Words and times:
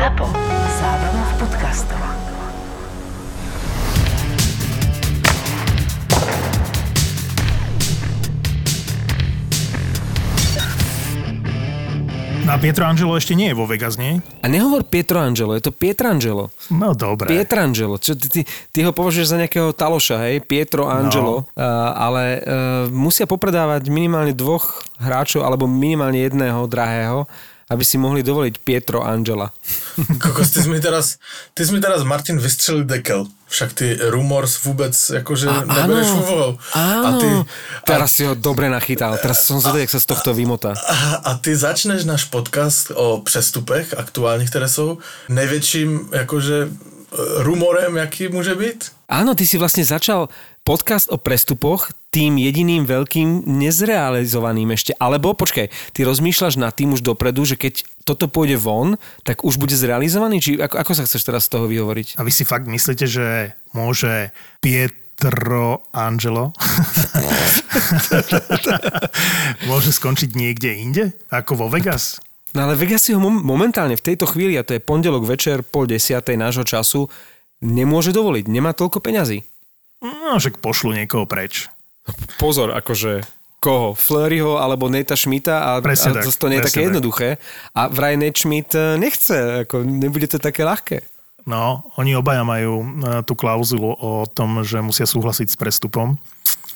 ZAPO. 0.00 0.32
Zábrná 0.80 1.22
v 1.28 1.34
podcastov. 1.44 2.00
No 12.48 12.48
a 12.48 12.56
Pietro 12.56 12.88
Angelo 12.88 13.12
ešte 13.12 13.36
nie 13.36 13.52
je 13.52 13.56
vo 13.60 13.68
Vegas, 13.68 14.00
nie? 14.00 14.24
A 14.40 14.48
nehovor 14.48 14.88
Pietro 14.88 15.20
Angelo, 15.20 15.52
je 15.52 15.68
to 15.68 15.72
Pietrangelo. 15.76 16.48
No 16.72 16.96
dobre. 16.96 17.28
Pietrangelo. 17.28 18.00
Čo, 18.00 18.16
ty, 18.16 18.32
ty, 18.32 18.40
ty 18.48 18.78
ho 18.80 18.96
považuješ 18.96 19.28
za 19.28 19.36
nejakého 19.36 19.76
taloša, 19.76 20.32
hej? 20.32 20.40
Pietro 20.40 20.88
Angelo. 20.88 21.44
No. 21.44 21.52
Uh, 21.52 21.92
ale 21.92 22.40
uh, 22.40 22.40
musia 22.88 23.28
popredávať 23.28 23.92
minimálne 23.92 24.32
dvoch 24.32 24.80
hráčov 24.96 25.44
alebo 25.44 25.68
minimálne 25.68 26.24
jedného 26.24 26.64
drahého, 26.64 27.28
aby 27.70 27.84
si 27.86 27.98
mohli 27.98 28.26
dovoliť 28.26 28.58
Pietro 28.66 29.06
Angela. 29.06 29.54
Kokos, 30.18 30.50
ty 30.50 30.58
si 30.62 30.68
mi 30.68 30.82
teraz, 30.82 31.22
ty 31.54 31.62
si 31.62 31.70
mi 31.70 31.78
teraz 31.80 32.02
Martin 32.02 32.38
vystřelil 32.38 32.84
dekel. 32.84 33.26
Však 33.46 33.72
ty 33.72 33.98
rumors 34.10 34.62
vůbec 34.64 34.94
akože 35.10 35.46
A- 35.48 35.62
nebereš 35.66 36.06
áno, 36.06 36.18
úvahou. 36.22 36.52
Áno, 36.74 37.06
A 37.06 37.10
ty, 37.18 37.28
teraz 37.86 38.10
si 38.14 38.22
ho 38.26 38.34
dobre 38.38 38.70
nachytal. 38.70 39.18
Teraz 39.18 39.42
som 39.46 39.58
zvedavý, 39.58 39.86
jak 39.86 39.94
sa 39.94 40.02
z 40.02 40.06
tohto 40.06 40.30
vymotá. 40.34 40.74
a, 40.74 41.18
a 41.26 41.30
ty 41.38 41.54
začneš 41.56 42.06
náš 42.06 42.24
podcast 42.30 42.90
o 42.94 43.22
přestupech 43.26 43.94
aktuálních, 43.98 44.50
které 44.50 44.68
jsou 44.68 44.98
největším 45.28 46.08
jakože 46.14 46.58
e, 46.62 46.68
rumorem, 47.42 47.96
jaký 47.96 48.28
může 48.28 48.54
být? 48.54 48.90
Áno, 49.10 49.34
ty 49.34 49.42
si 49.42 49.58
vlastne 49.58 49.82
začal 49.82 50.30
podcast 50.64 51.08
o 51.10 51.16
prestupoch 51.16 51.90
tým 52.10 52.42
jediným 52.42 52.90
veľkým 52.90 53.46
nezrealizovaným 53.46 54.74
ešte. 54.74 54.90
Alebo 54.98 55.34
počkaj, 55.34 55.70
ty 55.94 56.00
rozmýšľaš 56.02 56.58
nad 56.58 56.74
tým 56.74 56.90
už 56.94 57.06
dopredu, 57.06 57.46
že 57.46 57.54
keď 57.54 57.86
toto 58.02 58.26
pôjde 58.26 58.58
von, 58.58 58.98
tak 59.22 59.46
už 59.46 59.62
bude 59.62 59.78
zrealizovaný? 59.78 60.42
Či 60.42 60.58
ako, 60.58 60.82
ako 60.82 60.92
sa 60.98 61.06
chceš 61.06 61.22
teraz 61.22 61.46
z 61.46 61.54
toho 61.54 61.70
vyhovoriť? 61.70 62.18
A 62.18 62.26
vy 62.26 62.34
si 62.34 62.42
fakt 62.42 62.66
myslíte, 62.66 63.06
že 63.06 63.54
môže 63.70 64.34
Pietro 64.58 65.86
Angelo 65.94 66.50
môže 69.70 69.94
skončiť 69.94 70.34
niekde 70.34 70.74
inde? 70.74 71.04
Ako 71.30 71.54
vo 71.54 71.70
Vegas? 71.70 72.18
No 72.50 72.66
ale 72.66 72.74
Vegas 72.74 73.06
si 73.06 73.14
ho 73.14 73.22
mom- 73.22 73.46
momentálne 73.46 73.94
v 73.94 74.02
tejto 74.02 74.26
chvíli, 74.26 74.58
a 74.58 74.66
to 74.66 74.74
je 74.74 74.82
pondelok 74.82 75.22
večer, 75.22 75.62
pol 75.62 75.86
desiatej 75.86 76.34
nášho 76.34 76.66
času, 76.66 77.06
nemôže 77.62 78.10
dovoliť. 78.10 78.50
Nemá 78.50 78.74
toľko 78.74 78.98
peňazí. 78.98 79.46
No, 80.00 80.40
však 80.40 80.64
pošlu 80.64 80.96
niekoho 80.96 81.28
preč. 81.28 81.68
Pozor, 82.40 82.72
akože 82.72 83.20
koho? 83.60 83.92
Fleuryho 83.92 84.56
alebo 84.56 84.88
Nate 84.88 85.14
Schmidta 85.14 85.76
a, 85.76 85.84
Presne 85.84 86.16
a 86.16 86.24
tak, 86.24 86.32
to 86.32 86.48
nie 86.48 86.58
je 86.58 86.66
také 86.72 86.80
tak. 86.80 86.88
jednoduché. 86.88 87.28
A 87.76 87.92
vraj 87.92 88.16
Nate 88.16 88.40
Schmidt 88.40 88.72
e, 88.72 88.96
nechce, 88.96 89.68
ako 89.68 89.84
nebude 89.84 90.26
to 90.26 90.40
také 90.40 90.64
ľahké. 90.64 91.04
No, 91.44 91.84
oni 92.00 92.16
obaja 92.16 92.40
majú 92.40 92.80
e, 92.80 92.86
tú 93.28 93.36
klauzulu 93.36 93.92
o 94.00 94.24
tom, 94.24 94.64
že 94.64 94.80
musia 94.80 95.04
súhlasiť 95.04 95.52
s 95.52 95.56
prestupom. 95.60 96.16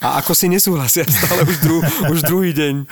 A 0.05 0.21
ako 0.21 0.37
si 0.37 0.45
nesúhlasia 0.45 1.09
stále 1.17 1.41
už, 1.49 1.57
dru, 1.65 1.77
už 2.13 2.19
druhý 2.21 2.53
deň. 2.53 2.85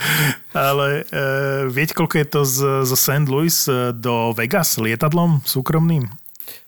Ale 0.50 1.06
e, 1.06 1.22
viete, 1.70 1.94
koľko 1.94 2.14
je 2.18 2.26
to 2.26 2.40
z, 2.42 2.58
zo 2.82 2.96
St. 2.98 3.30
Louis 3.30 3.54
do 3.94 4.34
Vegas 4.34 4.74
lietadlom 4.82 5.46
súkromným? 5.46 6.10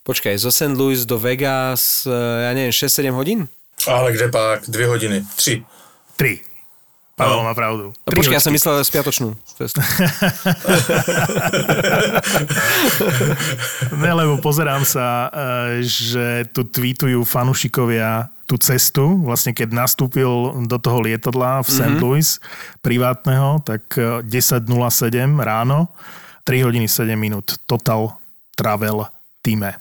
Počkaj, 0.02 0.38
zo 0.38 0.50
St. 0.52 0.74
Louis 0.78 1.02
do 1.02 1.18
Vegas, 1.18 2.06
e, 2.06 2.14
ja 2.46 2.50
neviem, 2.54 2.70
6-7 2.70 3.10
hodín? 3.14 3.48
Ale 3.86 4.12
kde 4.12 4.28
pak? 4.28 4.64
Dvě 4.68 4.86
hodiny. 4.86 5.24
Tři. 5.36 5.64
Tri. 6.16 6.40
Pavel 7.16 7.42
má 7.48 7.56
pravdu. 7.56 7.96
No, 7.96 8.12
počkaj, 8.12 8.36
ja 8.36 8.44
som 8.44 8.52
myslel 8.52 8.84
spiatočnú. 8.84 9.32
Ne, 13.96 14.12
lebo 14.12 14.36
pozerám 14.36 14.84
sa, 14.84 15.32
e, 15.32 15.80
že 15.80 16.44
tu 16.52 16.68
tweetujú 16.68 17.24
fanušikovia 17.24 18.28
tú 18.44 18.60
cestu, 18.60 19.16
vlastne 19.24 19.56
keď 19.56 19.72
nastúpil 19.72 20.28
do 20.68 20.76
toho 20.76 21.00
lietadla 21.00 21.64
v 21.64 21.68
St. 21.72 21.96
Louis 21.96 22.36
privátneho, 22.84 23.64
tak 23.64 23.96
e, 23.96 24.20
10.07 24.20 24.68
ráno, 25.40 25.88
3 26.44 26.68
hodiny 26.68 26.84
7 26.84 27.16
minút, 27.16 27.56
total 27.64 28.20
travel 28.60 29.08
týme. 29.46 29.78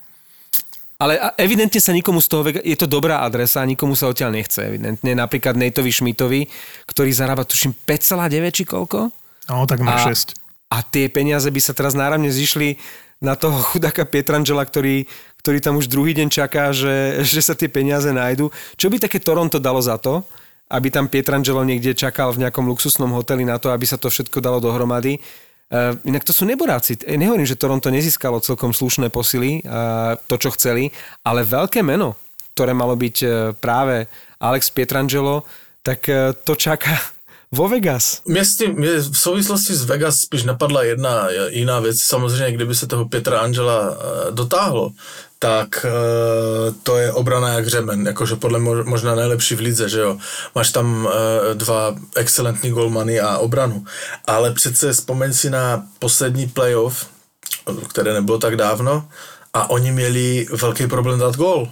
Ale 0.95 1.19
evidentne 1.35 1.81
sa 1.83 1.91
nikomu 1.91 2.23
z 2.23 2.27
toho, 2.31 2.41
je 2.47 2.77
to 2.79 2.87
dobrá 2.87 3.25
adresa 3.27 3.59
a 3.59 3.67
nikomu 3.67 3.99
sa 3.99 4.07
odtiaľ 4.07 4.31
nechce, 4.31 4.63
evidentne. 4.63 5.11
Napríklad 5.11 5.59
Nateovi 5.59 5.91
Schmidtovi, 5.91 6.47
ktorý 6.87 7.11
zarába, 7.11 7.43
tuším, 7.43 7.75
5,9 7.83 8.55
či 8.55 8.63
koľko? 8.63 9.11
No, 9.51 9.67
tak 9.67 9.83
A, 9.83 10.07
6. 10.07 10.39
a 10.71 10.77
tie 10.87 11.11
peniaze 11.11 11.51
by 11.51 11.59
sa 11.59 11.75
teraz 11.75 11.99
náramne 11.99 12.31
zišli 12.31 12.79
na 13.19 13.35
toho 13.35 13.59
chudáka 13.75 14.07
Pietrangela, 14.07 14.63
ktorý, 14.63 15.03
ktorý 15.43 15.59
tam 15.59 15.75
už 15.75 15.91
druhý 15.91 16.15
deň 16.15 16.31
čaká, 16.31 16.71
že, 16.71 17.27
že 17.27 17.43
sa 17.43 17.59
tie 17.59 17.67
peniaze 17.67 18.07
nájdu. 18.15 18.47
Čo 18.79 18.87
by 18.87 19.03
také 19.03 19.19
Toronto 19.19 19.59
dalo 19.59 19.83
za 19.83 19.99
to, 19.99 20.23
aby 20.71 20.89
tam 20.89 21.11
Pietrangelo 21.11 21.61
niekde 21.61 21.93
čakal 21.93 22.33
v 22.33 22.47
nejakom 22.47 22.65
luxusnom 22.65 23.11
hoteli 23.13 23.45
na 23.45 23.61
to, 23.61 23.69
aby 23.69 23.85
sa 23.85 24.01
to 24.01 24.09
všetko 24.09 24.41
dalo 24.41 24.57
dohromady. 24.57 25.21
Uh, 25.65 25.97
inak 26.05 26.21
to 26.21 26.29
sú 26.29 26.45
neboráci. 26.45 26.93
Eh, 27.01 27.17
Nehovorím, 27.17 27.49
že 27.49 27.57
Toronto 27.57 27.89
nezískalo 27.89 28.37
celkom 28.37 28.69
slušné 28.69 29.09
posily, 29.09 29.65
uh, 29.65 30.13
to, 30.29 30.37
čo 30.37 30.53
chceli, 30.53 30.93
ale 31.25 31.41
veľké 31.41 31.81
meno, 31.81 32.13
ktoré 32.53 32.77
malo 32.77 32.93
byť 32.93 33.17
uh, 33.25 33.31
práve 33.57 34.05
Alex 34.37 34.69
Pietrangelo, 34.69 35.41
tak 35.85 36.09
to 36.41 36.57
čaká 36.57 36.97
vo 37.55 37.69
Vegas. 37.69 38.21
Mě, 38.25 38.45
s 38.45 38.57
tím, 38.57 38.73
mě 38.73 38.97
v 38.97 39.17
souvislosti 39.17 39.73
s 39.75 39.85
Vegas 39.85 40.19
spíš 40.19 40.43
napadla 40.43 40.83
jedna 40.83 41.27
jiná 41.49 41.79
věc. 41.79 41.99
Samozřejmě, 41.99 42.51
kdyby 42.51 42.75
se 42.75 42.87
toho 42.87 43.05
Petra 43.05 43.39
Angela 43.39 43.89
eh, 43.89 44.31
dotáhlo, 44.31 44.91
tak 45.39 45.85
eh, 45.85 46.73
to 46.83 46.97
je 46.97 47.11
obrana 47.11 47.49
jak 47.49 47.67
řemen, 47.67 48.07
jakože 48.07 48.35
podle 48.35 48.59
mo- 48.59 48.85
možná 48.85 49.15
nejlepší 49.15 49.55
v 49.55 49.59
lize, 49.59 49.89
že 49.89 49.99
jo. 49.99 50.17
Máš 50.55 50.71
tam 50.71 51.09
dva 51.53 51.95
excelentní 52.15 52.69
golmany 52.71 53.19
a 53.19 53.37
obranu. 53.37 53.85
Ale 54.25 54.51
přece 54.51 54.93
vzpomeň 54.93 55.33
si 55.33 55.49
na 55.49 55.83
poslední 55.99 56.47
playoff, 56.47 57.07
které 57.87 58.13
nebylo 58.13 58.37
tak 58.37 58.55
dávno, 58.55 59.07
a 59.53 59.69
oni 59.69 59.91
měli 59.91 60.45
velký 60.51 60.87
problém 60.87 61.19
dát 61.19 61.35
gól. 61.35 61.69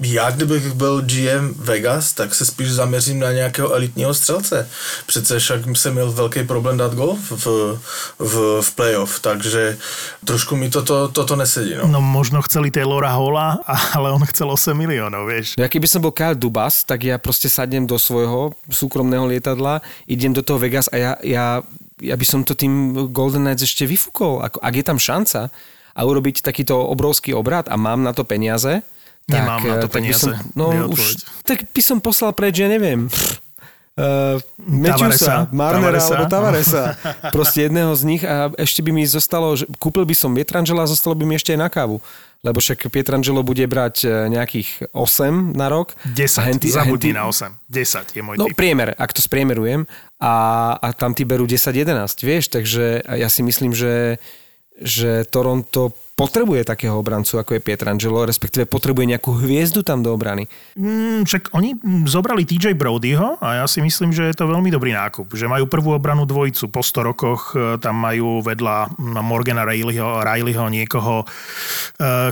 Já, 0.00 0.30
kdybych 0.30 0.72
byl 0.72 1.02
GM 1.02 1.54
Vegas, 1.56 2.12
tak 2.12 2.34
se 2.34 2.46
spíš 2.46 2.72
zaměřím 2.72 3.18
na 3.20 3.32
nějakého 3.32 3.72
elitního 3.72 4.14
střelce. 4.14 4.68
Přece 5.06 5.38
však 5.38 5.60
jsem 5.76 5.94
měl 5.94 6.12
velký 6.12 6.44
problém 6.44 6.76
dát 6.76 6.94
gol 6.94 7.18
v, 7.30 7.78
v, 8.18 8.62
v 8.62 8.74
playoff, 8.74 9.20
takže 9.20 9.78
trošku 10.24 10.56
mi 10.56 10.70
toto, 10.70 11.08
toto 11.08 11.36
nesedí. 11.36 11.74
No. 11.74 11.88
No 11.88 12.00
možno 12.00 12.42
chceli 12.42 12.70
Taylora 12.70 13.12
Hola, 13.12 13.58
ale 13.96 14.12
on 14.12 14.24
chcel 14.26 14.50
8 14.50 14.76
miliónov, 14.76 15.28
vieš. 15.28 15.54
Ja 15.58 15.68
keby 15.68 15.86
som 15.86 16.00
bol 16.00 16.14
Kyle 16.14 16.38
Dubas, 16.38 16.82
tak 16.84 17.04
ja 17.04 17.20
proste 17.20 17.52
sadnem 17.52 17.84
do 17.84 17.98
svojho 18.00 18.56
súkromného 18.72 19.26
lietadla, 19.28 19.84
idem 20.08 20.32
do 20.32 20.40
toho 20.40 20.58
Vegas 20.60 20.88
a 20.92 20.96
ja, 20.96 21.12
ja, 21.20 21.60
ja 22.00 22.14
by 22.16 22.26
som 22.26 22.40
to 22.42 22.56
tým 22.56 23.06
Golden 23.12 23.44
Knights 23.44 23.66
ešte 23.66 23.84
vyfúkol. 23.84 24.40
Ako, 24.40 24.58
ak 24.62 24.74
je 24.74 24.84
tam 24.84 24.98
šanca 24.98 25.52
a 25.94 26.00
urobiť 26.06 26.40
takýto 26.40 26.78
obrovský 26.78 27.34
obrad 27.34 27.68
a 27.68 27.76
mám 27.76 28.00
na 28.00 28.16
to 28.16 28.24
peniaze, 28.24 28.80
tak, 29.30 29.40
Nemám 29.40 29.60
na 29.60 29.74
to 29.76 29.80
tak 29.80 29.86
by 29.86 29.94
peniaze, 29.94 30.20
som, 30.20 30.30
no 30.52 30.64
už, 30.88 31.00
tak 31.42 31.64
by 31.66 31.80
som 31.80 31.96
poslal 31.98 32.32
preč, 32.32 32.56
ja 32.56 32.66
neviem, 32.66 33.06
Uh, 33.92 34.40
Matthewsa, 34.56 35.50
Marnera 35.50 36.00
Tavaresa. 36.00 36.08
alebo 36.08 36.24
Tavaresa. 36.26 36.82
Proste 37.36 37.58
jedného 37.62 37.92
z 37.92 38.02
nich 38.06 38.22
a 38.24 38.48
ešte 38.56 38.80
by 38.80 38.90
mi 38.90 39.04
zostalo, 39.04 39.52
že 39.52 39.68
kúpil 39.76 40.08
by 40.08 40.14
som 40.14 40.32
Pietrangela 40.32 40.82
a 40.82 40.88
zostalo 40.88 41.12
by 41.12 41.26
mi 41.26 41.36
ešte 41.36 41.52
aj 41.52 41.60
na 41.60 41.68
kávu. 41.68 42.00
Lebo 42.40 42.56
však 42.56 42.88
Pietrangelo 42.88 43.44
bude 43.44 43.60
brať 43.62 43.96
e, 44.00 44.30
nejakých 44.30 44.88
8 44.88 45.52
na 45.52 45.68
rok. 45.68 45.92
10, 46.06 46.16
A 46.16 46.42
henty- 46.48 46.72
zabudni 46.72 47.12
henty- 47.12 47.12
na 47.12 47.28
8. 47.28 47.52
10 47.68 48.16
je 48.16 48.22
môj 48.22 48.34
No 48.38 48.48
typ. 48.48 48.56
priemer, 48.56 48.94
ak 48.94 49.10
to 49.12 49.20
spriemerujem 49.20 49.84
a, 50.16 50.34
a 50.72 50.88
tam 50.90 51.12
ty 51.12 51.22
berú 51.22 51.44
10-11, 51.44 51.84
vieš, 52.22 52.48
takže 52.48 53.04
ja 53.04 53.28
si 53.28 53.42
myslím, 53.42 53.76
že, 53.76 54.16
že 54.78 55.28
Toronto 55.28 55.92
potrebuje 56.20 56.68
takého 56.68 57.00
obrancu, 57.00 57.40
ako 57.40 57.56
je 57.56 57.64
Pietrangelo, 57.64 58.28
respektíve 58.28 58.68
potrebuje 58.68 59.16
nejakú 59.16 59.40
hviezdu 59.40 59.80
tam 59.80 60.04
do 60.04 60.12
obrany. 60.12 60.44
Mm, 60.76 61.24
však 61.24 61.56
oni 61.56 61.80
mm, 61.80 62.04
zobrali 62.04 62.44
TJ 62.44 62.76
Brodyho 62.76 63.40
a 63.40 63.64
ja 63.64 63.66
si 63.66 63.80
myslím, 63.80 64.12
že 64.12 64.28
je 64.28 64.36
to 64.36 64.44
veľmi 64.44 64.68
dobrý 64.68 64.92
nákup. 64.92 65.32
Že 65.32 65.48
majú 65.48 65.64
prvú 65.64 65.96
obranu 65.96 66.28
dvojicu. 66.28 66.68
Po 66.68 66.84
100 66.84 67.08
rokoch 67.08 67.56
e, 67.56 67.80
tam 67.80 67.96
majú 67.96 68.44
vedľa 68.44 68.92
mm, 68.92 69.24
Morgana 69.24 69.64
Rileyho, 69.64 70.20
Rileyho 70.20 70.68
niekoho, 70.68 71.24
e, 71.24 71.26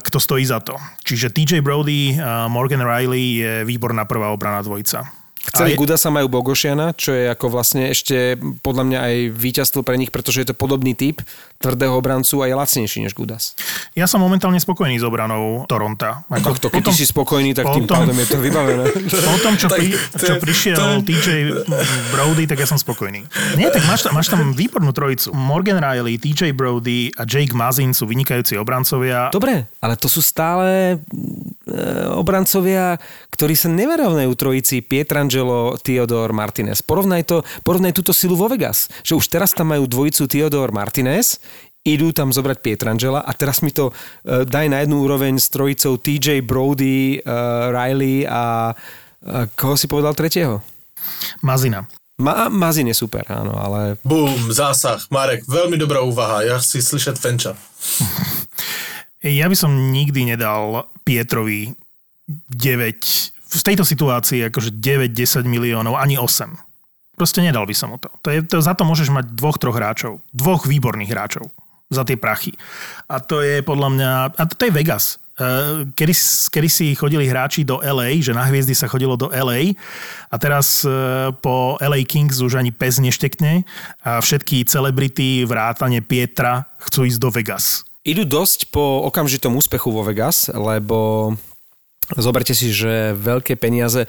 kto 0.05 0.19
stojí 0.21 0.45
za 0.45 0.61
to. 0.61 0.77
Čiže 1.09 1.33
TJ 1.33 1.65
Brody 1.65 2.21
Morgan 2.53 2.85
Riley 2.85 3.41
je 3.41 3.53
výborná 3.65 4.05
prvá 4.05 4.29
obrana 4.29 4.61
dvojica. 4.61 5.18
Chceli 5.49 5.73
je- 5.73 5.79
Gudasa 5.79 6.09
majú 6.09 6.29
Bogošiana, 6.29 6.93
čo 6.93 7.11
je 7.11 7.27
ako 7.27 7.47
vlastne 7.49 7.89
ešte 7.89 8.37
podľa 8.61 8.85
mňa 8.85 8.99
aj 9.01 9.15
víťazstvo 9.33 9.81
pre 9.81 9.97
nich, 9.97 10.09
pretože 10.09 10.41
je 10.41 10.49
to 10.49 10.55
podobný 10.55 10.93
typ 10.93 11.25
tvrdého 11.57 11.91
obrancu 11.93 12.39
a 12.39 12.47
je 12.47 12.55
lacnejší 12.55 12.99
než 13.01 13.13
Gudas. 13.13 13.59
Ja 13.93 14.05
som 14.05 14.19
momentálne 14.19 14.57
spokojný 14.57 14.95
s 14.95 15.03
obranou 15.03 15.67
Toronta. 15.67 16.23
Ako 16.29 16.49
Ak 16.49 16.59
to, 16.59 16.69
keď 16.69 16.83
ty 16.85 16.93
si 16.95 17.05
spokojný, 17.05 17.51
tak 17.53 17.67
tým 17.69 17.83
potom- 17.83 18.07
pádom 18.07 18.15
je 18.15 18.27
to 18.27 18.39
vybavené. 18.39 18.85
Po 19.29 19.39
tom, 19.41 19.55
čo, 19.55 19.67
Tak 19.67 19.77
pri, 19.77 19.87
čo 20.15 20.33
je- 20.33 20.41
prišiel 20.41 20.79
je- 20.79 21.05
TJ 21.05 21.29
Brody, 22.11 22.45
tak 22.45 22.59
ja 22.59 22.67
som 22.67 22.77
spokojný. 22.77 23.27
Nie, 23.55 23.69
tak 23.69 23.83
máš, 23.85 24.03
tam- 24.03 24.15
máš 24.15 24.29
tam 24.29 24.53
výbornú 24.53 24.91
trojicu. 24.91 25.33
Morgan 25.33 25.79
Riley, 25.79 26.15
TJ 26.17 26.53
Brody 26.53 27.11
a 27.13 27.25
Jake 27.25 27.53
Mazin 27.53 27.91
sú 27.91 28.05
vynikajúci 28.05 28.55
obrancovia. 28.55 29.29
Dobre, 29.29 29.67
ale 29.77 29.95
to 29.95 30.07
sú 30.07 30.21
stále 30.21 30.95
e, 30.95 31.77
obrancovia, 32.13 32.97
ktorí 33.31 33.55
sa 33.55 33.69
neverovnajú 33.69 34.31
trojici 34.33 34.81
Pietrangelo, 35.39 35.79
Theodor, 35.79 36.35
Martinez. 36.35 36.83
Porovnaj, 36.83 37.23
to, 37.23 37.47
porovnaj 37.63 37.95
túto 37.95 38.11
silu 38.11 38.35
vo 38.35 38.51
Vegas. 38.51 38.91
Že 39.07 39.23
už 39.23 39.27
teraz 39.31 39.55
tam 39.55 39.71
majú 39.71 39.87
dvojicu 39.87 40.27
Theodor, 40.27 40.75
Martinez, 40.75 41.39
idú 41.87 42.11
tam 42.11 42.35
zobrať 42.35 42.59
Pietrangela 42.59 43.23
a 43.23 43.31
teraz 43.39 43.63
mi 43.63 43.71
to 43.71 43.95
e, 44.27 44.43
daj 44.43 44.67
na 44.67 44.83
jednu 44.83 44.99
úroveň 45.07 45.39
s 45.39 45.47
trojicou 45.47 45.95
TJ 45.95 46.43
Brody, 46.43 47.23
e, 47.23 47.31
Riley 47.71 48.27
a 48.27 48.75
e, 48.75 49.47
koho 49.55 49.79
si 49.79 49.87
povedal 49.87 50.19
tretieho? 50.19 50.59
Mazina. 51.47 51.87
Ma, 52.19 52.51
Mazin 52.51 52.91
je 52.91 52.99
super, 52.99 53.23
áno, 53.31 53.55
ale 53.55 53.95
Boom, 54.03 54.51
zásah. 54.51 55.07
Marek, 55.07 55.47
veľmi 55.47 55.79
dobrá 55.79 56.03
úvaha. 56.03 56.43
Ja 56.43 56.59
chci 56.59 56.83
slyšet 56.83 57.15
Fenča. 57.15 57.55
Ja 59.23 59.47
by 59.47 59.55
som 59.55 59.95
nikdy 59.95 60.35
nedal 60.35 60.91
Pietrovi 61.07 61.79
9, 62.27 63.38
v 63.49 63.63
tejto 63.65 63.85
situácii 63.85 64.45
akože 64.53 64.77
9-10 64.77 65.49
miliónov, 65.49 65.97
ani 65.97 66.21
8. 66.21 66.53
Proste 67.17 67.43
nedal 67.43 67.65
by 67.67 67.75
som 67.75 67.91
mu 67.91 67.99
to. 67.99 68.13
to, 68.23 68.29
je, 68.31 68.41
to 68.47 68.63
za 68.63 68.77
to 68.79 68.87
môžeš 68.87 69.11
mať 69.11 69.35
dvoch, 69.35 69.59
troch 69.59 69.75
hráčov. 69.75 70.23
Dvoch 70.31 70.69
výborných 70.69 71.11
hráčov 71.11 71.51
za 71.89 72.05
tie 72.05 72.21
prachy. 72.21 72.53
A 73.09 73.19
to 73.19 73.41
je 73.41 73.65
podľa 73.65 73.89
mňa... 73.91 74.11
A 74.37 74.43
to, 74.47 74.55
to 74.55 74.69
je 74.69 74.77
Vegas. 74.77 75.17
Eh, 75.39 75.87
Kedy, 75.95 76.15
kedy 76.51 76.69
si 76.69 76.87
chodili 76.99 77.31
hráči 77.31 77.63
do 77.63 77.79
LA, 77.79 78.19
že 78.19 78.35
na 78.35 78.43
hviezdy 78.43 78.75
sa 78.75 78.91
chodilo 78.91 79.15
do 79.15 79.31
LA 79.31 79.79
a 80.27 80.37
teraz 80.37 80.83
eh, 80.83 81.31
po 81.39 81.79
LA 81.79 82.03
Kings 82.03 82.43
už 82.43 82.59
ani 82.59 82.75
pes 82.75 82.99
neštekne 82.99 83.63
a 84.03 84.19
všetky 84.19 84.67
celebrity, 84.67 85.47
vrátane 85.47 86.03
Pietra 86.03 86.67
chcú 86.83 87.07
ísť 87.07 87.19
do 87.23 87.31
Vegas. 87.31 87.87
idú 88.03 88.27
dosť 88.27 88.75
po 88.75 89.07
okamžitom 89.07 89.55
úspechu 89.55 89.95
vo 89.95 90.03
Vegas, 90.03 90.51
lebo 90.51 91.31
Zoberte 92.17 92.57
si, 92.57 92.73
že 92.73 93.13
veľké 93.13 93.61
peniaze, 93.61 94.09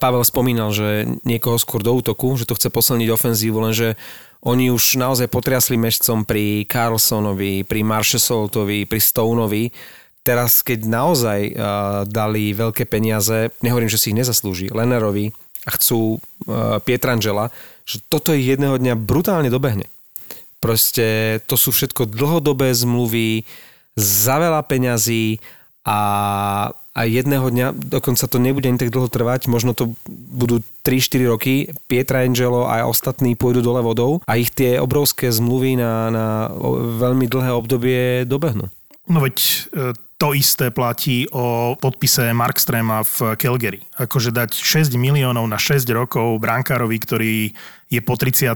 Pavel 0.00 0.24
spomínal, 0.24 0.72
že 0.72 1.04
niekoho 1.28 1.60
skôr 1.60 1.84
do 1.84 1.92
útoku, 1.92 2.32
že 2.40 2.48
to 2.48 2.56
chce 2.56 2.72
posilniť 2.72 3.12
ofenzívu, 3.12 3.60
lenže 3.60 4.00
oni 4.40 4.72
už 4.72 4.96
naozaj 4.96 5.28
potriasli 5.28 5.76
mešcom 5.76 6.24
pri 6.24 6.64
Carlsonovi, 6.64 7.66
pri 7.66 7.80
Marshalltovi, 7.84 8.88
pri 8.88 9.00
Stoneovi. 9.02 9.74
Teraz, 10.22 10.62
keď 10.62 10.86
naozaj 10.86 11.40
uh, 11.50 11.54
dali 12.06 12.54
veľké 12.54 12.86
peniaze, 12.86 13.50
nehovorím, 13.62 13.90
že 13.90 13.98
si 13.98 14.10
ich 14.14 14.18
nezaslúži, 14.18 14.70
Lenerovi 14.70 15.34
a 15.66 15.70
chcú 15.74 16.18
uh, 16.18 16.78
Pietrangela, 16.82 17.50
že 17.86 18.02
toto 18.06 18.30
ich 18.34 18.46
jedného 18.46 18.78
dňa 18.78 18.94
brutálne 18.94 19.50
dobehne. 19.50 19.90
Proste 20.62 21.38
to 21.50 21.58
sú 21.58 21.74
všetko 21.74 22.06
dlhodobé 22.06 22.70
zmluvy, 22.70 23.46
za 23.96 24.36
veľa 24.36 24.60
peňazí 24.68 25.40
a, 25.88 25.98
a 26.96 27.04
jedného 27.04 27.44
dňa, 27.44 27.76
dokonca 27.76 28.24
to 28.24 28.40
nebude 28.40 28.64
ani 28.72 28.80
tak 28.80 28.88
dlho 28.88 29.12
trvať, 29.12 29.52
možno 29.52 29.76
to 29.76 29.92
budú 30.08 30.64
3-4 30.80 31.28
roky, 31.28 31.54
Pietra 31.92 32.24
Angelo 32.24 32.64
a 32.64 32.88
ostatní 32.88 33.36
pôjdu 33.36 33.60
dole 33.60 33.84
vodou 33.84 34.24
a 34.24 34.40
ich 34.40 34.48
tie 34.48 34.80
obrovské 34.80 35.28
zmluvy 35.28 35.76
na, 35.76 36.08
na 36.08 36.26
veľmi 36.96 37.28
dlhé 37.28 37.52
obdobie 37.52 38.24
dobehnú. 38.24 38.72
No 39.12 39.18
veď 39.20 39.36
e, 39.36 39.54
to 40.16 40.32
isté 40.32 40.72
platí 40.72 41.28
o 41.30 41.76
podpise 41.76 42.32
Markstrema 42.32 43.04
v 43.04 43.36
Calgary. 43.36 43.84
Akože 44.00 44.32
dať 44.32 44.56
6 44.56 44.96
miliónov 44.96 45.44
na 45.44 45.60
6 45.60 45.84
rokov 45.92 46.40
brankárovi, 46.40 46.96
ktorý 46.96 47.34
je 47.92 48.00
po 48.00 48.16
30 48.16 48.48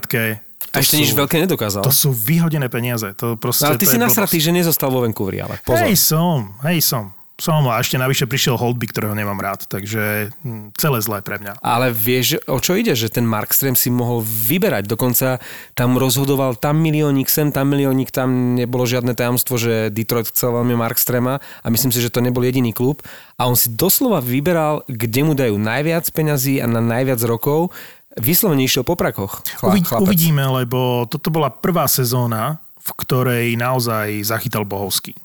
A 0.72 0.80
ešte 0.80 0.96
nič 0.96 1.12
veľké 1.12 1.44
nedokázal. 1.44 1.84
To 1.84 1.92
sú 1.92 2.10
vyhodené 2.16 2.72
peniaze. 2.72 3.12
To 3.20 3.36
proste, 3.36 3.68
No, 3.68 3.76
ale 3.76 3.78
ty 3.78 3.86
to 3.86 3.94
si 3.94 4.00
nasratý, 4.00 4.40
že 4.40 4.50
nezostal 4.50 4.88
vo 4.88 5.04
Vancouveri, 5.04 5.44
ale 5.44 5.60
pozor. 5.60 5.84
Hej 5.84 6.00
som, 6.00 6.56
hej 6.64 6.80
som. 6.80 7.12
Som 7.40 7.64
a 7.72 7.80
ešte 7.80 7.96
navyše 7.96 8.28
prišiel 8.28 8.60
Holdby, 8.60 8.92
ktorého 8.92 9.16
nemám 9.16 9.40
rád, 9.40 9.64
takže 9.64 10.28
hm, 10.44 10.76
celé 10.76 11.00
zlé 11.00 11.24
pre 11.24 11.40
mňa. 11.40 11.56
Ale 11.64 11.88
vieš, 11.88 12.36
o 12.44 12.60
čo 12.60 12.76
ide? 12.76 12.92
Že 12.92 13.16
ten 13.16 13.24
Markström 13.24 13.72
si 13.72 13.88
mohol 13.88 14.20
vyberať. 14.20 14.84
Dokonca 14.84 15.40
tam 15.72 15.96
rozhodoval 15.96 16.60
tam 16.60 16.76
miliónik 16.84 17.32
sem, 17.32 17.48
tam 17.48 17.72
miliónik, 17.72 18.12
tam 18.12 18.60
nebolo 18.60 18.84
žiadne 18.84 19.16
tajomstvo, 19.16 19.56
že 19.56 19.88
Detroit 19.88 20.28
chcel 20.28 20.52
veľmi 20.52 20.76
Markstrema 20.76 21.40
a 21.40 21.66
myslím 21.72 21.88
si, 21.96 22.04
že 22.04 22.12
to 22.12 22.20
nebol 22.20 22.44
jediný 22.44 22.76
klub. 22.76 23.00
A 23.40 23.48
on 23.48 23.56
si 23.56 23.72
doslova 23.72 24.20
vyberal, 24.20 24.84
kde 24.84 25.20
mu 25.24 25.32
dajú 25.32 25.56
najviac 25.56 26.04
peňazí 26.12 26.60
a 26.60 26.68
na 26.68 26.84
najviac 26.84 27.24
rokov. 27.24 27.72
Vyslovene 28.20 28.68
išiel 28.68 28.84
po 28.84 29.00
prakoch. 29.00 29.40
Chla, 29.56 29.72
Uvid, 29.72 29.88
chlapec. 29.88 30.04
uvidíme, 30.04 30.44
lebo 30.44 31.08
toto 31.08 31.32
bola 31.32 31.48
prvá 31.48 31.88
sezóna, 31.88 32.60
v 32.76 32.90
ktorej 33.00 33.56
naozaj 33.56 34.28
zachytal 34.28 34.68
Bohovský. 34.68 35.16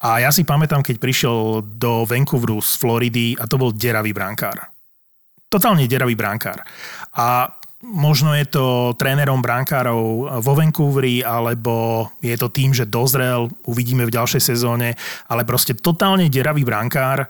A 0.00 0.24
ja 0.24 0.30
si 0.32 0.46
pamätám, 0.46 0.80
keď 0.80 0.96
prišiel 0.96 1.60
do 1.76 2.08
Vancouveru 2.08 2.62
z 2.64 2.72
Floridy 2.80 3.26
a 3.36 3.44
to 3.44 3.60
bol 3.60 3.74
deravý 3.74 4.16
brankár. 4.16 4.72
Totálne 5.52 5.84
deravý 5.84 6.16
brankár. 6.16 6.64
A 7.12 7.52
možno 7.82 8.32
je 8.38 8.46
to 8.46 8.94
trénerom 8.94 9.42
brankárov 9.42 10.38
vo 10.38 10.52
Vancouveri, 10.54 11.26
alebo 11.26 12.06
je 12.22 12.38
to 12.38 12.48
tým, 12.48 12.70
že 12.70 12.86
dozrel, 12.86 13.50
uvidíme 13.66 14.06
v 14.06 14.14
ďalšej 14.14 14.42
sezóne, 14.54 14.94
ale 15.26 15.42
proste 15.42 15.74
totálne 15.74 16.30
deravý 16.30 16.62
brankár 16.62 17.26
eh, 17.26 17.28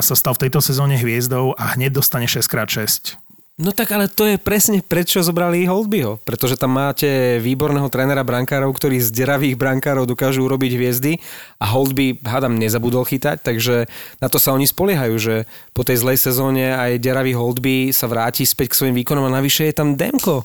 sa 0.00 0.14
stal 0.16 0.34
v 0.34 0.48
tejto 0.48 0.64
sezóne 0.64 0.96
hviezdou 0.96 1.52
a 1.54 1.76
hneď 1.76 2.00
dostane 2.00 2.24
6x6. 2.24 3.20
No 3.54 3.70
tak 3.70 3.94
ale 3.94 4.10
to 4.10 4.26
je 4.26 4.34
presne 4.34 4.82
prečo 4.82 5.22
zobrali 5.22 5.62
Holdbyho. 5.62 6.18
Pretože 6.26 6.58
tam 6.58 6.74
máte 6.74 7.38
výborného 7.38 7.86
trénera 7.86 8.26
brankárov, 8.26 8.74
ktorí 8.74 8.98
z 8.98 9.14
deravých 9.14 9.54
brankárov 9.54 10.10
dokážu 10.10 10.42
urobiť 10.42 10.74
hviezdy 10.74 11.22
a 11.62 11.70
Holdby, 11.70 12.18
hádam, 12.26 12.58
nezabudol 12.58 13.06
chytať, 13.06 13.46
takže 13.46 13.86
na 14.18 14.26
to 14.26 14.42
sa 14.42 14.50
oni 14.58 14.66
spoliehajú, 14.66 15.14
že 15.22 15.34
po 15.70 15.86
tej 15.86 16.02
zlej 16.02 16.18
sezóne 16.18 16.74
aj 16.74 16.98
deravý 16.98 17.38
Holdby 17.38 17.94
sa 17.94 18.10
vráti 18.10 18.42
späť 18.42 18.74
k 18.74 18.78
svojim 18.82 18.96
výkonom 18.98 19.22
a 19.30 19.36
navyše 19.38 19.70
je 19.70 19.78
tam 19.78 19.94
Demko. 19.94 20.42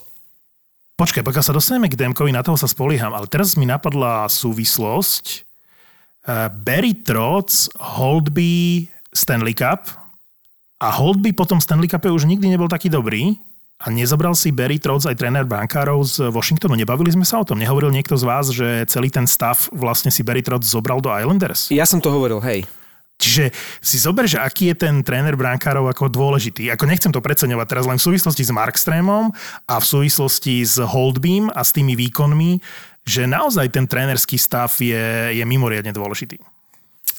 Počkaj, 0.94 1.26
pokiaľ 1.26 1.44
sa 1.50 1.56
dostaneme 1.56 1.90
k 1.90 1.98
Demkovi, 1.98 2.30
na 2.30 2.46
toho 2.46 2.62
sa 2.62 2.70
spolieham, 2.70 3.18
ale 3.18 3.26
teraz 3.26 3.58
mi 3.58 3.66
napadla 3.66 4.30
súvislosť. 4.30 5.50
Uh, 6.30 6.46
Barry 6.62 6.94
Trotz, 6.94 7.74
Holdby, 7.74 8.86
Stanley 9.10 9.58
Cup 9.58 10.09
a 10.80 10.88
Holdby 10.96 11.36
potom 11.36 11.60
Stanley 11.60 11.92
Cupe 11.92 12.08
už 12.08 12.24
nikdy 12.24 12.48
nebol 12.48 12.72
taký 12.72 12.88
dobrý 12.88 13.36
a 13.80 13.88
nezobral 13.92 14.36
si 14.36 14.52
Barry 14.52 14.80
Trotz 14.80 15.08
aj 15.08 15.16
tréner 15.16 15.48
bankárov 15.48 16.04
z 16.04 16.16
Washingtonu. 16.32 16.76
Nebavili 16.76 17.16
sme 17.16 17.24
sa 17.24 17.40
o 17.40 17.48
tom? 17.48 17.60
Nehovoril 17.60 17.92
niekto 17.96 18.16
z 18.20 18.24
vás, 18.28 18.52
že 18.52 18.84
celý 18.92 19.08
ten 19.08 19.24
stav 19.24 19.72
vlastne 19.72 20.12
si 20.12 20.24
Barry 20.24 20.44
Trotz 20.44 20.68
zobral 20.68 21.00
do 21.00 21.12
Islanders? 21.12 21.72
Ja 21.72 21.88
som 21.88 22.04
to 22.04 22.12
hovoril, 22.12 22.44
hej. 22.44 22.68
Čiže 23.20 23.52
si 23.84 24.00
zober, 24.00 24.32
že 24.32 24.40
aký 24.40 24.72
je 24.72 24.88
ten 24.88 25.04
tréner 25.04 25.36
brankárov 25.36 25.92
ako 25.92 26.08
dôležitý. 26.08 26.72
Ako 26.72 26.88
nechcem 26.88 27.12
to 27.12 27.20
preceňovať 27.20 27.68
teraz 27.68 27.84
len 27.84 28.00
v 28.00 28.08
súvislosti 28.08 28.48
s 28.48 28.52
Markstrémom 28.56 29.36
a 29.68 29.76
v 29.76 29.86
súvislosti 29.86 30.64
s 30.64 30.80
Holdbym 30.80 31.52
a 31.52 31.60
s 31.60 31.76
tými 31.76 32.00
výkonmi, 32.00 32.64
že 33.04 33.28
naozaj 33.28 33.76
ten 33.76 33.84
trénerský 33.84 34.40
stav 34.40 34.72
je, 34.80 35.36
je 35.36 35.44
mimoriadne 35.44 35.92
dôležitý. 35.92 36.40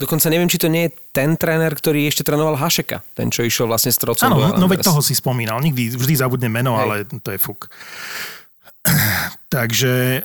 Dokonca 0.01 0.33
neviem, 0.33 0.49
či 0.49 0.57
to 0.57 0.73
nie 0.73 0.89
je 0.89 0.97
ten 1.13 1.37
tréner, 1.37 1.77
ktorý 1.77 2.09
ešte 2.09 2.25
trénoval 2.25 2.57
Hašeka, 2.57 3.05
ten, 3.13 3.29
čo 3.29 3.45
išiel 3.45 3.69
vlastne 3.69 3.93
s 3.93 4.01
Trocom 4.01 4.33
Áno, 4.33 4.37
no, 4.41 4.49
no 4.57 4.67
veď 4.67 4.89
toho 4.89 5.05
si 5.05 5.13
spomínal. 5.13 5.61
Nikdy, 5.61 5.93
vždy 5.93 6.15
zabudne 6.17 6.49
meno, 6.49 6.81
Hej. 6.81 6.81
ale 6.81 6.95
to 7.21 7.29
je 7.29 7.37
fuk. 7.37 7.69
Takže 9.53 9.93
e, 9.93 10.21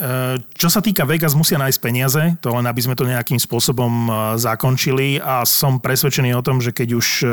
čo 0.56 0.72
sa 0.72 0.80
týka 0.80 1.04
Vegas, 1.04 1.36
musia 1.36 1.60
nájsť 1.60 1.80
peniaze, 1.84 2.24
to 2.40 2.56
len 2.56 2.64
aby 2.64 2.80
sme 2.80 2.96
to 2.96 3.04
nejakým 3.04 3.36
spôsobom 3.36 3.92
e, 4.08 4.12
zakončili 4.40 5.20
a 5.20 5.44
som 5.44 5.84
presvedčený 5.84 6.32
o 6.40 6.46
tom, 6.46 6.64
že 6.64 6.72
keď 6.72 6.90
už 6.96 7.08
e, 7.22 7.28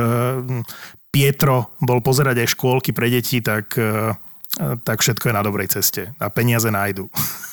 Pietro 1.15 1.79
bol 1.79 2.03
pozerať 2.03 2.43
aj 2.43 2.53
škôlky 2.59 2.91
pre 2.91 3.13
deti, 3.13 3.45
tak, 3.45 3.77
tak 4.81 4.99
všetko 5.05 5.29
je 5.29 5.37
na 5.37 5.45
dobrej 5.45 5.69
ceste 5.69 6.09
a 6.17 6.33
peniaze 6.33 6.73
nájdu. 6.73 7.13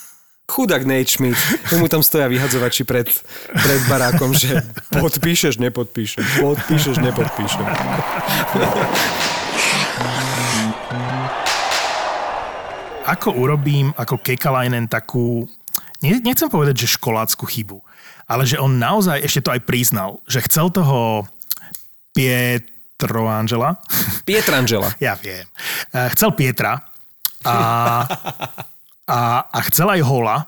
Chudák 0.50 0.82
Nate 0.82 1.06
Schmidt, 1.06 1.38
mu 1.78 1.86
tam 1.86 2.02
stoja 2.02 2.26
vyhadzovači 2.26 2.82
pred, 2.82 3.06
pred 3.54 3.80
barákom, 3.86 4.34
že 4.34 4.58
podpíšeš, 4.90 5.62
nepodpíšeš, 5.62 6.42
podpíšeš, 6.42 6.96
nepodpíšeš. 6.98 7.62
Ako 13.06 13.34
urobím 13.38 13.94
ako 13.94 14.18
Kekalainen 14.18 14.90
takú, 14.90 15.46
ne- 16.02 16.22
nechcem 16.22 16.50
povedať, 16.50 16.84
že 16.86 16.98
školácku 16.98 17.46
chybu, 17.46 17.78
ale 18.26 18.42
že 18.42 18.58
on 18.58 18.74
naozaj 18.74 19.22
ešte 19.22 19.46
to 19.46 19.50
aj 19.54 19.62
priznal, 19.62 20.18
že 20.26 20.42
chcel 20.46 20.70
toho 20.70 21.26
Piet, 22.10 22.66
Pietroangela. 23.00 23.80
Pietrangela. 24.28 24.92
Ja 25.00 25.16
viem. 25.16 25.48
Eh, 25.96 26.08
Chcel 26.12 26.36
Pietra 26.36 26.84
a, 27.48 27.54
a, 29.10 29.50
a 29.50 29.58
chcel 29.66 29.90
aj 29.90 30.06
Hola. 30.06 30.46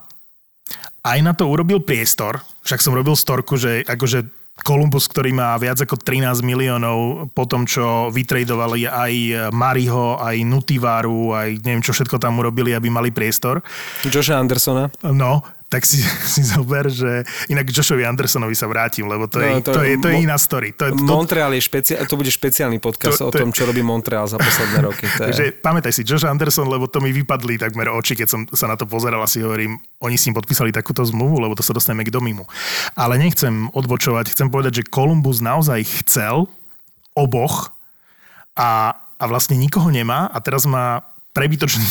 Aj 1.03 1.19
na 1.19 1.35
to 1.35 1.51
urobil 1.51 1.83
priestor. 1.83 2.39
Však 2.63 2.79
som 2.79 2.95
robil 2.95 3.11
storku, 3.19 3.59
že 3.59 3.83
akože 3.83 4.23
Columbus, 4.63 5.09
ktorý 5.09 5.33
má 5.33 5.57
viac 5.59 5.81
ako 5.81 5.97
13 5.99 6.45
miliónov 6.45 7.27
po 7.33 7.43
tom, 7.49 7.65
čo 7.65 8.13
vytredovali 8.13 8.85
aj 8.85 9.13
Mariho, 9.51 10.21
aj 10.21 10.37
Nutivaru, 10.45 11.33
aj 11.33 11.49
neviem, 11.65 11.81
čo 11.81 11.91
všetko 11.91 12.21
tam 12.21 12.37
urobili, 12.37 12.71
aby 12.71 12.87
mali 12.87 13.09
priestor. 13.09 13.65
Josha 14.07 14.37
Andersona. 14.37 14.93
No, 15.09 15.41
tak 15.73 15.83
si, 15.83 15.97
si 16.33 16.45
zober, 16.45 16.85
že 16.85 17.25
inak 17.49 17.65
Joshovi 17.65 18.05
Andersonovi 18.05 18.53
sa 18.53 18.69
vrátim, 18.69 19.09
lebo 19.09 19.25
to, 19.25 19.41
je, 19.41 19.49
No, 19.49 19.65
to, 19.65 19.73
to- 19.73 19.81
je, 19.81 19.97
to 19.97 20.07
je 20.07 20.17
iná 20.21 20.37
story. 20.37 20.69
To 20.77 20.85
je, 20.85 20.91
to, 20.93 21.01
Montreal 21.01 21.49
je 21.49 21.61
špeciál, 21.61 22.05
to 22.05 22.13
bude 22.13 22.29
špeciálny 22.29 22.77
podcast 22.77 23.17
To- 23.17 23.27
o 23.27 23.31
to- 23.33 23.41
tom, 23.41 23.49
čo 23.49 23.65
robí 23.65 23.81
Montreal 23.81 24.29
za 24.29 24.37
posledné 24.37 24.79
roky. 24.87 25.09
To 25.09 25.25
Takže 25.25 25.43
je... 25.43 25.51
pamätaj 25.57 25.89
si, 25.89 26.05
Josh 26.05 26.21
Anderson, 26.23 26.69
lebo 26.69 26.85
to 26.85 27.01
mi 27.01 27.09
vypadli 27.09 27.57
takmer 27.57 27.89
oči, 27.89 28.13
keď 28.13 28.27
som 28.29 28.41
sa 28.47 28.69
na 28.69 28.77
to 28.77 28.85
pozeral 28.85 29.17
a 29.17 29.27
si 29.27 29.41
hovorím, 29.41 29.81
oni 29.97 30.13
s 30.13 30.29
ním 30.29 30.37
podpísali 30.37 30.69
takúto 30.69 31.01
zmluvu, 31.01 31.41
lebo 31.41 31.57
to 31.57 31.65
sa 31.65 31.73
dostaneme 31.73 32.05
k 32.05 32.13
domimu. 32.13 32.45
Ale 32.93 33.17
nechcem 33.17 33.73
odbočovať, 33.73 34.29
chcem 34.29 34.53
povedať, 34.53 34.85
že 34.85 34.87
Columbus 34.87 35.41
naozaj 35.41 35.81
chcel 36.05 36.45
oboch 37.13 37.73
a, 38.53 38.93
a 39.17 39.23
vlastne 39.25 39.57
nikoho 39.57 39.89
nemá 39.89 40.29
a 40.29 40.37
teraz 40.37 40.69
má 40.69 41.01
prebytočný 41.33 41.81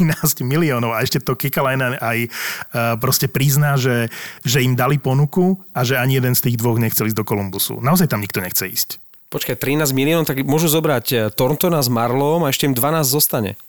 13 0.00 0.40
miliónov 0.48 0.96
a 0.96 1.04
ešte 1.04 1.20
to 1.20 1.36
Kikalainen 1.36 2.00
aj 2.00 2.18
uh, 2.24 2.96
proste 2.96 3.28
prizná, 3.28 3.76
že, 3.76 4.08
že 4.40 4.64
im 4.64 4.72
dali 4.72 4.96
ponuku 4.96 5.60
a 5.76 5.84
že 5.84 6.00
ani 6.00 6.16
jeden 6.16 6.32
z 6.32 6.48
tých 6.48 6.56
dvoch 6.56 6.80
nechcel 6.80 7.12
ísť 7.12 7.20
do 7.20 7.28
Kolumbusu. 7.28 7.84
Naozaj 7.84 8.08
tam 8.08 8.24
nikto 8.24 8.40
nechce 8.40 8.64
ísť. 8.64 8.96
Počkaj, 9.30 9.60
13 9.60 9.94
miliónov, 9.94 10.26
tak 10.26 10.42
môžu 10.42 10.66
zobrať 10.66 11.06
eh, 11.12 11.18
Thorntona 11.30 11.84
s 11.84 11.92
Marlom 11.92 12.42
a 12.42 12.50
ešte 12.50 12.66
im 12.66 12.74
12 12.74 13.04
zostane. 13.04 13.60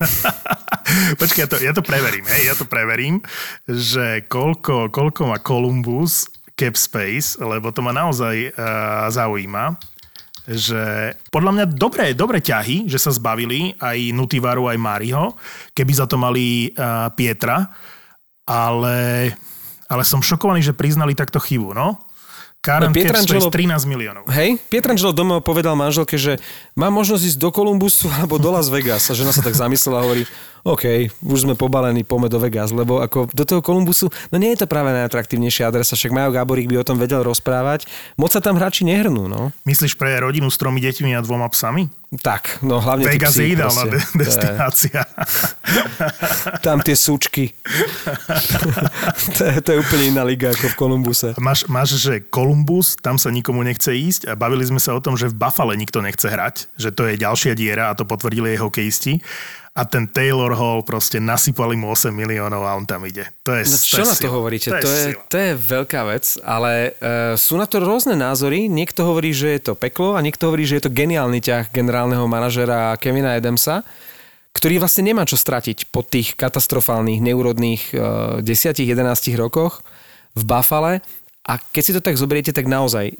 Počkaj, 1.20 1.40
ja 1.44 1.48
to, 1.50 1.56
ja 1.60 1.72
to 1.74 1.82
preverím, 1.84 2.24
hej, 2.30 2.48
ja 2.48 2.54
to 2.56 2.64
preverím, 2.64 3.20
že 3.68 4.24
koľko, 4.28 4.88
koľko 4.88 5.20
má 5.28 5.36
Columbus 5.42 6.28
cap 6.56 6.76
space, 6.76 7.40
lebo 7.40 7.72
to 7.72 7.80
ma 7.80 7.92
naozaj 7.92 8.52
uh, 8.52 9.08
zaujíma 9.08 9.76
že 10.50 11.14
podľa 11.30 11.52
mňa 11.54 11.64
dobré, 11.70 12.10
dobré 12.10 12.42
ťahy, 12.42 12.90
že 12.90 12.98
sa 12.98 13.14
zbavili 13.14 13.78
aj 13.78 14.10
Nutivaru, 14.10 14.66
aj 14.66 14.78
Mariho, 14.82 15.38
keby 15.70 15.92
za 15.94 16.10
to 16.10 16.18
mali 16.18 16.74
uh, 16.74 17.06
Pietra, 17.14 17.70
ale, 18.42 19.30
ale 19.86 20.02
som 20.02 20.18
šokovaný, 20.18 20.66
že 20.66 20.74
priznali 20.74 21.14
takto 21.14 21.38
chybu, 21.38 21.70
no. 21.70 22.02
Karen 22.60 22.92
No, 22.92 22.94
Pietrangelo- 22.94 23.48
Space 23.48 23.56
13 23.56 23.88
miliónov. 23.88 24.28
Hej, 24.28 24.60
Pietrangelo 24.68 25.16
doma 25.16 25.40
povedal 25.40 25.72
manželke, 25.72 26.20
že 26.20 26.36
má 26.76 26.92
možnosť 26.92 27.24
ísť 27.32 27.38
do 27.40 27.48
Kolumbusu 27.48 28.10
alebo 28.20 28.36
do 28.36 28.52
Las 28.52 28.68
Vegas. 28.68 29.08
A 29.08 29.16
žena 29.16 29.32
sa 29.32 29.40
tak 29.40 29.56
zamyslela 29.56 30.02
a 30.02 30.04
hovorí, 30.04 30.28
OK, 30.64 31.08
už 31.24 31.48
sme 31.48 31.54
pobalení, 31.56 32.04
poďme 32.04 32.28
do 32.28 32.38
Vegas, 32.40 32.70
lebo 32.74 33.00
ako 33.00 33.32
do 33.32 33.44
toho 33.48 33.64
Kolumbusu, 33.64 34.12
no 34.28 34.36
nie 34.36 34.52
je 34.52 34.64
to 34.64 34.66
práve 34.68 34.92
najatraktívnejšia 34.92 35.72
adresa, 35.72 35.96
však 35.96 36.12
Majo 36.12 36.36
Gáborík 36.36 36.68
by 36.68 36.76
o 36.80 36.86
tom 36.86 37.00
vedel 37.00 37.24
rozprávať. 37.24 37.88
Moc 38.20 38.32
sa 38.32 38.44
tam 38.44 38.60
hráči 38.60 38.84
nehrnú, 38.84 39.24
no. 39.24 39.56
Myslíš 39.64 39.96
pre 39.96 40.12
rodinu 40.20 40.52
s 40.52 40.60
tromi 40.60 40.84
deťmi 40.84 41.16
a 41.16 41.24
dvoma 41.24 41.48
psami? 41.48 41.88
Tak, 42.10 42.66
no 42.66 42.82
hlavne 42.82 43.06
Vegas 43.06 43.38
psi, 43.38 43.38
je 43.38 43.48
ideálna 43.54 43.84
de- 43.86 44.02
destinácia. 44.18 45.06
Tam 46.66 46.82
tie 46.82 46.98
súčky. 46.98 47.54
to, 49.38 49.42
je, 49.46 49.54
to 49.62 49.68
je 49.70 49.78
úplne 49.78 50.18
iná 50.18 50.26
liga 50.26 50.50
ako 50.50 50.74
v 50.74 50.76
Kolumbuse. 50.76 51.28
Máš, 51.38 51.70
máš, 51.70 52.02
že 52.02 52.18
Columbus, 52.18 52.98
tam 52.98 53.14
sa 53.14 53.30
nikomu 53.30 53.62
nechce 53.62 53.94
ísť 53.94 54.26
a 54.26 54.34
bavili 54.34 54.66
sme 54.66 54.82
sa 54.82 54.98
o 54.98 55.00
tom, 55.00 55.14
že 55.14 55.30
v 55.30 55.38
Buffale 55.38 55.78
nikto 55.78 56.02
nechce 56.02 56.26
hrať, 56.26 56.74
že 56.74 56.90
to 56.90 57.06
je 57.06 57.14
ďalšia 57.14 57.54
diera 57.54 57.94
a 57.94 57.96
to 57.96 58.02
potvrdili 58.02 58.58
jej 58.58 58.60
hokejisti. 58.60 59.12
A 59.80 59.88
ten 59.88 60.04
Taylor 60.04 60.52
Hall 60.52 60.84
proste 60.84 61.16
nasypali 61.16 61.72
mu 61.72 61.88
8 61.88 62.12
miliónov 62.12 62.60
a 62.60 62.76
on 62.76 62.84
tam 62.84 63.00
ide. 63.08 63.32
To 63.48 63.56
je, 63.56 63.64
No 63.64 63.72
to 63.72 63.80
čo 63.80 63.96
je 63.96 64.04
na 64.04 64.12
to 64.12 64.28
sila. 64.28 64.34
hovoríte? 64.36 64.68
To 64.68 64.76
je, 64.76 64.82
To 64.84 64.90
je, 64.92 65.04
sila. 65.08 65.22
to 65.24 65.36
je 65.40 65.50
veľká 65.56 66.00
vec, 66.04 66.24
ale 66.44 66.72
uh, 66.92 67.32
sú 67.34 67.56
na 67.56 67.64
to 67.64 67.80
rôzne 67.80 68.12
názory. 68.12 68.68
Niekto 68.68 69.08
hovorí, 69.08 69.32
že 69.32 69.56
je 69.56 69.60
to 69.62 69.72
peklo 69.72 70.14
a 70.14 70.20
niekto 70.20 70.52
hovorí, 70.52 70.68
že 70.68 70.76
je 70.76 70.84
to 70.84 70.92
geniálny 70.92 71.40
ťah 71.40 71.72
generálneho 71.72 72.28
manažera 72.28 72.92
Kevina 73.00 73.32
Adamsa, 73.32 73.80
ktorý 74.52 74.84
vlastne 74.84 75.08
nemá 75.08 75.24
čo 75.24 75.40
stratiť 75.40 75.88
po 75.88 76.04
tých 76.04 76.36
katastrofálnych, 76.36 77.24
neúrodných 77.24 77.82
uh, 77.96 78.00
10-11 78.44 78.84
rokoch 79.40 79.80
v 80.36 80.42
Buffale. 80.44 81.00
A 81.48 81.56
keď 81.56 81.82
si 81.82 81.92
to 81.96 82.04
tak 82.04 82.20
zoberiete, 82.20 82.52
tak 82.52 82.68
naozaj 82.68 83.16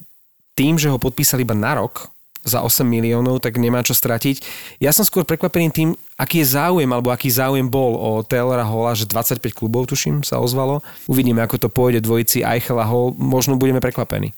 tým, 0.53 0.77
že 0.77 0.93
ho 0.93 1.01
podpísali 1.01 1.41
iba 1.41 1.57
na 1.57 1.81
rok, 1.81 2.13
za 2.45 2.65
8 2.65 2.85
miliónov, 2.87 3.41
tak 3.45 3.61
nemá 3.61 3.85
čo 3.85 3.93
stratiť. 3.93 4.43
Ja 4.81 4.93
som 4.93 5.05
skôr 5.05 5.29
prekvapený 5.29 5.69
tým, 5.71 5.89
aký 6.17 6.41
je 6.45 6.57
záujem, 6.57 6.89
alebo 6.89 7.13
aký 7.13 7.29
záujem 7.29 7.69
bol 7.69 7.97
o 7.97 8.11
Taylora 8.25 8.65
Holla, 8.65 8.97
že 8.97 9.05
25 9.05 9.53
klubov, 9.53 9.89
tuším, 9.93 10.25
sa 10.25 10.41
ozvalo. 10.41 10.81
Uvidíme, 11.09 11.45
ako 11.45 11.57
to 11.57 11.69
pôjde 11.69 12.01
dvojici 12.05 12.45
Eichel 12.45 12.81
a 12.81 12.87
Hall. 12.89 13.13
Možno 13.17 13.57
budeme 13.57 13.81
prekvapení. 13.81 14.33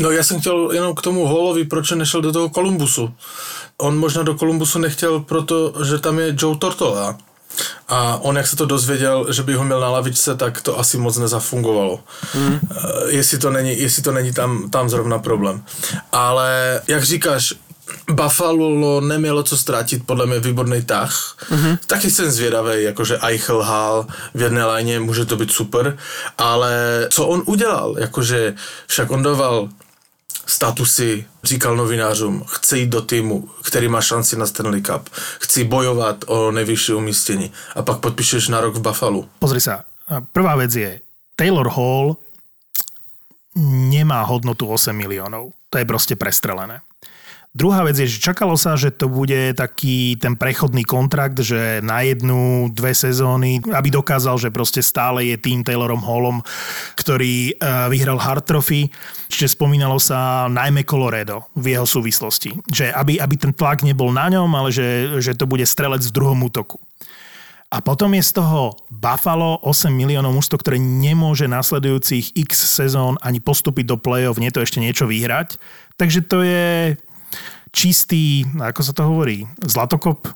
No 0.00 0.10
já 0.10 0.22
jsem 0.24 0.40
chtěl 0.40 0.70
jenom 0.72 0.94
k 0.94 1.02
tomu 1.02 1.26
Hallovi, 1.26 1.64
proč 1.64 1.90
nešel 1.90 2.20
do 2.20 2.32
toho 2.32 2.48
Kolumbusu. 2.48 3.14
On 3.78 3.98
možná 3.98 4.22
do 4.22 4.34
Kolumbusu 4.34 4.78
nechtěl, 4.78 5.20
protože 5.20 5.98
tam 5.98 6.18
je 6.18 6.34
Joe 6.38 6.56
Tortola. 6.56 7.18
A 7.88 8.18
on, 8.22 8.36
jak 8.36 8.46
se 8.46 8.56
to 8.56 8.66
dozvěděl, 8.66 9.32
že 9.32 9.42
by 9.42 9.54
ho 9.54 9.64
měl 9.64 9.80
na 9.80 9.88
lavičce, 9.90 10.34
tak 10.34 10.60
to 10.60 10.78
asi 10.78 10.98
moc 10.98 11.18
nezafungovalo. 11.18 12.00
Mm. 12.34 12.60
Jestli 13.06 13.38
to 13.38 13.50
není, 13.50 13.80
jestli 13.80 14.02
to 14.02 14.12
není 14.12 14.32
tam, 14.32 14.70
tam 14.70 14.88
zrovna 14.88 15.18
problém. 15.18 15.64
Ale 16.12 16.80
jak 16.88 17.04
říkáš, 17.04 17.54
Buffalo 18.10 19.00
nemělo 19.00 19.42
co 19.42 19.56
ztratit, 19.56 20.06
podle 20.06 20.26
mě 20.26 20.40
výborný 20.40 20.82
tah. 20.82 21.36
Mm-hmm. 21.50 21.78
Taky 21.86 22.10
jsem 22.10 22.30
zvědavý, 22.30 22.82
jakože 22.82 23.18
Eichel 23.22 23.62
Hall 23.62 24.06
v 24.34 24.42
jedné 24.42 24.64
léně, 24.64 25.00
může 25.00 25.26
to 25.26 25.36
být 25.36 25.52
super, 25.52 25.98
ale 26.38 27.06
co 27.10 27.26
on 27.26 27.42
udělal, 27.46 27.94
jakože 27.98 28.54
však 28.86 29.10
on 29.10 29.22
dával 29.22 29.68
statusy, 30.46 31.26
říkal 31.44 31.76
novinářům, 31.76 32.44
chci 32.46 32.78
jít 32.78 32.88
do 32.88 33.02
týmu, 33.02 33.48
který 33.62 33.88
má 33.88 34.00
šanci 34.00 34.36
na 34.36 34.46
Stanley 34.46 34.82
Cup, 34.82 35.08
chci 35.40 35.64
bojovat 35.64 36.24
o 36.26 36.50
nejvyšší 36.50 36.92
umístění 36.92 37.52
a 37.76 37.82
pak 37.82 37.98
podpíšeš 37.98 38.48
na 38.48 38.60
rok 38.60 38.74
v 38.74 38.80
Buffalo. 38.80 39.28
Pozri 39.38 39.60
sa, 39.60 39.84
prvá 40.32 40.56
vec 40.56 40.74
je, 40.74 41.00
Taylor 41.36 41.68
Hall 41.72 42.16
nemá 43.92 44.22
hodnotu 44.22 44.68
8 44.68 44.96
miliónov. 44.96 45.52
To 45.70 45.78
je 45.78 45.84
proste 45.84 46.16
prestrelené. 46.16 46.80
Druhá 47.52 47.84
vec 47.84 48.00
je, 48.00 48.08
že 48.08 48.32
čakalo 48.32 48.56
sa, 48.56 48.80
že 48.80 48.88
to 48.88 49.12
bude 49.12 49.52
taký 49.60 50.16
ten 50.16 50.40
prechodný 50.40 50.88
kontrakt, 50.88 51.36
že 51.36 51.84
na 51.84 52.00
jednu, 52.00 52.72
dve 52.72 52.96
sezóny, 52.96 53.60
aby 53.68 53.92
dokázal, 53.92 54.40
že 54.40 54.48
proste 54.48 54.80
stále 54.80 55.28
je 55.28 55.36
tým 55.36 55.60
Taylorom 55.60 56.00
Hallom, 56.00 56.40
ktorý 56.96 57.52
uh, 57.52 57.92
vyhral 57.92 58.16
Hard 58.16 58.48
Trophy. 58.48 58.88
Čiže 59.28 59.52
spomínalo 59.52 60.00
sa 60.00 60.48
najmä 60.48 60.88
Colorado 60.88 61.52
v 61.52 61.76
jeho 61.76 61.84
súvislosti. 61.84 62.56
Že 62.72 62.88
aby, 62.88 63.20
aby 63.20 63.34
ten 63.36 63.52
tlak 63.52 63.84
nebol 63.84 64.08
na 64.16 64.32
ňom, 64.32 64.48
ale 64.56 64.72
že, 64.72 65.20
že 65.20 65.36
to 65.36 65.44
bude 65.44 65.68
strelec 65.68 66.00
v 66.08 66.16
druhom 66.16 66.40
útoku. 66.40 66.80
A 67.68 67.84
potom 67.84 68.16
je 68.16 68.24
z 68.24 68.32
toho 68.40 68.80
Buffalo 68.88 69.60
8 69.60 69.92
miliónov 69.92 70.32
mužstvo, 70.40 70.56
ktoré 70.56 70.80
nemôže 70.80 71.44
nasledujúcich 71.52 72.32
x 72.32 72.80
sezón 72.80 73.20
ani 73.20 73.44
postúpiť 73.44 73.92
do 73.92 73.96
play-off, 74.00 74.40
nie 74.40 74.52
to 74.52 74.64
ešte 74.64 74.80
niečo 74.80 75.04
vyhrať. 75.04 75.60
Takže 76.00 76.20
to 76.24 76.44
je 76.44 76.96
čistý, 77.72 78.44
ako 78.60 78.80
sa 78.84 78.92
to 78.92 79.02
hovorí, 79.02 79.48
zlatokop. 79.64 80.28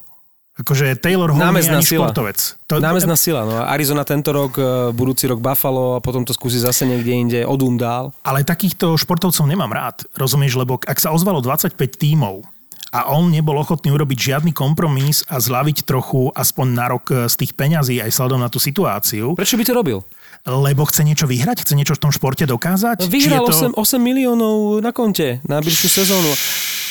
Akože 0.56 0.96
Taylor 0.96 1.36
Hall 1.36 1.36
nie 1.36 1.44
je 1.44 1.52
Námezná 1.52 1.78
ani 1.78 1.84
sila. 1.84 2.08
športovec. 2.08 2.38
To, 2.64 2.80
Námezná 2.80 3.12
sila. 3.12 3.44
No. 3.44 3.60
Arizona 3.60 4.08
tento 4.08 4.32
rok, 4.32 4.56
e, 4.56 4.88
budúci 4.96 5.28
rok 5.28 5.36
Buffalo 5.36 5.94
a 5.94 6.00
potom 6.00 6.24
to 6.24 6.32
skúsi 6.32 6.56
zase 6.56 6.88
niekde 6.88 7.12
inde, 7.12 7.40
odum 7.44 7.76
dál. 7.76 8.16
Ale 8.24 8.40
takýchto 8.40 8.96
športovcov 8.96 9.44
nemám 9.44 9.68
rád. 9.68 10.08
Rozumieš, 10.16 10.56
lebo 10.56 10.80
ak 10.80 10.96
sa 10.96 11.12
ozvalo 11.12 11.44
25 11.44 11.76
tímov 11.76 12.40
a 12.88 13.12
on 13.12 13.28
nebol 13.28 13.52
ochotný 13.60 13.92
urobiť 13.92 14.32
žiadny 14.32 14.56
kompromis 14.56 15.20
a 15.28 15.36
zlaviť 15.36 15.84
trochu 15.84 16.32
aspoň 16.32 16.66
na 16.72 16.86
rok 16.88 17.04
z 17.28 17.34
tých 17.36 17.52
peňazí 17.52 18.00
aj 18.00 18.16
sledom 18.16 18.40
na 18.40 18.48
tú 18.48 18.56
situáciu, 18.56 19.36
Prečo 19.36 19.60
by 19.60 19.64
to 19.68 19.76
robil? 19.76 19.98
lebo 20.46 20.86
chce 20.88 21.02
niečo 21.04 21.26
vyhrať, 21.28 21.68
chce 21.68 21.74
niečo 21.74 21.98
v 21.98 22.02
tom 22.06 22.14
športe 22.14 22.46
dokázať. 22.48 23.04
No, 23.04 23.10
vyhral 23.12 23.44
to... 23.50 23.76
8, 23.76 23.76
8 23.76 23.98
miliónov 24.00 24.78
na 24.80 24.94
konte 24.94 25.42
na 25.44 25.58
bližšiu 25.60 25.90
sezónu. 26.00 26.32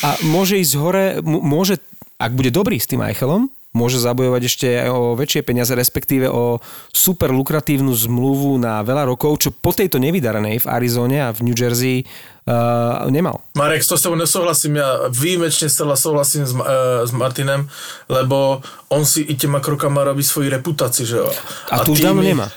A 0.06 0.14
môže 0.22 0.62
ísť 0.62 0.74
hore, 0.78 1.06
môže, 1.26 1.82
ak 2.22 2.38
bude 2.38 2.54
dobrý 2.54 2.78
s 2.78 2.86
tým 2.86 3.02
Eichelom, 3.02 3.50
môže 3.74 3.98
zabojovať 3.98 4.42
ešte 4.46 4.68
aj 4.86 4.90
o 4.94 5.18
väčšie 5.18 5.42
peniaze, 5.42 5.74
respektíve 5.74 6.30
o 6.30 6.62
super 6.94 7.34
lukratívnu 7.34 7.90
zmluvu 7.90 8.62
na 8.62 8.86
veľa 8.86 9.10
rokov, 9.10 9.42
čo 9.42 9.50
po 9.50 9.74
tejto 9.74 9.98
nevydarenej 9.98 10.62
v 10.62 10.70
Arizone 10.70 11.26
a 11.26 11.34
v 11.34 11.50
New 11.50 11.58
Jersey 11.58 12.06
uh, 12.50 13.12
nemal. 13.12 13.34
Marek, 13.58 13.84
s 13.84 13.88
to 13.88 13.98
s 13.98 14.02
tebou 14.02 14.16
nesouhlasím, 14.16 14.76
ja 14.76 15.10
výjimečne 15.10 15.70
zcela 15.70 15.96
souhlasím 15.96 16.46
s, 16.46 16.54
uh, 16.54 16.62
s 17.06 17.12
Martinem, 17.12 17.70
lebo 18.10 18.62
on 18.90 19.06
si 19.06 19.22
i 19.22 19.36
těma 19.36 19.60
krokama 19.60 20.04
robí 20.04 20.24
svoji 20.24 20.50
reputaci, 20.50 21.06
že 21.06 21.18
jo. 21.18 21.32
A 21.72 21.80
tu 21.80 21.92
už 21.92 22.00
dávno 22.00 22.22
nemá. 22.22 22.52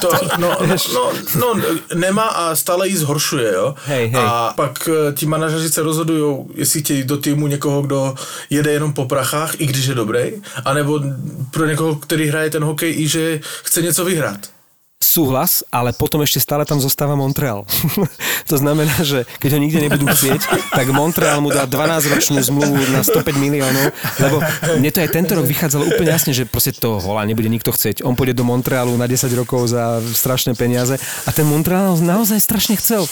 To, 0.00 0.10
no, 0.38 0.56
no, 0.66 0.76
no, 0.94 1.12
no, 1.34 1.48
nemá 1.94 2.26
a 2.26 2.54
stále 2.54 2.88
ji 2.88 2.96
zhoršuje, 2.96 3.52
jo. 3.52 3.74
Hej, 3.86 4.08
hej. 4.08 4.22
A 4.24 4.52
pak 4.56 4.88
eh, 4.88 5.12
ti 5.12 5.26
manažeři 5.26 5.70
se 5.70 5.82
rozhodují, 5.82 6.46
jestli 6.54 6.80
chtějí 6.80 7.04
do 7.04 7.16
týmu 7.16 7.46
někoho, 7.46 7.82
kdo 7.82 8.14
jede 8.50 8.72
jenom 8.72 8.92
po 8.92 9.04
prachách, 9.04 9.60
i 9.60 9.66
když 9.66 9.86
je 9.86 9.94
dobrý, 9.94 10.32
anebo 10.64 11.00
pro 11.50 11.66
někoho, 11.66 11.94
který 11.96 12.26
hraje 12.28 12.50
ten 12.50 12.64
hokej 12.64 12.94
i 13.00 13.08
že 13.08 13.40
chce 13.62 13.82
něco 13.82 14.04
vyhrát. 14.04 14.57
Súhlas, 15.08 15.64
ale 15.72 15.96
potom 15.96 16.20
ešte 16.20 16.36
stále 16.36 16.68
tam 16.68 16.76
zostáva 16.84 17.16
Montreal. 17.16 17.64
to 18.50 18.60
znamená, 18.60 18.92
že 19.00 19.24
keď 19.40 19.56
ho 19.56 19.60
nikde 19.64 19.80
nebudú 19.88 20.04
chcieť, 20.04 20.68
tak 20.68 20.92
Montreal 20.92 21.40
mu 21.40 21.48
dá 21.48 21.64
12-ročnú 21.64 22.36
zmluvu 22.44 22.92
na 22.92 23.00
105 23.00 23.24
miliónov, 23.40 23.88
lebo 24.20 24.44
mne 24.76 24.90
to 24.92 25.00
aj 25.00 25.08
tento 25.08 25.32
rok 25.32 25.48
vychádzalo 25.48 25.88
úplne 25.88 26.12
jasne, 26.12 26.36
že 26.36 26.44
proste 26.44 26.76
toho 26.76 27.00
hola 27.00 27.24
nebude 27.24 27.48
nikto 27.48 27.72
chcieť. 27.72 28.04
On 28.04 28.12
pôjde 28.12 28.36
do 28.36 28.44
Montrealu 28.44 29.00
na 29.00 29.08
10 29.08 29.32
rokov 29.32 29.72
za 29.72 29.96
strašné 30.04 30.52
peniaze 30.52 31.00
a 31.24 31.30
ten 31.32 31.48
Montreal 31.48 31.96
naozaj 32.04 32.44
strašne 32.44 32.76
chcel. 32.76 33.08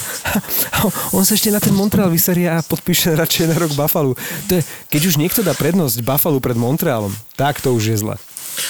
On 1.16 1.24
sa 1.24 1.32
ešte 1.32 1.48
na 1.48 1.64
ten 1.64 1.72
Montreal 1.72 2.12
vyserie 2.12 2.52
a 2.52 2.60
podpíše 2.60 3.16
radšej 3.16 3.48
na 3.48 3.56
rok 3.56 3.72
Buffalo. 3.72 4.12
To 4.52 4.60
je, 4.60 4.62
keď 4.92 5.02
už 5.08 5.16
niekto 5.16 5.40
dá 5.40 5.56
prednosť 5.56 6.04
Buffalo 6.04 6.44
pred 6.44 6.60
Montrealom, 6.60 7.16
tak 7.40 7.64
to 7.64 7.72
už 7.72 7.96
je 7.96 7.96
zle. 8.04 8.20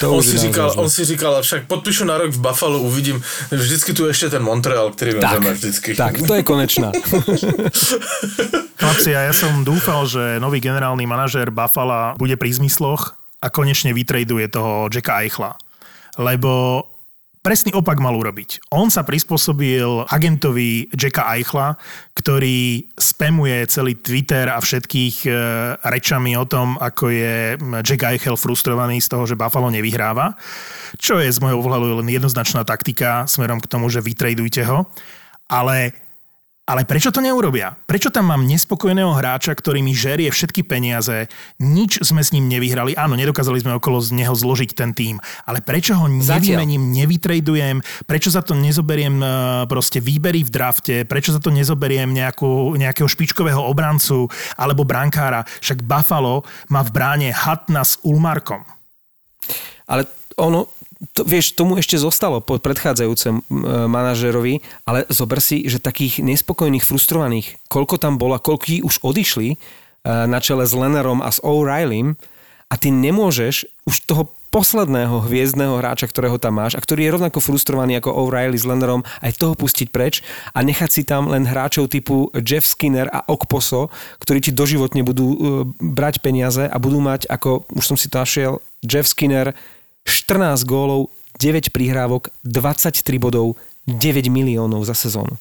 To 0.00 0.12
On 0.12 0.22
si, 0.22 0.34
je 0.34 0.38
říkal, 0.38 0.72
on 0.76 0.90
si 0.90 1.04
říkal, 1.04 1.42
však 1.42 1.66
podpíšu 1.66 2.04
na 2.04 2.18
rok 2.18 2.30
v 2.30 2.40
Buffalo, 2.40 2.78
uvidím, 2.78 3.22
vždycky 3.50 3.92
tu 3.92 4.06
ještě 4.06 4.30
ten 4.30 4.42
Montreal, 4.42 4.90
který 4.90 5.12
tak, 5.20 5.30
vezeme 5.30 5.54
vždycky. 5.54 5.94
tak, 5.94 6.22
to 6.26 6.34
je 6.34 6.42
konečná. 6.42 6.92
Chlapci, 8.76 9.10
ja 9.16 9.32
som 9.32 9.64
dúfal, 9.64 10.04
že 10.04 10.36
nový 10.36 10.60
generálny 10.60 11.08
manažér 11.08 11.48
Buffalo 11.48 12.12
bude 12.20 12.36
pri 12.36 12.52
zmysloch 12.52 13.16
a 13.40 13.48
konečne 13.48 13.96
vytraduje 13.96 14.52
toho 14.52 14.92
Jacka 14.92 15.24
Eichla. 15.24 15.56
Lebo 16.20 16.84
presný 17.46 17.78
opak 17.78 18.02
mal 18.02 18.18
urobiť. 18.18 18.74
On 18.74 18.90
sa 18.90 19.06
prispôsobil 19.06 19.86
agentovi 20.10 20.90
Jacka 20.90 21.30
Eichla, 21.30 21.78
ktorý 22.18 22.90
spamuje 22.98 23.62
celý 23.70 23.94
Twitter 23.94 24.50
a 24.50 24.58
všetkých 24.58 25.16
e, 25.22 25.30
rečami 25.78 26.34
o 26.34 26.42
tom, 26.42 26.74
ako 26.82 27.06
je 27.06 27.54
Jack 27.86 28.02
Eichel 28.02 28.34
frustrovaný 28.34 28.98
z 28.98 29.14
toho, 29.14 29.30
že 29.30 29.38
Buffalo 29.38 29.70
nevyhráva. 29.70 30.34
Čo 30.98 31.22
je 31.22 31.30
z 31.30 31.38
môjho 31.38 31.62
pohľadu 31.62 32.02
len 32.02 32.10
jednoznačná 32.10 32.66
taktika 32.66 33.30
smerom 33.30 33.62
k 33.62 33.70
tomu, 33.70 33.86
že 33.94 34.02
vytradujte 34.02 34.66
ho. 34.66 34.90
Ale 35.46 35.94
ale 36.66 36.82
prečo 36.82 37.14
to 37.14 37.22
neurobia? 37.22 37.78
Prečo 37.86 38.10
tam 38.10 38.34
mám 38.34 38.42
nespokojného 38.42 39.14
hráča, 39.14 39.54
ktorý 39.54 39.86
mi 39.86 39.94
žerie 39.94 40.26
všetky 40.34 40.66
peniaze, 40.66 41.30
nič 41.62 42.02
sme 42.02 42.26
s 42.26 42.34
ním 42.34 42.50
nevyhrali, 42.50 42.98
áno, 42.98 43.14
nedokázali 43.14 43.62
sme 43.62 43.78
okolo 43.78 44.02
z 44.02 44.18
neho 44.18 44.34
zložiť 44.34 44.74
ten 44.74 44.90
tým, 44.90 45.22
ale 45.46 45.62
prečo 45.62 45.94
ho 45.94 46.10
nevymením, 46.10 46.90
nevytradujem, 46.90 47.86
prečo 48.10 48.34
za 48.34 48.42
to 48.42 48.58
nezoberiem 48.58 49.22
e, 49.22 49.26
proste 49.70 50.02
výbery 50.02 50.42
v 50.42 50.50
drafte, 50.50 50.94
prečo 51.06 51.30
za 51.30 51.38
to 51.38 51.54
nezoberiem 51.54 52.10
nejakú, 52.10 52.74
nejakého 52.74 53.06
špičkového 53.06 53.62
obrancu 53.62 54.26
alebo 54.58 54.82
brankára, 54.82 55.46
však 55.62 55.86
Buffalo 55.86 56.42
má 56.66 56.82
v 56.82 56.90
bráne 56.90 57.28
Hatna 57.30 57.86
s 57.86 58.02
Ulmarkom. 58.02 58.66
Ale 59.86 60.02
ono, 60.34 60.68
to, 61.12 61.28
vieš, 61.28 61.52
tomu 61.52 61.76
ešte 61.76 62.00
zostalo 62.00 62.40
po 62.40 62.56
predchádzajúcem 62.56 63.34
e, 63.36 63.42
manažerovi, 63.84 64.64
ale 64.88 65.04
zober 65.12 65.44
si, 65.44 65.68
že 65.68 65.82
takých 65.82 66.24
nespokojných, 66.24 66.84
frustrovaných, 66.84 67.60
koľko 67.68 68.00
tam 68.00 68.16
bolo, 68.16 68.40
koľko 68.40 68.64
ich 68.72 68.84
už 68.84 69.04
odišli 69.04 69.48
e, 69.52 69.56
na 70.04 70.40
čele 70.40 70.64
s 70.64 70.72
Lenarom 70.72 71.20
a 71.20 71.28
s 71.28 71.38
O'Reillym 71.44 72.16
a 72.72 72.74
ty 72.80 72.88
nemôžeš 72.88 73.68
už 73.84 73.96
toho 74.08 74.32
posledného 74.56 75.26
hviezdného 75.28 75.76
hráča, 75.76 76.08
ktorého 76.08 76.40
tam 76.40 76.56
máš 76.56 76.78
a 76.78 76.80
ktorý 76.80 77.04
je 77.04 77.14
rovnako 77.18 77.44
frustrovaný 77.44 78.00
ako 78.00 78.16
O'Reilly 78.24 78.56
s 78.56 78.64
Lenarom, 78.64 79.04
aj 79.20 79.36
toho 79.36 79.52
pustiť 79.52 79.92
preč 79.92 80.24
a 80.56 80.64
nechať 80.64 80.90
si 80.90 81.02
tam 81.04 81.28
len 81.28 81.44
hráčov 81.44 81.92
typu 81.92 82.32
Jeff 82.40 82.64
Skinner 82.64 83.10
a 83.12 83.20
Okposo, 83.28 83.92
ktorí 84.22 84.40
ti 84.40 84.56
doživotne 84.56 85.04
budú 85.04 85.28
e, 85.28 85.38
brať 85.92 86.24
peniaze 86.24 86.64
a 86.64 86.76
budú 86.80 87.04
mať, 87.04 87.28
ako 87.28 87.68
už 87.76 87.84
som 87.84 88.00
si 88.00 88.08
našiel, 88.08 88.64
Jeff 88.80 89.04
Skinner 89.04 89.52
14 90.06 90.62
gólov, 90.64 91.10
9 91.36 91.68
prihrávok, 91.68 92.30
23 92.42 92.96
bodov, 93.18 93.58
9 93.84 94.00
miliónov 94.26 94.82
za 94.82 94.94
sezónu. 94.94 95.36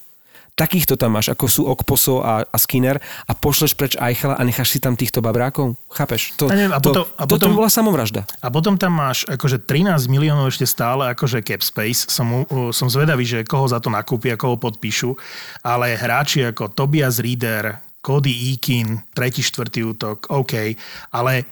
Takýchto 0.55 0.95
tam 0.95 1.19
máš, 1.19 1.35
ako 1.35 1.45
sú 1.51 1.61
Okposo 1.67 2.23
a, 2.23 2.47
a 2.47 2.55
Skinner 2.55 2.95
a 3.27 3.35
pošleš 3.35 3.75
preč 3.75 3.99
Eichela 3.99 4.39
a 4.39 4.43
necháš 4.47 4.71
si 4.71 4.79
tam 4.79 4.95
týchto 4.95 5.19
babrákov? 5.19 5.75
Chápeš? 5.91 6.31
To, 6.39 6.47
A 6.47 6.55
neviem, 6.55 6.71
a 6.71 6.79
to, 6.79 6.95
potom- 6.95 7.07
a 7.11 7.23
toto 7.27 7.43
potom- 7.43 7.59
bola 7.59 7.67
samovražda. 7.67 8.23
A 8.39 8.47
potom 8.47 8.79
tam 8.79 8.95
máš 8.95 9.27
akože 9.27 9.59
13 9.59 10.07
miliónov 10.07 10.47
ešte 10.47 10.63
stále 10.63 11.11
akože 11.11 11.43
cap 11.43 11.59
space. 11.59 12.07
Som, 12.07 12.47
u- 12.47 12.71
som 12.71 12.87
zvedavý, 12.87 13.27
že 13.27 13.43
koho 13.43 13.67
za 13.67 13.83
to 13.83 13.91
nakúpia, 13.91 14.39
koho 14.39 14.55
podpíšu. 14.55 15.19
Ale 15.59 15.91
hráči 15.99 16.47
ako 16.47 16.71
Tobias 16.71 17.19
Reader, 17.19 17.75
Cody 17.99 18.55
Eakin, 18.55 19.03
tretí, 19.11 19.43
štvrtý 19.43 19.91
útok, 19.91 20.31
OK. 20.31 20.71
Ale 21.11 21.43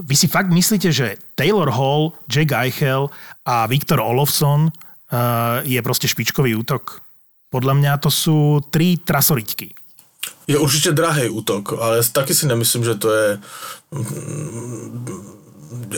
vy 0.00 0.14
si 0.16 0.26
fakt 0.26 0.48
myslíte, 0.50 0.92
že 0.92 1.16
Taylor 1.34 1.70
Hall, 1.70 2.12
Jack 2.26 2.52
Eichel 2.52 3.10
a 3.44 3.66
Viktor 3.66 4.00
Olofsson 4.00 4.68
uh, 4.68 4.70
je 5.62 5.80
proste 5.82 6.08
špičkový 6.08 6.54
útok? 6.56 7.00
Podľa 7.50 7.74
mňa 7.74 7.92
to 7.98 8.10
sú 8.10 8.60
tri 8.70 8.96
trasoriťky. 8.96 9.74
Je 10.46 10.58
určitě 10.58 10.92
drahý 10.92 11.28
útok, 11.28 11.72
ale 11.80 12.02
taky 12.12 12.34
si 12.34 12.46
nemyslím, 12.46 12.84
že 12.84 12.94
to 12.94 13.08
je 13.14 13.40
mm, 13.90 15.39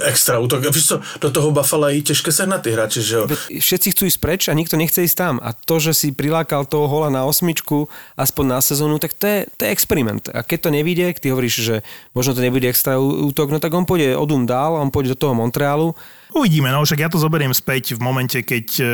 extra 0.04 0.38
útok. 0.38 0.64
Víš 0.74 0.86
co, 0.86 1.00
do 1.20 1.30
toho 1.30 1.50
Buffalo 1.50 1.88
je 1.88 2.02
těžké 2.02 2.32
sehnat 2.32 2.62
ty 2.62 2.70
hráči, 2.70 3.02
že 3.02 3.14
jo? 3.16 3.24
Všetci 3.48 3.88
chcú 3.92 4.02
ísť 4.06 4.20
preč 4.20 4.42
a 4.48 4.56
nikto 4.56 4.76
nechce 4.76 5.02
ísť 5.02 5.16
tam. 5.16 5.34
A 5.42 5.52
to, 5.52 5.80
že 5.80 5.94
si 5.94 6.08
prilákal 6.12 6.68
toho 6.68 6.88
hola 6.88 7.08
na 7.08 7.24
osmičku, 7.24 7.88
aspoň 8.16 8.44
na 8.46 8.58
sezónu, 8.60 8.98
tak 8.98 9.16
to 9.16 9.26
je, 9.26 9.38
to 9.56 9.64
je 9.64 9.72
experiment. 9.72 10.22
A 10.32 10.44
keď 10.44 10.68
to 10.68 10.70
nevíde, 10.70 11.06
ty 11.16 11.32
hovoríš, 11.32 11.54
že 11.64 11.76
možno 12.12 12.36
to 12.36 12.44
nebude 12.44 12.68
extra 12.68 13.00
útok, 13.00 13.50
no 13.50 13.58
tak 13.58 13.72
on 13.74 13.88
pôjde 13.88 14.16
odum 14.16 14.44
dál, 14.46 14.76
on 14.76 14.92
pôjde 14.92 15.16
do 15.16 15.20
toho 15.20 15.34
Montrealu. 15.34 15.96
Uvidíme, 16.32 16.72
no 16.72 16.80
však 16.84 17.00
ja 17.04 17.12
to 17.12 17.20
zoberiem 17.20 17.52
späť 17.52 17.92
v 17.96 18.00
momente, 18.00 18.40
keď 18.40 18.66
e, 18.80 18.84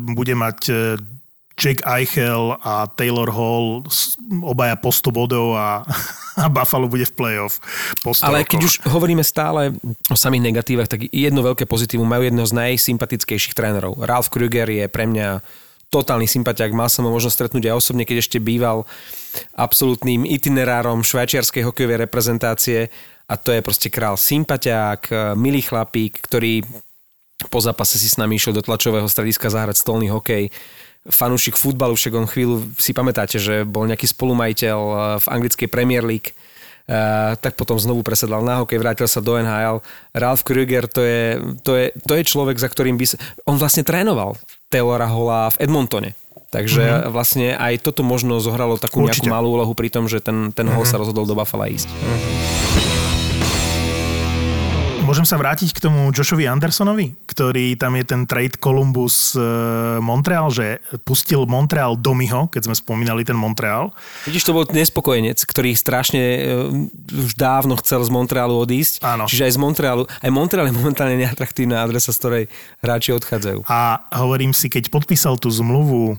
bude 0.00 0.32
mať 0.32 0.58
e, 0.68 0.72
Jack 1.58 1.82
Eichel 1.82 2.54
a 2.62 2.86
Taylor 2.86 3.34
Hall 3.34 3.82
obaja 4.46 4.78
po 4.78 4.94
100 4.94 5.10
bodov 5.10 5.58
a, 5.58 5.82
a 6.42 6.46
Buffalo 6.46 6.86
bude 6.86 7.02
v 7.02 7.14
playoff 7.18 7.58
po 8.00 8.14
100 8.14 8.22
Ale 8.22 8.46
keď 8.46 8.60
už 8.62 8.74
hovoríme 8.86 9.26
stále 9.26 9.74
o 10.06 10.16
samých 10.16 10.54
negatívach, 10.54 10.86
tak 10.86 11.10
jedno 11.10 11.42
veľké 11.42 11.66
pozitívum 11.66 12.06
majú 12.06 12.30
jedného 12.30 12.46
z 12.46 12.54
najsympatickejších 12.54 13.58
trénerov. 13.58 13.98
Ralph 13.98 14.30
Kruger 14.30 14.70
je 14.70 14.86
pre 14.86 15.10
mňa 15.10 15.42
totálny 15.90 16.30
sympatiák. 16.30 16.70
Mal 16.70 16.92
som 16.92 17.08
ho 17.08 17.10
možno 17.10 17.32
stretnúť 17.32 17.72
aj 17.72 17.74
osobne, 17.74 18.06
keď 18.06 18.22
ešte 18.22 18.38
býval 18.38 18.86
absolútnym 19.56 20.28
itinerárom 20.28 21.02
švajčiarskej 21.02 21.66
hokejovej 21.66 22.06
reprezentácie 22.06 22.92
a 23.28 23.34
to 23.36 23.52
je 23.52 23.64
proste 23.64 23.88
král 23.90 24.16
sympatiák, 24.16 25.34
milý 25.36 25.64
chlapík, 25.64 26.20
ktorý 26.22 26.64
po 27.46 27.62
zápase 27.62 28.02
si 28.02 28.10
s 28.10 28.18
nami 28.18 28.34
išiel 28.34 28.50
do 28.50 28.66
tlačového 28.66 29.06
strediska 29.06 29.46
zahrať 29.46 29.78
stolný 29.78 30.10
hokej. 30.10 30.50
Fanúšik 31.06 31.54
futbalu, 31.54 31.94
však 31.94 32.12
on 32.18 32.26
chvíľu 32.26 32.66
si 32.76 32.90
pamätáte, 32.90 33.38
že 33.38 33.62
bol 33.62 33.86
nejaký 33.86 34.10
spolumajiteľ 34.10 34.78
eh, 34.78 34.98
v 35.22 35.26
anglickej 35.28 35.68
Premier 35.70 36.02
League, 36.02 36.34
Uh, 36.88 37.36
tak 37.44 37.52
potom 37.52 37.76
znovu 37.76 38.00
presedlal 38.00 38.40
na 38.40 38.64
hokej, 38.64 38.80
vrátil 38.80 39.04
sa 39.04 39.20
do 39.20 39.36
NHL. 39.36 39.84
Ralph 40.16 40.40
Kruger, 40.40 40.88
to 40.88 41.04
je, 41.04 41.36
to 41.60 41.76
je, 41.76 41.92
to 41.92 42.16
je 42.16 42.24
človek, 42.24 42.56
za 42.56 42.64
ktorým 42.64 42.96
by. 42.96 43.04
On 43.44 43.60
vlastne 43.60 43.84
trénoval 43.84 44.40
Taylora 44.72 45.04
Hola 45.04 45.52
v 45.52 45.68
Edmontone. 45.68 46.16
Takže 46.48 46.80
mm-hmm. 46.80 47.12
vlastne 47.12 47.52
aj 47.60 47.84
toto 47.84 48.00
možno 48.00 48.40
zohralo 48.40 48.80
takú 48.80 49.04
Určite. 49.04 49.28
nejakú 49.28 49.36
malú 49.36 49.60
úlohu 49.60 49.76
pri 49.76 49.92
tom, 49.92 50.08
že 50.08 50.24
ten, 50.24 50.48
ten 50.56 50.64
mm-hmm. 50.64 50.80
Hall 50.80 50.88
sa 50.88 50.96
rozhodol 50.96 51.28
do 51.28 51.36
Buffalo 51.36 51.68
ísť. 51.68 51.92
Môžem 55.08 55.24
sa 55.24 55.40
vrátiť 55.40 55.72
k 55.72 55.88
tomu 55.88 56.12
Joshovi 56.12 56.44
Andersonovi, 56.44 57.16
ktorý 57.24 57.80
tam 57.80 57.96
je 57.96 58.04
ten 58.04 58.28
trade 58.28 58.60
Columbus 58.60 59.32
e, 59.32 59.40
Montreal, 60.04 60.52
že 60.52 60.84
pustil 61.08 61.48
Montreal 61.48 61.96
do 61.96 62.12
Miho, 62.12 62.44
keď 62.52 62.68
sme 62.68 62.76
spomínali 62.76 63.24
ten 63.24 63.32
Montreal. 63.32 63.88
Vidíš, 64.28 64.44
to 64.44 64.52
bol 64.52 64.68
nespokojenec, 64.68 65.40
ktorý 65.40 65.72
strašne 65.72 66.20
uh, 66.20 67.24
už 67.24 67.40
dávno 67.40 67.80
chcel 67.80 68.04
z 68.04 68.12
Montrealu 68.12 68.60
odísť. 68.60 69.00
Áno. 69.00 69.24
Čiže 69.24 69.48
aj 69.48 69.52
z 69.56 69.60
Montrealu. 69.64 70.04
Aj 70.04 70.28
Montreal 70.28 70.68
je 70.68 70.76
momentálne 70.76 71.16
neatraktívna 71.16 71.80
adresa, 71.80 72.12
z 72.12 72.20
ktorej 72.20 72.44
hráči 72.84 73.16
odchádzajú. 73.16 73.64
A 73.64 74.04
hovorím 74.12 74.52
si, 74.52 74.68
keď 74.68 74.92
podpísal 74.92 75.40
tú 75.40 75.48
zmluvu 75.48 76.12
e, 76.12 76.16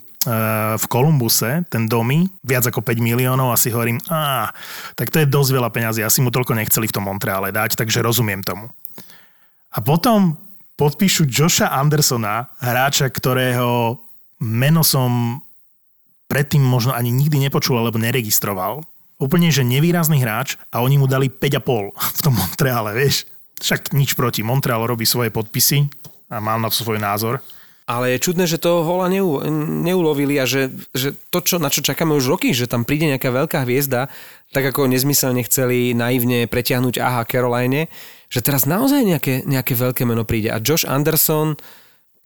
v 0.76 0.86
Kolumbuse, 0.92 1.64
ten 1.72 1.88
domy, 1.88 2.28
viac 2.44 2.68
ako 2.68 2.84
5 2.84 3.00
miliónov, 3.00 3.56
asi 3.56 3.72
hovorím, 3.72 4.04
á, 4.12 4.52
tak 5.00 5.16
to 5.16 5.24
je 5.24 5.32
dosť 5.32 5.52
veľa 5.56 5.70
peňazí, 5.72 6.04
asi 6.04 6.20
mu 6.20 6.28
toľko 6.28 6.60
nechceli 6.60 6.92
v 6.92 6.96
tom 7.00 7.08
Montreale 7.08 7.56
dať, 7.56 7.80
takže 7.80 8.04
rozumiem 8.04 8.44
tomu. 8.44 8.68
A 9.72 9.80
potom 9.80 10.36
podpíšu 10.76 11.24
Josha 11.24 11.72
Andersona, 11.72 12.52
hráča, 12.60 13.08
ktorého 13.08 13.96
meno 14.44 14.84
som 14.84 15.40
predtým 16.28 16.64
možno 16.64 16.92
ani 16.92 17.16
nikdy 17.16 17.40
nepočul 17.40 17.80
alebo 17.80 18.00
neregistroval. 18.00 18.84
Úplne, 19.20 19.52
že 19.52 19.68
nevýrazný 19.68 20.24
hráč 20.24 20.56
a 20.72 20.80
oni 20.80 20.96
mu 20.96 21.08
dali 21.08 21.28
5,5 21.32 21.96
v 22.18 22.22
tom 22.24 22.34
Montreale, 22.36 22.92
vieš. 22.92 23.24
Však 23.60 23.92
nič 23.92 24.16
proti. 24.16 24.40
Montreal 24.40 24.88
robí 24.88 25.04
svoje 25.04 25.32
podpisy 25.32 25.88
a 26.32 26.40
má 26.40 26.56
na 26.56 26.72
to 26.72 26.80
svoj 26.80 27.00
názor. 27.00 27.44
Ale 27.90 28.14
je 28.14 28.22
čudné, 28.22 28.46
že 28.46 28.62
to 28.62 28.86
hola 28.86 29.10
neu, 29.10 29.42
neulovili 29.82 30.38
a 30.38 30.46
že, 30.46 30.70
že 30.94 31.18
to, 31.34 31.42
čo, 31.42 31.58
na 31.58 31.74
čo 31.74 31.82
čakáme 31.82 32.14
už 32.14 32.30
roky, 32.30 32.54
že 32.54 32.70
tam 32.70 32.86
príde 32.86 33.10
nejaká 33.10 33.34
veľká 33.34 33.66
hviezda, 33.66 34.14
tak 34.54 34.70
ako 34.70 34.86
nezmyselne 34.86 35.42
chceli 35.50 35.98
naivne 35.98 36.46
pretiahnuť 36.46 37.02
AHA 37.02 37.24
Caroline, 37.26 37.90
že 38.30 38.46
teraz 38.46 38.70
naozaj 38.70 39.02
nejaké, 39.02 39.42
nejaké 39.42 39.74
veľké 39.74 40.06
meno 40.06 40.22
príde. 40.22 40.54
A 40.54 40.62
Josh 40.62 40.86
Anderson, 40.86 41.58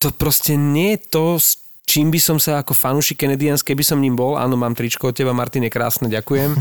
to 0.04 0.12
proste 0.12 0.60
nie 0.60 0.99
je 0.99 1.08
to, 1.08 1.26
s 1.39 1.63
čím 1.88 2.12
by 2.12 2.19
som 2.19 2.43
sa 2.43 2.60
ako 2.60 2.76
fanúšik 2.76 3.23
Canadiens, 3.23 3.63
keby 3.63 3.88
som 3.88 4.04
ním 4.04 4.19
bol, 4.19 4.36
áno, 4.36 4.60
mám 4.60 4.76
tričko 4.76 5.12
od 5.12 5.15
teba, 5.15 5.32
Martin, 5.32 5.63
je 5.63 5.71
krásne, 5.71 6.12
ďakujem 6.12 6.60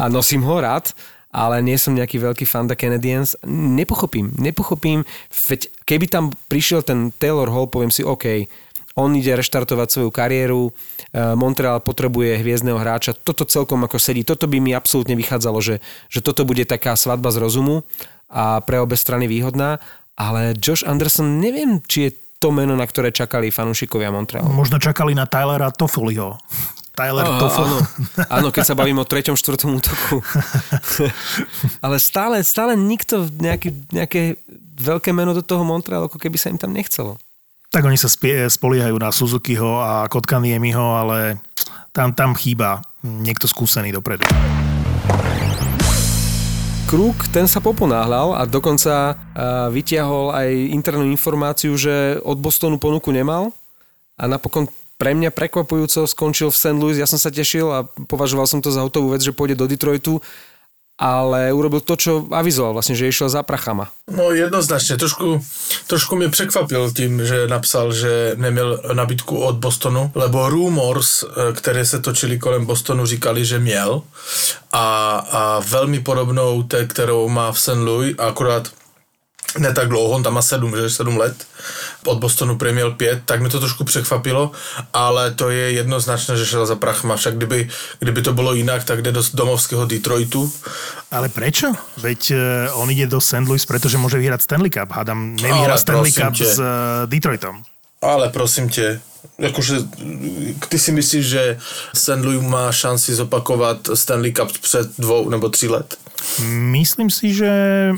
a 0.00 0.08
nosím 0.08 0.40
ho 0.48 0.56
rád, 0.56 0.96
ale 1.28 1.60
nie 1.60 1.76
som 1.76 1.92
nejaký 1.92 2.16
veľký 2.16 2.48
fanda 2.48 2.72
Canadiens. 2.72 3.36
Nepochopím, 3.44 4.32
nepochopím, 4.40 5.04
veď 5.28 5.68
keby 5.88 6.06
tam 6.12 6.24
prišiel 6.52 6.84
ten 6.84 7.08
Taylor 7.16 7.48
Hall, 7.48 7.72
poviem 7.72 7.88
si, 7.88 8.04
OK, 8.04 8.44
on 8.98 9.16
ide 9.16 9.32
reštartovať 9.32 9.88
svoju 9.88 10.10
kariéru, 10.12 10.68
eh, 10.68 11.32
Montreal 11.32 11.80
potrebuje 11.80 12.44
hviezdneho 12.44 12.76
hráča, 12.76 13.16
toto 13.16 13.48
celkom 13.48 13.88
ako 13.88 13.96
sedí, 13.96 14.26
toto 14.26 14.44
by 14.44 14.60
mi 14.60 14.76
absolútne 14.76 15.16
vychádzalo, 15.16 15.58
že, 15.64 15.80
že 16.12 16.20
toto 16.20 16.44
bude 16.44 16.68
taká 16.68 16.92
svadba 16.92 17.32
z 17.32 17.40
rozumu 17.40 17.88
a 18.28 18.60
pre 18.60 18.76
obe 18.76 19.00
strany 19.00 19.24
výhodná, 19.24 19.80
ale 20.18 20.52
Josh 20.60 20.84
Anderson, 20.84 21.40
neviem, 21.40 21.80
či 21.88 22.10
je 22.10 22.10
to 22.38 22.54
meno, 22.54 22.78
na 22.78 22.86
ktoré 22.86 23.10
čakali 23.10 23.50
fanúšikovia 23.50 24.14
Montrealu. 24.14 24.54
Možno 24.54 24.78
čakali 24.78 25.14
na 25.14 25.26
Tylera 25.26 25.74
Toffoliho. 25.74 26.38
Tyler 26.98 27.22
Áno, 27.22 27.38
Toffoli. 27.38 27.66
áno, 27.70 27.78
áno, 28.26 28.48
keď 28.50 28.62
sa 28.66 28.74
bavím 28.74 28.98
o 28.98 29.06
treťom, 29.06 29.38
štvrtom 29.38 29.78
útoku. 29.78 30.18
Ale 31.86 32.02
stále, 32.02 32.42
stále 32.42 32.74
nikto, 32.74 33.30
nejaký, 33.38 33.70
nejaké 33.94 34.42
veľké 34.82 35.14
meno 35.14 35.30
do 35.30 35.46
toho 35.46 35.62
Montrealu, 35.62 36.10
ako 36.10 36.18
keby 36.18 36.34
sa 36.34 36.50
im 36.50 36.58
tam 36.58 36.74
nechcelo. 36.74 37.14
Tak 37.70 37.86
oni 37.86 37.94
sa 37.94 38.10
spie, 38.10 38.50
spoliehajú 38.50 38.98
na 38.98 39.14
Suzukiho 39.14 39.78
a 39.78 40.08
Kotkaniemiho, 40.10 40.96
ale 40.98 41.36
tam, 41.92 42.16
tam 42.16 42.32
chýba 42.32 42.80
niekto 43.04 43.44
skúsený 43.44 43.92
dopredu. 43.92 44.24
Kruk, 46.88 47.28
ten 47.28 47.44
sa 47.44 47.60
poponáhľal 47.60 48.40
a 48.40 48.48
dokonca 48.48 49.12
uh, 49.12 49.68
vytiahol 49.68 50.32
aj 50.32 50.48
internú 50.72 51.04
informáciu, 51.04 51.76
že 51.76 52.16
od 52.24 52.40
Bostonu 52.40 52.80
ponuku 52.80 53.12
nemal 53.12 53.52
a 54.16 54.24
napokon 54.24 54.64
pre 54.98 55.14
mňa 55.14 55.30
prekvapujúco 55.30 56.04
skončil 56.10 56.50
v 56.50 56.58
St. 56.58 56.76
Louis. 56.76 56.98
Ja 56.98 57.06
som 57.06 57.22
sa 57.22 57.30
tešil 57.30 57.70
a 57.70 57.86
považoval 57.86 58.50
som 58.50 58.58
to 58.58 58.74
za 58.74 58.82
hotovú 58.82 59.14
vec, 59.14 59.22
že 59.22 59.30
pôjde 59.30 59.54
do 59.54 59.70
Detroitu, 59.70 60.18
ale 60.98 61.54
urobil 61.54 61.78
to, 61.78 61.94
čo 61.94 62.26
avizoval, 62.34 62.74
vlastne, 62.74 62.98
že 62.98 63.06
išiel 63.06 63.30
za 63.30 63.46
prachama. 63.46 63.94
No 64.10 64.34
jednoznačně, 64.34 64.96
trošku, 64.96 65.40
trošku 65.86 66.16
mě 66.16 66.28
překvapil 66.28 66.92
tím, 66.92 67.26
že 67.26 67.46
napsal, 67.46 67.92
že 67.92 68.32
neměl 68.36 68.82
nabídku 68.92 69.38
od 69.38 69.56
Bostonu, 69.56 70.10
lebo 70.14 70.48
rumors, 70.48 71.22
eh, 71.22 71.52
které 71.52 71.86
se 71.86 72.00
točily 72.00 72.38
kolem 72.38 72.66
Bostonu, 72.66 73.06
říkali, 73.06 73.44
že 73.44 73.58
měl 73.58 74.02
a, 74.72 75.16
a 75.30 75.62
velmi 75.68 76.00
podobnou 76.00 76.62
té, 76.62 76.86
kterou 76.86 77.28
má 77.28 77.52
v 77.52 77.60
St. 77.60 77.78
Louis, 77.78 78.14
akorát 78.18 78.68
ne 79.58 79.72
tak 79.72 79.88
dlouho, 79.88 80.14
on 80.14 80.22
tam 80.22 80.34
má 80.34 80.42
sedm, 80.42 80.76
že 80.76 80.90
sedm 80.90 81.16
let, 81.16 81.46
od 82.06 82.18
Bostonu 82.18 82.58
měl 82.72 82.90
pět, 82.90 83.22
tak 83.24 83.42
mi 83.42 83.48
to 83.48 83.60
trošku 83.60 83.84
překvapilo, 83.84 84.50
ale 84.92 85.30
to 85.30 85.50
je 85.50 85.72
jednoznačné, 85.72 86.36
že 86.36 86.46
šel 86.46 86.66
za 86.66 86.76
prachma, 86.76 87.16
však 87.16 87.36
kdyby, 87.36 87.68
kdyby 87.98 88.22
to 88.22 88.32
bylo 88.32 88.54
jinak, 88.54 88.84
tak 88.84 89.02
jde 89.02 89.12
do 89.12 89.22
domovského 89.34 89.86
Detroitu. 89.86 90.52
Ale 91.10 91.28
prečo? 91.28 91.72
Veď 91.96 92.30
uh, 92.30 92.80
on 92.82 92.90
ide 92.90 93.08
do 93.08 93.20
St. 93.20 93.48
Louis, 93.48 93.64
pretože 93.64 93.96
môže 93.96 94.20
vyhrať 94.20 94.44
Stanley 94.44 94.68
Cup. 94.68 94.92
Hádam, 94.92 95.40
nevyhrá 95.40 95.72
Ale 95.72 95.80
Stanley 95.80 96.12
Cup 96.12 96.36
tě. 96.36 96.44
s 96.44 96.58
uh, 96.58 97.08
Detroitom. 97.08 97.64
Ale 98.02 98.28
prosím 98.28 98.68
tě, 98.68 99.00
jakože 99.38 99.76
ty 100.68 100.78
si 100.78 100.92
myslíš, 100.92 101.26
že 101.26 101.58
St. 101.94 102.20
Louis 102.20 102.42
má 102.42 102.72
šanci 102.72 103.14
zopakovat 103.14 103.76
Stanley 103.94 104.32
Cup 104.32 104.58
před 104.58 104.88
dvou 104.98 105.28
nebo 105.28 105.48
tři 105.48 105.68
let? 105.68 105.96
Myslím 106.74 107.10
si, 107.10 107.34
že 107.34 107.50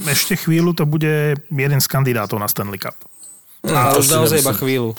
ešte 0.08 0.36
chvíľu 0.36 0.72
to 0.76 0.84
bude 0.88 1.36
jeden 1.48 1.80
z 1.80 1.86
kandidátov 1.88 2.40
na 2.40 2.48
Stanley 2.48 2.80
Cup. 2.80 2.96
A 3.60 3.92
to 3.92 4.00
už 4.00 4.08
naozaj 4.08 4.40
iba 4.40 4.56
chvíľu. 4.56 4.96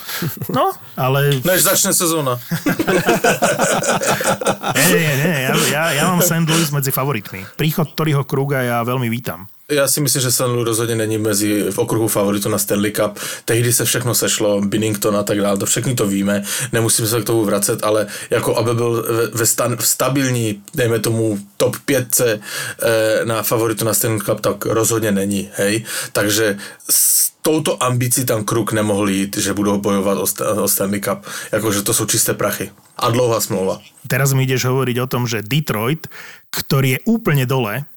No, 0.54 0.70
ale 0.94 1.42
Než 1.42 1.66
začne 1.66 1.98
sezóna. 1.98 2.38
nie, 4.78 5.02
nie, 5.02 5.14
nie, 5.18 5.36
ja, 5.50 5.54
ja, 5.74 5.84
ja 5.98 6.04
mám 6.06 6.22
St. 6.22 6.46
Louis 6.46 6.70
medzi 6.70 6.94
favoritmi. 6.94 7.42
Príchod 7.58 7.98
Toriho 7.98 8.22
Kruga 8.22 8.62
ja 8.62 8.86
veľmi 8.86 9.10
vítam. 9.10 9.50
Já 9.72 9.88
si 9.88 10.02
myslím, 10.02 10.22
že 10.22 10.32
St. 10.32 10.40
Louis 10.40 10.66
rozhodně 10.66 10.96
není 10.96 11.18
mezi 11.18 11.72
v 11.72 11.78
okruhu 11.78 12.08
favoritu 12.08 12.50
na 12.50 12.58
Stanley 12.58 12.92
Cup. 12.92 13.20
Tehdy 13.46 13.74
se 13.74 13.86
všechno 13.86 14.16
sešlo, 14.16 14.62
Binnington 14.62 15.16
a 15.16 15.24
tak 15.24 15.42
dále, 15.42 15.58
to 15.58 15.66
všechny 15.66 15.96
to 15.96 16.08
víme, 16.08 16.44
nemusíme 16.72 17.08
se 17.08 17.22
k 17.22 17.26
tomu 17.26 17.46
vracet, 17.46 17.84
ale 17.84 18.08
jako 18.30 18.58
aby 18.58 18.74
byl 18.74 19.06
ve, 19.34 19.46
stan, 19.46 19.78
v 19.78 19.88
stabilní, 19.88 20.62
dejme 20.76 21.00
tomu 21.00 21.40
top 21.58 21.76
5 21.86 22.22
e, 22.22 22.40
na 23.26 23.44
favoritu 23.44 23.86
na 23.86 23.94
Stanley 23.94 24.20
Cup, 24.20 24.42
tak 24.42 24.66
rozhodně 24.66 25.12
není, 25.12 25.50
hej. 25.56 25.86
Takže 26.14 26.58
s 26.90 27.32
touto 27.42 27.84
ambicí 27.84 28.26
tam 28.26 28.44
Kruk 28.44 28.72
nemohl 28.74 29.10
jít, 29.10 29.38
že 29.38 29.54
budou 29.54 29.78
bojovat 29.78 30.18
o, 30.18 30.26
o 30.64 30.68
Stanley 30.68 31.00
Cup, 31.00 31.26
jakože 31.52 31.82
to 31.82 31.94
jsou 31.94 32.06
čisté 32.06 32.34
prachy. 32.34 32.72
A 32.98 33.10
dlouhá 33.10 33.42
smlouva. 33.42 33.82
Teraz 34.06 34.34
mi 34.38 34.46
ideš 34.46 34.70
hovoriť 34.70 34.98
o 35.02 35.10
tom, 35.10 35.26
že 35.26 35.42
Detroit, 35.42 36.06
ktorý 36.54 36.98
je 36.98 37.00
úplne 37.10 37.50
dole 37.50 37.90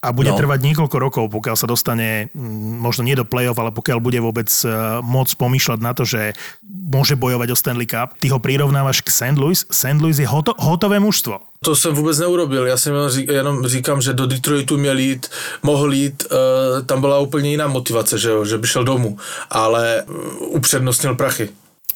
a 0.00 0.16
bude 0.16 0.32
No. 0.32 0.40
trvať 0.40 0.64
niekoľko 0.64 0.96
rokov, 0.96 1.24
pokiaľ 1.28 1.56
sa 1.60 1.68
dostane 1.68 2.32
mm, 2.32 2.80
možno 2.80 3.04
nie 3.04 3.12
do 3.12 3.28
play-off, 3.28 3.60
ale 3.60 3.68
pokiaľ 3.68 4.00
bude 4.00 4.16
vôbec 4.20 4.48
eh, 4.64 4.70
môcť 5.04 5.34
pomýšľať 5.36 5.78
na 5.84 5.92
to, 5.92 6.08
že 6.08 6.32
môže 6.64 7.14
bojovať 7.20 7.48
o 7.52 7.56
Stanley 7.56 7.86
Cup, 7.86 8.16
ty 8.18 8.32
ho 8.32 8.40
prirovnávaš 8.40 9.04
k 9.04 9.12
St. 9.12 9.36
Louis. 9.38 9.62
St. 9.68 10.00
Louis 10.00 10.16
je 10.18 10.26
hoto, 10.26 10.56
hotové 10.58 10.98
mužstvo. 10.98 11.38
To 11.64 11.76
jsem 11.76 11.94
vůbec 11.94 12.18
neurobil, 12.18 12.66
já 12.66 12.76
jsem 12.76 12.94
jenom, 12.94 13.10
řík, 13.10 13.28
jenom 13.28 13.66
říkám, 13.66 14.00
že 14.00 14.12
do 14.12 14.26
Detroitu 14.26 14.78
měl 14.78 14.98
jít, 14.98 15.28
mohl 15.62 15.92
jít, 15.92 16.24
uh, 16.32 16.82
tam 16.86 17.00
byla 17.00 17.18
úplně 17.18 17.50
jiná 17.50 17.68
motivace, 17.68 18.18
že, 18.18 18.28
jo, 18.28 18.44
že 18.44 18.58
by 18.58 18.66
šel 18.66 18.84
domů, 18.84 19.18
ale 19.50 20.02
uh, 20.02 20.16
upřednostnil 20.56 21.14
prachy. 21.14 21.48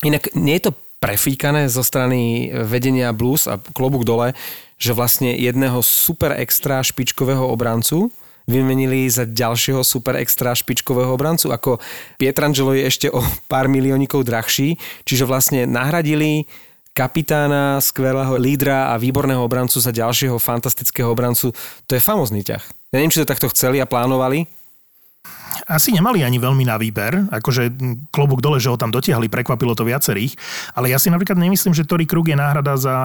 Inak 0.04 0.36
nie 0.36 0.60
je 0.60 0.68
to 0.68 0.72
prefíkané 1.00 1.68
zo 1.72 1.80
strany 1.84 2.52
vedenia 2.68 3.12
Blues 3.16 3.48
a 3.48 3.56
klobúk 3.72 4.04
dole, 4.04 4.36
že 4.78 4.96
vlastne 4.96 5.34
jedného 5.34 5.80
super 5.80 6.34
extra 6.36 6.82
špičkového 6.82 7.46
obrancu 7.46 8.10
vymenili 8.44 9.08
za 9.08 9.24
ďalšieho 9.24 9.80
super 9.80 10.20
extra 10.20 10.52
špičkového 10.52 11.16
obrancu, 11.16 11.48
ako 11.48 11.80
Pietrangelo 12.20 12.76
je 12.76 12.84
ešte 12.84 13.06
o 13.08 13.24
pár 13.50 13.72
miliónikov 13.72 14.24
drahší, 14.24 14.76
čiže 15.08 15.24
vlastne 15.24 15.64
nahradili 15.64 16.44
kapitána, 16.94 17.82
skvelého 17.82 18.38
lídra 18.38 18.94
a 18.94 19.00
výborného 19.00 19.42
obrancu 19.42 19.82
za 19.82 19.90
ďalšieho 19.90 20.38
fantastického 20.38 21.10
obrancu. 21.10 21.50
To 21.90 21.92
je 21.98 22.04
famozný 22.04 22.46
ťah. 22.46 22.62
Ja 22.94 23.02
neviem, 23.02 23.10
či 23.10 23.24
to 23.24 23.26
takto 23.26 23.50
chceli 23.50 23.82
a 23.82 23.88
plánovali, 23.90 24.46
Asi 25.64 25.96
nemali 25.96 26.20
ani 26.20 26.36
veľmi 26.36 26.64
na 26.68 26.76
výber, 26.76 27.24
akože 27.32 27.72
klobúk 28.12 28.44
dole, 28.44 28.60
že 28.60 28.68
ho 28.68 28.76
tam 28.76 28.92
dotiahli, 28.92 29.32
prekvapilo 29.32 29.72
to 29.72 29.88
viacerých, 29.88 30.36
ale 30.76 30.92
ja 30.92 31.00
si 31.00 31.08
napríklad 31.08 31.40
nemyslím, 31.40 31.72
že 31.72 31.88
Tori 31.88 32.04
Krug 32.04 32.28
je 32.28 32.36
náhrada 32.36 32.76
za 32.76 32.96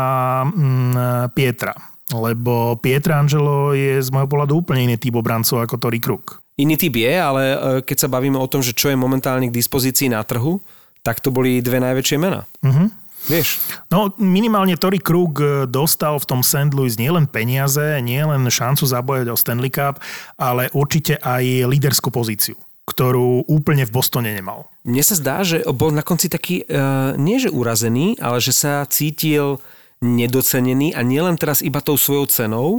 mm, 0.44 1.32
Pietra, 1.32 1.72
lebo 2.12 2.76
Pietra 2.82 3.22
Angelo 3.22 3.72
je 3.72 4.04
z 4.04 4.10
môjho 4.12 4.28
pohľadu 4.28 4.60
úplne 4.60 4.92
iný 4.92 5.00
typ 5.00 5.16
obrancov 5.16 5.64
ako 5.64 5.80
Tori 5.80 6.04
Krug. 6.04 6.44
Iný 6.60 6.76
typ 6.76 7.00
je, 7.00 7.14
ale 7.16 7.44
e, 7.48 7.58
keď 7.88 7.98
sa 8.04 8.12
bavíme 8.12 8.36
o 8.36 8.50
tom, 8.52 8.60
že 8.60 8.76
čo 8.76 8.92
je 8.92 9.00
momentálne 9.00 9.48
k 9.48 9.56
dispozícii 9.56 10.12
na 10.12 10.20
trhu, 10.28 10.60
tak 11.00 11.24
to 11.24 11.32
boli 11.32 11.64
dve 11.64 11.80
najväčšie 11.80 12.18
mená. 12.20 12.44
Mhm. 12.60 13.09
Vieš, 13.30 13.62
No 13.94 14.10
minimálne 14.18 14.74
Tori 14.74 14.98
Krug 14.98 15.38
e, 15.38 15.46
dostal 15.70 16.18
v 16.18 16.26
tom 16.26 16.42
St. 16.42 16.74
Louis 16.74 16.98
nielen 16.98 17.30
peniaze, 17.30 18.02
nielen 18.02 18.50
šancu 18.50 18.90
zabojať 18.90 19.30
o 19.30 19.38
Stanley 19.38 19.70
Cup, 19.70 20.02
ale 20.38 20.74
určite 20.74 21.22
aj 21.22 21.70
líderskú 21.70 22.10
pozíciu, 22.10 22.58
ktorú 22.90 23.46
úplne 23.46 23.86
v 23.86 23.94
Bostone 23.94 24.34
nemal. 24.34 24.66
mne 24.82 25.04
sa 25.06 25.14
zdá, 25.14 25.46
že 25.46 25.62
bol 25.70 25.94
na 25.94 26.02
konci 26.02 26.26
taký, 26.26 26.66
uh, 26.66 27.14
nie 27.18 27.38
že 27.38 27.54
urazený, 27.54 28.18
ale 28.18 28.42
že 28.42 28.54
sa 28.54 28.86
cítil 28.90 29.62
nedocenený 30.02 30.98
a 30.98 31.06
nielen 31.06 31.38
teraz 31.38 31.62
iba 31.62 31.86
tou 31.86 31.98
svojou 31.98 32.26
cenou, 32.30 32.70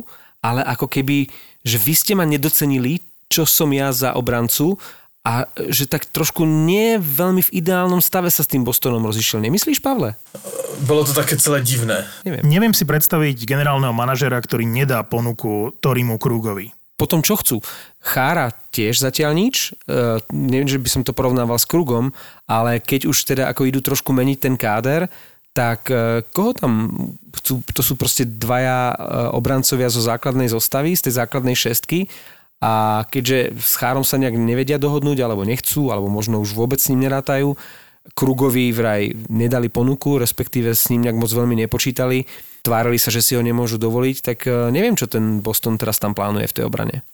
ale 0.43 0.67
ako 0.67 0.91
keby, 0.91 1.31
že 1.63 1.77
vy 1.79 1.95
ste 1.95 2.13
ma 2.19 2.27
nedocenili, 2.27 3.03
čo 3.31 3.47
som 3.47 3.71
ja 3.71 3.95
za 3.95 4.19
obrancu 4.19 4.79
a 5.31 5.47
že 5.71 5.87
tak 5.87 6.11
trošku 6.11 6.43
nie 6.43 6.99
veľmi 6.99 7.39
v 7.47 7.63
ideálnom 7.63 8.03
stave 8.03 8.27
sa 8.35 8.43
s 8.43 8.51
tým 8.51 8.67
Bostonom 8.67 9.07
rozišiel. 9.07 9.39
Nemyslíš, 9.39 9.79
Pavle? 9.79 10.19
Bylo 10.83 11.07
to 11.07 11.15
také 11.15 11.39
celé 11.39 11.63
divné. 11.63 12.03
Neviem 12.27 12.75
si 12.75 12.83
predstaviť 12.83 13.47
generálneho 13.47 13.95
manažera, 13.95 14.43
ktorý 14.43 14.67
nedá 14.67 15.07
ponuku 15.07 15.71
Torimu 15.79 16.19
Krugovi. 16.19 16.75
potom 17.01 17.25
čo 17.25 17.41
chcú. 17.41 17.65
Chára 18.05 18.53
tiež 18.77 19.01
zatiaľ 19.01 19.33
nič, 19.33 19.73
e, 19.89 20.21
neviem, 20.37 20.69
že 20.69 20.77
by 20.77 20.89
som 20.93 21.03
to 21.07 21.17
porovnával 21.17 21.57
s 21.57 21.65
Krugom, 21.65 22.13
ale 22.45 22.77
keď 22.77 23.09
už 23.09 23.25
teda 23.25 23.49
ako 23.49 23.65
idú 23.73 23.81
trošku 23.81 24.13
meniť 24.13 24.37
ten 24.37 24.55
káder, 24.61 25.09
tak 25.57 25.89
e, 25.89 26.21
koho 26.29 26.53
tam 26.53 26.73
chcú 27.41 27.65
to 27.73 27.81
sú 27.81 27.97
proste 27.97 28.29
dvaja 28.29 28.93
e, 28.93 28.97
obrancovia 29.33 29.89
zo 29.89 30.05
základnej 30.05 30.53
zostavy, 30.53 30.93
z 30.93 31.09
tej 31.09 31.25
základnej 31.25 31.57
šestky 31.57 32.05
a 32.61 33.05
keďže 33.09 33.57
s 33.57 33.75
Chárom 33.81 34.05
sa 34.05 34.21
nejak 34.21 34.37
nevedia 34.37 34.77
dohodnúť, 34.77 35.19
alebo 35.25 35.49
nechcú, 35.49 35.89
alebo 35.89 36.13
možno 36.13 36.45
už 36.45 36.53
vôbec 36.53 36.77
s 36.77 36.93
ním 36.93 37.09
nerátajú, 37.09 37.57
Krugovi 38.17 38.73
vraj 38.73 39.13
nedali 39.29 39.69
ponuku, 39.69 40.21
respektíve 40.21 40.73
s 40.73 40.89
ním 40.89 41.09
nejak 41.09 41.21
moc 41.21 41.31
veľmi 41.33 41.57
nepočítali, 41.65 42.25
tvárili 42.65 43.01
sa, 43.01 43.13
že 43.13 43.25
si 43.25 43.37
ho 43.37 43.43
nemôžu 43.45 43.77
dovoliť, 43.77 44.17
tak 44.21 44.39
e, 44.49 44.73
neviem, 44.73 44.97
čo 44.97 45.09
ten 45.09 45.41
Boston 45.41 45.77
teraz 45.81 46.01
tam 46.01 46.17
plánuje 46.17 46.49
v 46.49 46.57
tej 46.61 46.65
obrane. 46.69 47.05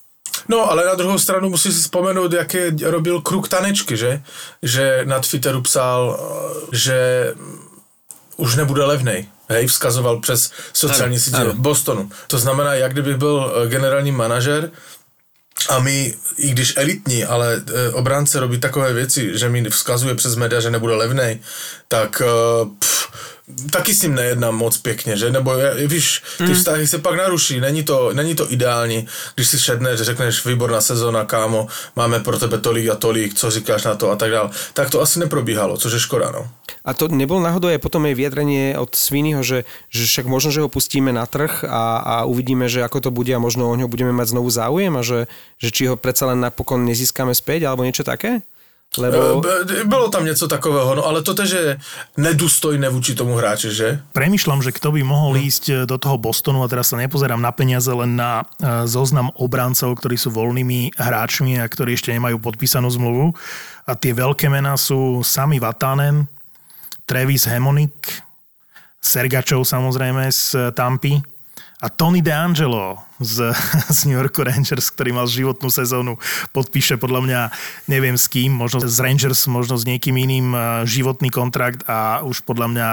No, 0.46 0.70
ale 0.70 0.86
na 0.86 0.94
druhou 0.94 1.18
stranu 1.18 1.50
musí 1.50 1.74
si 1.74 1.80
vzpomenout, 1.82 2.32
jaké 2.32 2.70
robil 2.86 3.18
kruk 3.20 3.50
tanečky, 3.50 3.96
že? 3.98 4.22
Že 4.62 5.06
na 5.10 5.18
Twitteru 5.18 5.62
psal, 5.62 6.00
e, 6.10 6.16
že 6.74 6.98
už 8.36 8.56
nebude 8.56 8.84
levnej. 8.84 9.26
Hej, 9.48 9.66
vzkazoval 9.66 10.18
přes 10.20 10.50
sociální 10.72 11.20
sítě 11.20 11.38
Bostonu. 11.54 12.10
To 12.26 12.38
znamená, 12.38 12.74
jak 12.74 12.92
kdyby 12.92 13.14
byl 13.14 13.36
e, 13.36 13.68
generální 13.68 14.12
manažer, 14.12 14.70
a 15.68 15.78
my, 15.78 16.14
i 16.36 16.50
když 16.50 16.76
elitní, 16.76 17.24
ale 17.24 17.62
e, 17.74 17.92
obránce 17.92 18.40
robí 18.40 18.58
takové 18.58 18.92
věci, 18.92 19.38
že 19.38 19.48
mi 19.48 19.70
vzkazuje 19.70 20.14
přes 20.14 20.36
média, 20.36 20.60
že 20.60 20.70
nebude 20.70 20.94
levnej, 20.94 21.40
tak 21.88 22.20
e, 22.20 22.24
pff, 22.78 22.95
taky 23.70 23.94
s 23.94 24.02
ním 24.02 24.14
nejednám 24.14 24.54
moc 24.54 24.78
pěkně, 24.78 25.16
že? 25.16 25.30
Nebo 25.30 25.54
je, 25.54 25.86
víš, 25.86 26.22
ty 26.38 26.44
mm. 26.44 26.54
vztahy 26.54 26.86
se 26.86 26.98
pak 26.98 27.16
naruší, 27.16 27.60
není 27.60 27.82
to, 27.82 28.10
není 28.12 28.34
to 28.34 28.52
ideální, 28.52 29.06
když 29.34 29.48
si 29.48 29.58
šedneš, 29.58 30.00
řekneš, 30.00 30.46
výborná 30.46 30.80
sezóna, 30.80 31.24
kámo, 31.24 31.66
máme 31.96 32.20
pro 32.20 32.38
tebe 32.38 32.58
tolik 32.58 32.88
a 32.88 32.94
tolik, 32.94 33.34
co 33.34 33.50
říkáš 33.50 33.84
na 33.84 33.94
to 33.94 34.10
a 34.10 34.16
tak 34.16 34.30
dále. 34.30 34.50
Tak 34.74 34.90
to 34.90 35.00
asi 35.00 35.18
neprobíhalo, 35.18 35.76
což 35.76 35.92
je 35.92 36.00
škoda, 36.00 36.30
no. 36.30 36.48
A 36.84 36.94
to 36.94 37.10
nebol 37.10 37.42
náhodou 37.42 37.66
aj 37.66 37.82
potom 37.82 38.06
aj 38.06 38.14
vyjadrenie 38.14 38.78
od 38.78 38.94
Sviniho, 38.94 39.42
že, 39.42 39.66
že 39.90 40.06
však 40.06 40.26
možno, 40.30 40.54
že 40.54 40.62
ho 40.62 40.70
pustíme 40.70 41.10
na 41.10 41.26
trh 41.26 41.66
a, 41.66 41.98
a 41.98 42.14
uvidíme, 42.30 42.70
že 42.70 42.82
ako 42.82 42.98
to 43.02 43.10
bude 43.10 43.30
a 43.34 43.42
možno 43.42 43.66
o 43.66 43.74
ňo 43.74 43.90
budeme 43.90 44.14
mať 44.14 44.34
znovu 44.34 44.50
záujem 44.50 44.94
a 44.94 45.02
že, 45.02 45.26
že 45.58 45.74
či 45.74 45.82
ho 45.90 45.98
predsa 45.98 46.30
len 46.30 46.38
napokon 46.38 46.86
nezískame 46.86 47.34
späť 47.34 47.66
alebo 47.66 47.82
niečo 47.82 48.06
také? 48.06 48.42
Lebo... 48.98 49.42
Bylo 49.84 50.08
tam 50.08 50.24
něco 50.24 50.48
takového, 50.48 50.94
no 50.94 51.06
ale 51.06 51.22
to 51.22 51.34
tež 51.34 51.50
je 51.50 51.78
nedůstojné 52.16 52.88
vůči 52.88 53.14
tomu 53.14 53.36
hráči, 53.36 53.70
že? 53.70 54.00
Premýšľam, 54.12 54.62
že 54.62 54.72
kto 54.72 54.92
by 54.92 55.02
mohol 55.02 55.36
ísť 55.36 55.84
do 55.84 55.98
toho 55.98 56.16
Bostonu 56.18 56.64
a 56.64 56.70
teraz 56.70 56.90
sa 56.92 56.96
nepozerám 56.96 57.40
na 57.40 57.52
peniaze, 57.52 57.92
len 57.92 58.16
na 58.16 58.42
e, 58.42 58.88
zoznam 58.88 59.30
obrancov, 59.36 59.94
ktorí 60.00 60.16
sú 60.16 60.32
voľnými 60.32 60.96
hráčmi 60.96 61.60
a 61.60 61.68
ktorí 61.68 61.94
ešte 61.94 62.12
nemajú 62.16 62.40
podpísanú 62.40 62.88
zmluvu. 62.88 63.36
A 63.86 63.92
tie 63.94 64.16
veľké 64.16 64.48
mená 64.48 64.74
sú 64.80 65.20
Sami 65.22 65.60
Vatanen, 65.60 66.26
Travis 67.06 67.46
Hemonik, 67.46 68.26
Sergačov 68.98 69.62
samozrejme 69.62 70.26
z 70.32 70.74
Tampy, 70.74 71.35
a 71.76 71.92
Tony 71.92 72.24
DeAngelo 72.24 72.96
z, 73.20 73.52
z 73.96 73.98
New 74.08 74.16
York 74.16 74.32
Rangers, 74.40 74.88
ktorý 74.88 75.12
mal 75.12 75.28
životnú 75.28 75.68
sezónu, 75.68 76.16
podpíše 76.56 76.96
podľa 76.96 77.20
mňa, 77.20 77.40
neviem 77.92 78.16
s 78.16 78.32
kým, 78.32 78.52
možno 78.52 78.80
z 78.80 78.96
Rangers, 78.96 79.44
možno 79.44 79.76
s 79.76 79.84
niekým 79.84 80.16
iným 80.16 80.56
e, 80.56 80.58
životný 80.88 81.28
kontrakt 81.28 81.84
a 81.84 82.24
už 82.24 82.48
podľa 82.48 82.66
mňa 82.72 82.88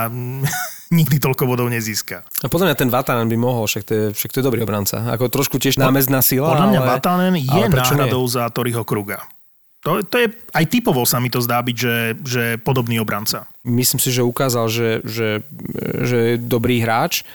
nikdy 1.00 1.18
toľko 1.24 1.48
bodov 1.48 1.72
nezíska. 1.72 2.28
A 2.44 2.48
podľa 2.52 2.72
mňa 2.74 2.78
ten 2.78 2.92
Vatanen 2.92 3.32
by 3.32 3.38
mohol, 3.40 3.64
však 3.72 3.84
to 3.88 3.92
je, 3.96 4.06
však 4.12 4.32
to 4.36 4.40
je 4.44 4.48
dobrý 4.52 4.62
obranca. 4.68 5.08
Ako 5.16 5.32
trošku 5.32 5.64
tiež 5.64 5.80
námezná 5.80 6.20
sila. 6.20 6.52
Podľa 6.52 6.70
mňa 6.76 6.82
ale, 6.84 6.90
Vatanen 7.00 7.36
je 7.40 7.64
náhradou 7.72 8.24
za 8.28 8.52
Toriho 8.52 8.84
Kruga. 8.84 9.24
To, 9.84 10.00
to 10.00 10.16
je, 10.16 10.32
aj 10.56 10.66
typovo 10.72 11.04
sa 11.04 11.20
mi 11.20 11.28
to 11.28 11.44
zdá 11.44 11.60
byť, 11.60 11.76
že, 11.76 11.96
že 12.24 12.44
podobný 12.64 13.04
obranca. 13.04 13.52
Myslím 13.68 14.00
si, 14.00 14.16
že 14.16 14.24
ukázal, 14.24 14.72
že, 14.72 15.04
že, 15.04 15.44
že 16.08 16.18
je 16.24 16.36
dobrý 16.40 16.80
hráč 16.80 17.28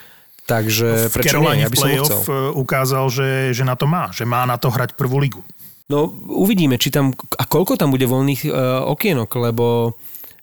Takže 0.49 1.13
v 1.13 1.15
prečo 1.15 1.45
nie? 1.45 1.61
Ja 1.61 1.69
by 1.69 1.77
v 1.77 1.81
playoff 1.85 2.25
e, 2.25 2.33
ukázal, 2.57 3.05
že, 3.13 3.29
že 3.53 3.69
na 3.69 3.77
to 3.77 3.85
má, 3.85 4.09
že 4.17 4.25
má 4.25 4.49
na 4.49 4.57
to 4.57 4.73
hrať 4.73 4.97
prvú 4.97 5.21
ligu. 5.21 5.45
No 5.93 6.09
uvidíme, 6.33 6.81
či 6.81 6.89
tam, 6.89 7.13
a 7.37 7.45
koľko 7.45 7.77
tam 7.81 7.89
bude 7.89 8.05
voľných 8.05 8.45
uh, 8.45 8.85
okienok, 8.93 9.29
lebo 9.41 9.97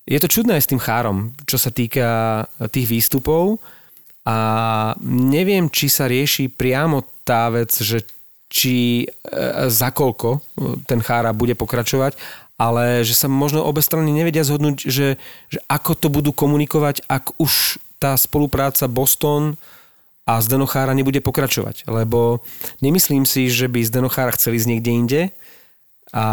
je 0.10 0.18
to 0.18 0.26
čudné 0.26 0.58
aj 0.58 0.64
s 0.66 0.72
tým 0.74 0.82
chárom, 0.82 1.38
čo 1.46 1.62
sa 1.62 1.70
týka 1.70 2.42
tých 2.74 2.90
výstupov 2.90 3.62
a 4.26 4.38
neviem, 5.06 5.70
či 5.70 5.86
sa 5.86 6.10
rieši 6.10 6.50
priamo 6.50 7.06
tá 7.22 7.54
vec, 7.54 7.70
že 7.78 8.10
či 8.50 9.06
uh, 9.06 9.70
za 9.70 9.94
koľko 9.94 10.42
ten 10.90 10.98
chára 11.06 11.30
bude 11.30 11.54
pokračovať, 11.54 12.18
ale 12.58 13.06
že 13.06 13.14
sa 13.14 13.30
možno 13.30 13.62
obe 13.62 13.86
strany 13.86 14.10
nevedia 14.10 14.42
zhodnúť, 14.42 14.82
že, 14.82 15.22
že 15.54 15.60
ako 15.70 15.94
to 15.94 16.08
budú 16.10 16.34
komunikovať, 16.34 17.06
ak 17.06 17.38
už 17.38 17.78
tá 18.02 18.18
spolupráca 18.18 18.90
Boston 18.90 19.62
a 20.26 20.42
Zdenochára 20.42 20.98
nebude 20.98 21.22
pokračovať, 21.22 21.86
lebo 21.86 22.42
nemyslím 22.82 23.30
si, 23.30 23.46
že 23.48 23.70
by 23.70 23.86
Zdenochára 23.86 24.34
chceli 24.34 24.58
ísť 24.58 24.70
niekde 24.70 24.92
inde 24.92 25.22
a 26.10 26.26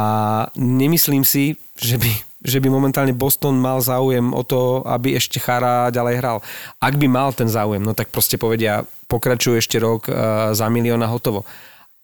nemyslím 0.57 1.29
si, 1.29 1.61
že 1.77 2.01
by, 2.01 2.11
že 2.41 2.59
by 2.65 2.69
momentálne 2.73 3.13
Boston 3.13 3.61
mal 3.61 3.85
záujem 3.85 4.33
o 4.33 4.41
to, 4.41 4.81
aby 4.89 5.13
ešte 5.13 5.37
Chára 5.37 5.93
ďalej 5.93 6.15
hral. 6.25 6.39
Ak 6.81 6.97
by 6.97 7.07
mal 7.07 7.37
ten 7.37 7.53
záujem, 7.53 7.85
no 7.85 7.93
tak 7.93 8.09
proste 8.09 8.41
povedia, 8.41 8.89
pokračuje 9.13 9.61
ešte 9.61 9.77
rok 9.77 10.09
uh, 10.09 10.57
za 10.57 10.73
milión 10.73 11.05
a 11.05 11.13
hotovo. 11.13 11.45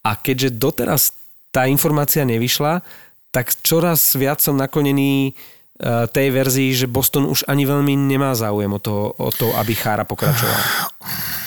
A 0.04 0.12
keďže 0.12 0.60
doteraz 0.60 1.16
tá 1.48 1.64
informácia 1.64 2.20
nevyšla, 2.28 2.84
tak 3.32 3.52
čoraz 3.64 4.16
viac 4.16 4.44
som 4.44 4.56
naklonený 4.60 5.32
tej 6.10 6.28
verzii, 6.34 6.74
že 6.74 6.90
Boston 6.90 7.30
už 7.30 7.46
ani 7.46 7.62
veľmi 7.62 7.94
nemá 7.94 8.34
záujem 8.34 8.66
o 8.66 8.82
to, 8.82 9.14
o 9.14 9.30
to 9.30 9.54
aby 9.54 9.78
Chára 9.78 10.02
pokračoval. 10.02 10.58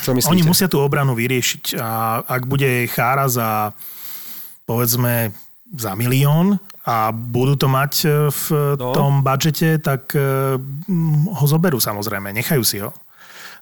Čo 0.02 0.16
myslíte? 0.16 0.32
Oni 0.32 0.42
musia 0.42 0.72
tú 0.72 0.80
obranu 0.80 1.12
vyriešiť 1.12 1.76
a 1.76 2.20
ak 2.24 2.48
bude 2.48 2.88
chára 2.88 3.28
za 3.28 3.76
povedzme 4.66 5.30
za 5.72 5.92
milión 5.94 6.56
a 6.82 7.14
budú 7.14 7.54
to 7.54 7.68
mať 7.70 7.92
e, 8.02 8.08
v 8.32 8.44
no. 8.74 8.90
tom 8.90 9.22
budžete, 9.22 9.78
tak 9.78 10.12
e, 10.18 10.58
ho 11.30 11.44
zoberú 11.46 11.78
samozrejme, 11.78 12.34
nechajú 12.34 12.62
si 12.66 12.82
ho. 12.82 12.90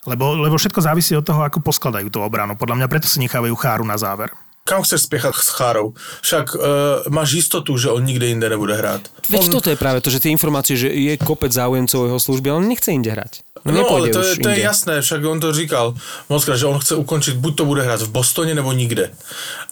Lebo, 0.09 0.33
lebo 0.33 0.57
všetko 0.57 0.81
závisí 0.81 1.13
od 1.13 1.27
toho, 1.29 1.45
ako 1.45 1.61
poskladajú 1.61 2.09
tú 2.09 2.25
obranu. 2.25 2.57
Podľa 2.57 2.81
mňa 2.81 2.89
preto 2.89 3.05
si 3.05 3.21
nechávajú 3.21 3.53
cháru 3.61 3.85
na 3.85 4.01
záver. 4.01 4.33
Kam 4.71 4.87
chceš 4.87 5.11
spiechať 5.11 5.35
s 5.35 5.51
Chárou? 5.51 5.99
Však 6.23 6.55
uh, 6.55 6.63
máš 7.11 7.43
istotu, 7.43 7.75
že 7.75 7.91
on 7.91 8.07
nikde 8.07 8.31
inde 8.31 8.47
nebude 8.47 8.79
hrať. 8.79 9.11
Veď 9.27 9.51
on... 9.51 9.53
toto 9.59 9.75
je 9.75 9.75
práve 9.75 9.99
to, 9.99 10.15
že 10.15 10.23
tie 10.23 10.31
informácie, 10.31 10.79
že 10.79 10.87
je 10.87 11.19
kopec 11.19 11.51
záujemcov 11.51 12.07
jeho 12.07 12.21
služby, 12.23 12.47
ale 12.55 12.59
on 12.63 12.71
nechce 12.71 12.95
inde 12.95 13.11
hrať. 13.11 13.43
No, 13.67 13.75
no 13.75 13.83
ale 13.91 14.15
to 14.15 14.23
je, 14.23 14.39
to 14.39 14.49
je 14.49 14.63
jasné, 14.63 15.03
však 15.03 15.21
on 15.27 15.41
to 15.43 15.53
říkal 15.53 15.95
mockrát, 16.31 16.57
že 16.57 16.71
on 16.71 16.79
chce 16.79 16.95
ukončiť, 16.95 17.35
buď 17.37 17.53
to 17.57 17.65
bude 17.65 17.83
hrať 17.83 18.01
v 18.07 18.15
Bostone, 18.15 18.55
nebo 18.55 18.73
nikde. 18.73 19.11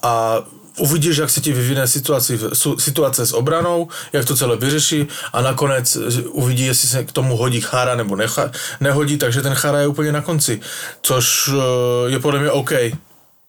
A 0.02 0.42
uvidíš, 0.78 1.16
jak 1.16 1.30
se 1.30 1.40
ti 1.40 1.52
vyvine 1.52 1.88
situaci, 1.88 2.38
situace 2.78 3.26
s 3.26 3.32
obranou, 3.32 3.88
jak 4.12 4.24
to 4.24 4.36
celé 4.36 4.56
vyřeší 4.56 5.06
a 5.32 5.42
nakonec 5.42 5.96
uvidí, 6.28 6.66
jestli 6.66 6.88
se 6.88 7.04
k 7.04 7.12
tomu 7.12 7.36
hodí 7.36 7.60
chára 7.60 7.94
nebo 7.94 8.16
necha, 8.16 8.50
nehodí, 8.80 9.16
takže 9.16 9.42
ten 9.42 9.54
chára 9.54 9.80
je 9.80 9.86
úplně 9.86 10.12
na 10.12 10.20
konci, 10.20 10.60
což 11.02 11.50
eh, 11.52 12.10
je 12.10 12.18
podle 12.18 12.40
mě 12.40 12.50
OK. 12.50 12.72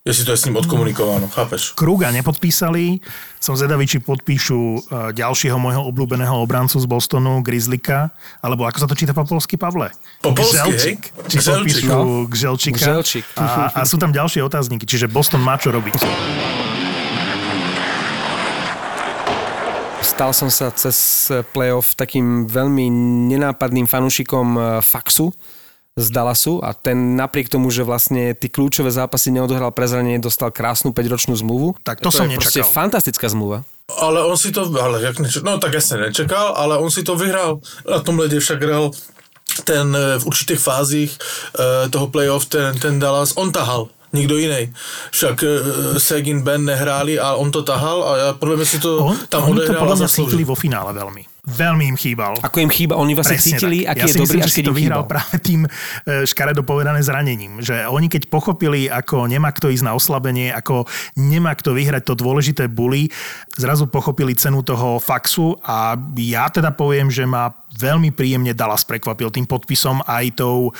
Jestli 0.09 0.25
to 0.25 0.33
je 0.33 0.41
s 0.41 0.45
ním 0.49 0.57
odkomunikováno, 0.57 1.29
chápeš? 1.29 1.77
Kruga 1.77 2.09
nepodpísali, 2.09 2.97
som 3.37 3.53
zvedavý, 3.53 3.85
či 3.85 4.01
podpíšu 4.01 4.57
e, 4.57 4.79
ďalšieho 5.13 5.53
môjho 5.61 5.85
obľúbeného 5.85 6.33
obrancu 6.41 6.81
z 6.81 6.89
Bostonu, 6.89 7.45
Grizzlyka, 7.45 8.09
alebo 8.41 8.65
ako 8.65 8.77
sa 8.81 8.87
to 8.89 8.97
číta 8.97 9.13
po 9.13 9.21
polsky, 9.21 9.53
Pavle? 9.53 9.93
Po 10.25 10.33
polsky, 10.33 10.65
Gželčik. 10.65 11.01
hej? 11.13 11.29
Či 11.29 11.35
Gželčik, 11.37 11.53
podpíšu 11.53 11.85
no? 11.93 12.25
Gželčik. 12.25 13.25
A, 13.37 13.69
a 13.69 13.81
sú 13.85 14.01
tam 14.01 14.09
ďalšie 14.09 14.41
otázniky, 14.41 14.89
čiže 14.89 15.05
Boston 15.05 15.45
má 15.45 15.61
čo 15.61 15.69
robiť. 15.69 15.93
Stal 20.01 20.33
som 20.33 20.49
sa 20.49 20.73
cez 20.73 21.29
playoff 21.53 21.93
takým 21.93 22.49
veľmi 22.49 22.89
nenápadným 23.29 23.85
fanúšikom 23.85 24.47
e, 24.57 24.61
Faxu, 24.81 25.29
z 25.99 26.09
Dallasu 26.09 26.63
a 26.63 26.71
ten 26.71 27.19
napriek 27.19 27.51
tomu, 27.51 27.69
že 27.69 27.83
vlastne 27.83 28.31
tí 28.33 28.47
kľúčové 28.47 28.89
zápasy 28.89 29.35
neodohral 29.35 29.75
pre 29.75 29.85
zranenie, 29.85 30.23
dostal 30.23 30.49
krásnu 30.49 30.95
5-ročnú 30.95 31.35
zmluvu. 31.35 31.75
Tak 31.83 31.99
to, 31.99 32.09
to 32.09 32.23
som 32.23 32.31
je 32.31 32.39
nečakal. 32.39 32.71
fantastická 32.71 33.27
zmluva. 33.27 33.67
Ale 33.89 34.23
on 34.23 34.37
si 34.37 34.55
to, 34.55 34.69
ale 34.79 35.01
jak 35.03 35.19
nečakal, 35.19 35.45
no 35.45 35.61
tak 35.61 35.75
jasne 35.75 36.09
nečakal, 36.09 36.55
ale 36.55 36.79
on 36.79 36.89
si 36.89 37.03
to 37.03 37.19
vyhral. 37.19 37.59
Na 37.83 37.99
tom 37.99 38.17
lede 38.17 38.39
však 38.39 38.59
hral 38.63 38.95
ten 39.65 39.91
e, 39.91 40.21
v 40.21 40.23
určitých 40.29 40.61
fázích 40.61 41.11
e, 41.11 41.19
toho 41.89 42.07
playoff, 42.07 42.47
ten, 42.47 42.77
ten 42.77 43.01
Dallas, 43.01 43.35
on 43.35 43.51
tahal 43.51 43.89
nikdo 44.13 44.37
jiný. 44.37 44.73
Však 45.11 45.43
uh, 45.43 45.49
Segin 45.97 46.41
Ben 46.41 46.65
nehráli 46.65 47.19
a 47.19 47.37
on 47.37 47.51
to 47.51 47.61
tahal 47.61 48.01
a 48.03 48.11
ja 48.17 48.29
poviem 48.33 48.65
si 48.65 48.81
to 48.81 49.13
on, 49.13 49.17
tam 49.29 49.45
oni 49.45 49.69
to 49.69 49.73
podľa 49.77 49.97
mňa 50.01 50.45
vo 50.49 50.57
finále 50.57 50.91
veľmi. 50.97 51.38
Veľmi 51.49 51.89
im 51.89 51.97
chýbal. 51.97 52.37
Ako 52.45 52.61
im 52.61 52.69
chýba, 52.69 52.95
oni 52.95 53.17
vlastne 53.17 53.37
Presne 53.37 53.57
cítili, 53.57 53.77
tak. 53.83 53.97
aký 53.97 54.01
ja 54.01 54.07
je 54.07 54.15
dobrý, 54.21 54.37
myslím, 54.39 54.49
že 54.49 54.53
si 54.53 54.61
to 54.61 54.73
vyhral 54.73 55.03
chýbal. 55.03 55.11
práve 55.11 55.35
tým 55.41 55.61
e, 55.65 55.69
škaredo 56.29 56.61
povedané 56.61 57.01
zranením. 57.01 57.59
Že 57.59 57.89
oni 57.89 58.07
keď 58.07 58.29
pochopili, 58.29 58.85
ako 58.87 59.25
nemá 59.25 59.49
kto 59.49 59.73
ísť 59.73 59.85
na 59.89 59.97
oslabenie, 59.97 60.53
ako 60.53 60.85
nemá 61.17 61.57
kto 61.57 61.73
vyhrať 61.73 62.03
to 62.05 62.13
dôležité 62.13 62.69
buly, 62.69 63.09
zrazu 63.57 63.89
pochopili 63.89 64.37
cenu 64.37 64.61
toho 64.61 65.01
faxu 65.01 65.57
a 65.65 65.97
ja 66.21 66.47
teda 66.47 66.71
poviem, 66.71 67.09
že 67.09 67.25
ma 67.25 67.51
veľmi 67.79 68.13
príjemne 68.13 68.53
Dallas 68.53 68.85
prekvapil 68.85 69.33
tým 69.33 69.49
podpisom 69.49 70.05
aj 70.05 70.39
tou 70.39 70.71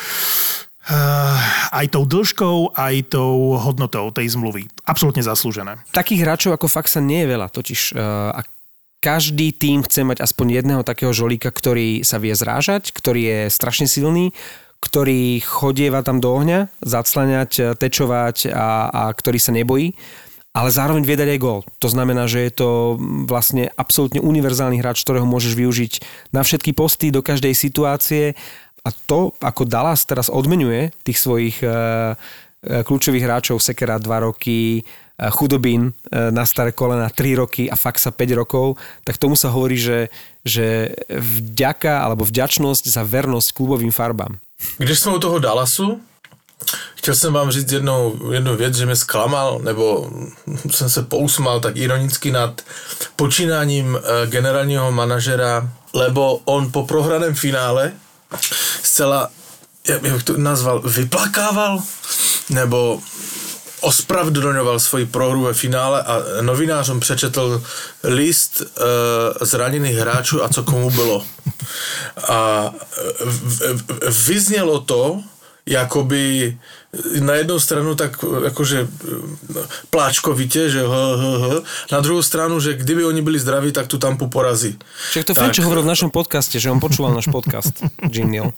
aj 1.69 1.85
tou 1.93 2.01
dĺžkou, 2.01 2.73
aj 2.73 3.13
tou 3.13 3.61
hodnotou 3.61 4.09
tej 4.09 4.33
zmluvy. 4.33 4.65
Absolútne 4.89 5.21
zaslúžené. 5.21 5.77
Takých 5.93 6.25
hráčov 6.25 6.57
ako 6.57 6.65
Faxa 6.65 6.97
nie 6.97 7.21
je 7.21 7.27
veľa, 7.29 7.47
totiž 7.53 7.93
uh, 7.93 8.33
každý 8.99 9.55
tým 9.55 9.83
chce 9.83 10.03
mať 10.03 10.23
aspoň 10.23 10.59
jedného 10.59 10.83
takého 10.83 11.15
žolíka, 11.15 11.51
ktorý 11.51 12.03
sa 12.03 12.19
vie 12.19 12.35
zrážať, 12.35 12.91
ktorý 12.91 13.21
je 13.23 13.39
strašne 13.51 13.87
silný, 13.87 14.35
ktorý 14.79 15.43
chodieva 15.43 16.03
tam 16.03 16.23
do 16.23 16.31
ohňa, 16.31 16.71
zaclaňať, 16.83 17.75
tečovať 17.79 18.51
a, 18.51 18.91
a 18.91 19.03
ktorý 19.11 19.39
sa 19.39 19.51
nebojí 19.55 19.95
ale 20.49 20.73
zároveň 20.73 21.05
vie 21.05 21.15
dať 21.15 21.29
aj 21.37 21.39
gól. 21.39 21.61
To 21.77 21.87
znamená, 21.87 22.25
že 22.25 22.49
je 22.49 22.51
to 22.51 22.97
vlastne 23.29 23.69
absolútne 23.77 24.17
univerzálny 24.17 24.81
hráč, 24.81 25.05
ktorého 25.05 25.23
môžeš 25.29 25.53
využiť 25.53 25.93
na 26.33 26.41
všetky 26.41 26.73
posty, 26.73 27.13
do 27.13 27.21
každej 27.21 27.53
situácie 27.53 28.33
a 28.81 28.89
to, 28.89 29.37
ako 29.39 29.69
Dallas 29.69 30.03
teraz 30.09 30.27
odmenuje 30.27 30.89
tých 31.05 31.21
svojich 31.21 31.61
uh, 31.61 32.17
kľúčových 32.65 33.23
hráčov, 33.23 33.61
Sekera 33.61 34.01
2 34.01 34.25
roky, 34.25 34.83
Chudobín 35.29 35.91
na 36.11 36.45
staré 36.45 36.71
kolena 36.71 37.11
3 37.11 37.35
roky 37.35 37.63
a 37.67 37.75
Faxa 37.75 38.11
5 38.11 38.39
rokov, 38.39 38.79
tak 39.03 39.19
tomu 39.19 39.35
sa 39.35 39.51
hovorí, 39.51 39.75
že, 39.75 40.07
že 40.47 40.95
vďaka 41.11 41.99
alebo 41.99 42.23
vďačnosť 42.23 42.87
za 42.87 43.03
vernosť 43.03 43.51
klubovým 43.51 43.91
farbám. 43.91 44.39
Když 44.77 44.99
jsme 44.99 45.11
u 45.15 45.19
toho 45.19 45.39
Dallasu, 45.39 45.99
Chtěl 46.95 47.15
jsem 47.15 47.33
vám 47.33 47.51
říct 47.51 47.71
jednou, 47.71 48.19
jednu 48.31 48.55
věc, 48.55 48.75
že 48.75 48.85
mě 48.85 48.95
zklamal, 48.95 49.59
nebo 49.63 50.11
jsem 50.71 50.89
se 50.89 51.03
pousmal 51.03 51.59
tak 51.59 51.77
ironicky 51.77 52.31
nad 52.31 52.61
počínáním 53.15 53.97
eh, 53.97 54.27
generálního 54.27 54.91
manažera, 54.91 55.69
lebo 55.93 56.41
on 56.45 56.71
po 56.71 56.85
prohraném 56.85 57.35
finále 57.35 57.91
zcela, 58.83 59.29
jak 59.87 60.01
bych 60.01 60.23
to 60.23 60.37
nazval, 60.37 60.79
vyplakával, 60.79 61.79
nebo 62.49 63.01
ospravedlňoval 63.81 64.79
svoji 64.79 65.05
prohru 65.05 65.41
ve 65.41 65.53
finále 65.53 66.03
a 66.03 66.21
novinářům 66.41 66.99
přečetl 66.99 67.63
list 68.03 68.61
e, 68.61 69.45
zraněných 69.45 69.97
hráčů 69.97 70.43
a 70.43 70.49
co 70.49 70.63
komu 70.63 70.89
bylo. 70.89 71.25
A 72.27 72.71
v, 73.25 73.61
v, 73.73 74.27
vyznělo 74.27 74.79
to, 74.79 75.21
jakoby 75.65 76.57
na 77.19 77.33
jednu 77.35 77.59
stranu 77.59 77.95
tak 77.95 78.17
akože 78.47 78.87
pláčkovite, 79.89 80.69
že 80.69 80.81
h, 80.81 80.93
h, 81.15 81.23
h, 81.37 81.45
na 81.91 81.99
druhou 82.01 82.21
stranu, 82.21 82.59
že 82.59 82.73
kdyby 82.73 83.05
oni 83.05 83.21
byli 83.21 83.39
zdraví, 83.39 83.71
tak 83.71 83.87
tu 83.87 83.97
tampu 83.97 84.27
porazí. 84.27 84.77
Čiže 85.13 85.23
to 85.23 85.33
Fenčo 85.37 85.61
hovoril 85.61 85.85
v 85.85 85.93
našom 85.93 86.09
podcaste, 86.09 86.57
že 86.57 86.73
on 86.73 86.81
počúval 86.81 87.13
náš 87.13 87.29
podcast, 87.29 87.85
Jim 88.09 88.33
Neal. 88.33 88.57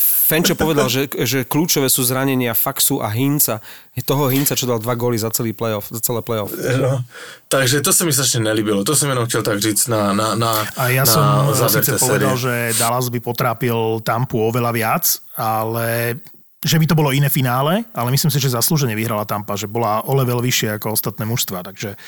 Fenčo 0.00 0.56
povedal, 0.56 0.88
že, 0.88 1.04
že 1.28 1.44
kľúčové 1.44 1.92
sú 1.92 2.00
zranenia 2.00 2.56
Faxu 2.56 3.04
a 3.04 3.12
Hinca. 3.12 3.60
Je 3.92 4.00
toho 4.00 4.32
Hinca, 4.32 4.56
čo 4.56 4.64
dal 4.64 4.80
dva 4.80 4.96
góly 4.96 5.20
za 5.20 5.28
celý 5.28 5.52
playoff, 5.52 5.92
za 5.92 6.00
celé 6.00 6.24
playoff. 6.24 6.48
No, 6.80 7.04
takže 7.52 7.84
to 7.84 7.92
sa 7.92 8.08
mi 8.08 8.12
strašne 8.16 8.40
nelíbilo. 8.40 8.88
To 8.88 8.96
som 8.96 9.12
jenom 9.12 9.28
chcel 9.28 9.44
tak 9.44 9.60
říct 9.60 9.84
na, 9.92 10.16
na, 10.16 10.32
na 10.32 10.64
A 10.80 10.88
ja 10.88 11.04
na 11.04 11.12
som 11.12 11.52
síce 11.68 12.00
povedal, 12.00 12.40
série. 12.40 12.72
že 12.72 12.80
Dallas 12.80 13.12
by 13.12 13.20
potrápil 13.20 14.00
Tampu 14.00 14.40
oveľa 14.40 14.72
viac, 14.72 15.04
ale 15.36 16.16
že 16.64 16.80
by 16.80 16.88
to 16.88 16.96
bolo 16.96 17.12
iné 17.12 17.28
finále, 17.28 17.84
ale 17.92 18.08
myslím 18.16 18.32
si, 18.32 18.40
že 18.40 18.56
zaslúžene 18.56 18.96
vyhrala 18.96 19.28
Tampa, 19.28 19.60
že 19.60 19.68
bola 19.68 20.00
o 20.08 20.16
level 20.16 20.40
vyššie 20.40 20.80
ako 20.80 20.96
ostatné 20.96 21.28
mužstva, 21.28 21.60
takže 21.60 22.00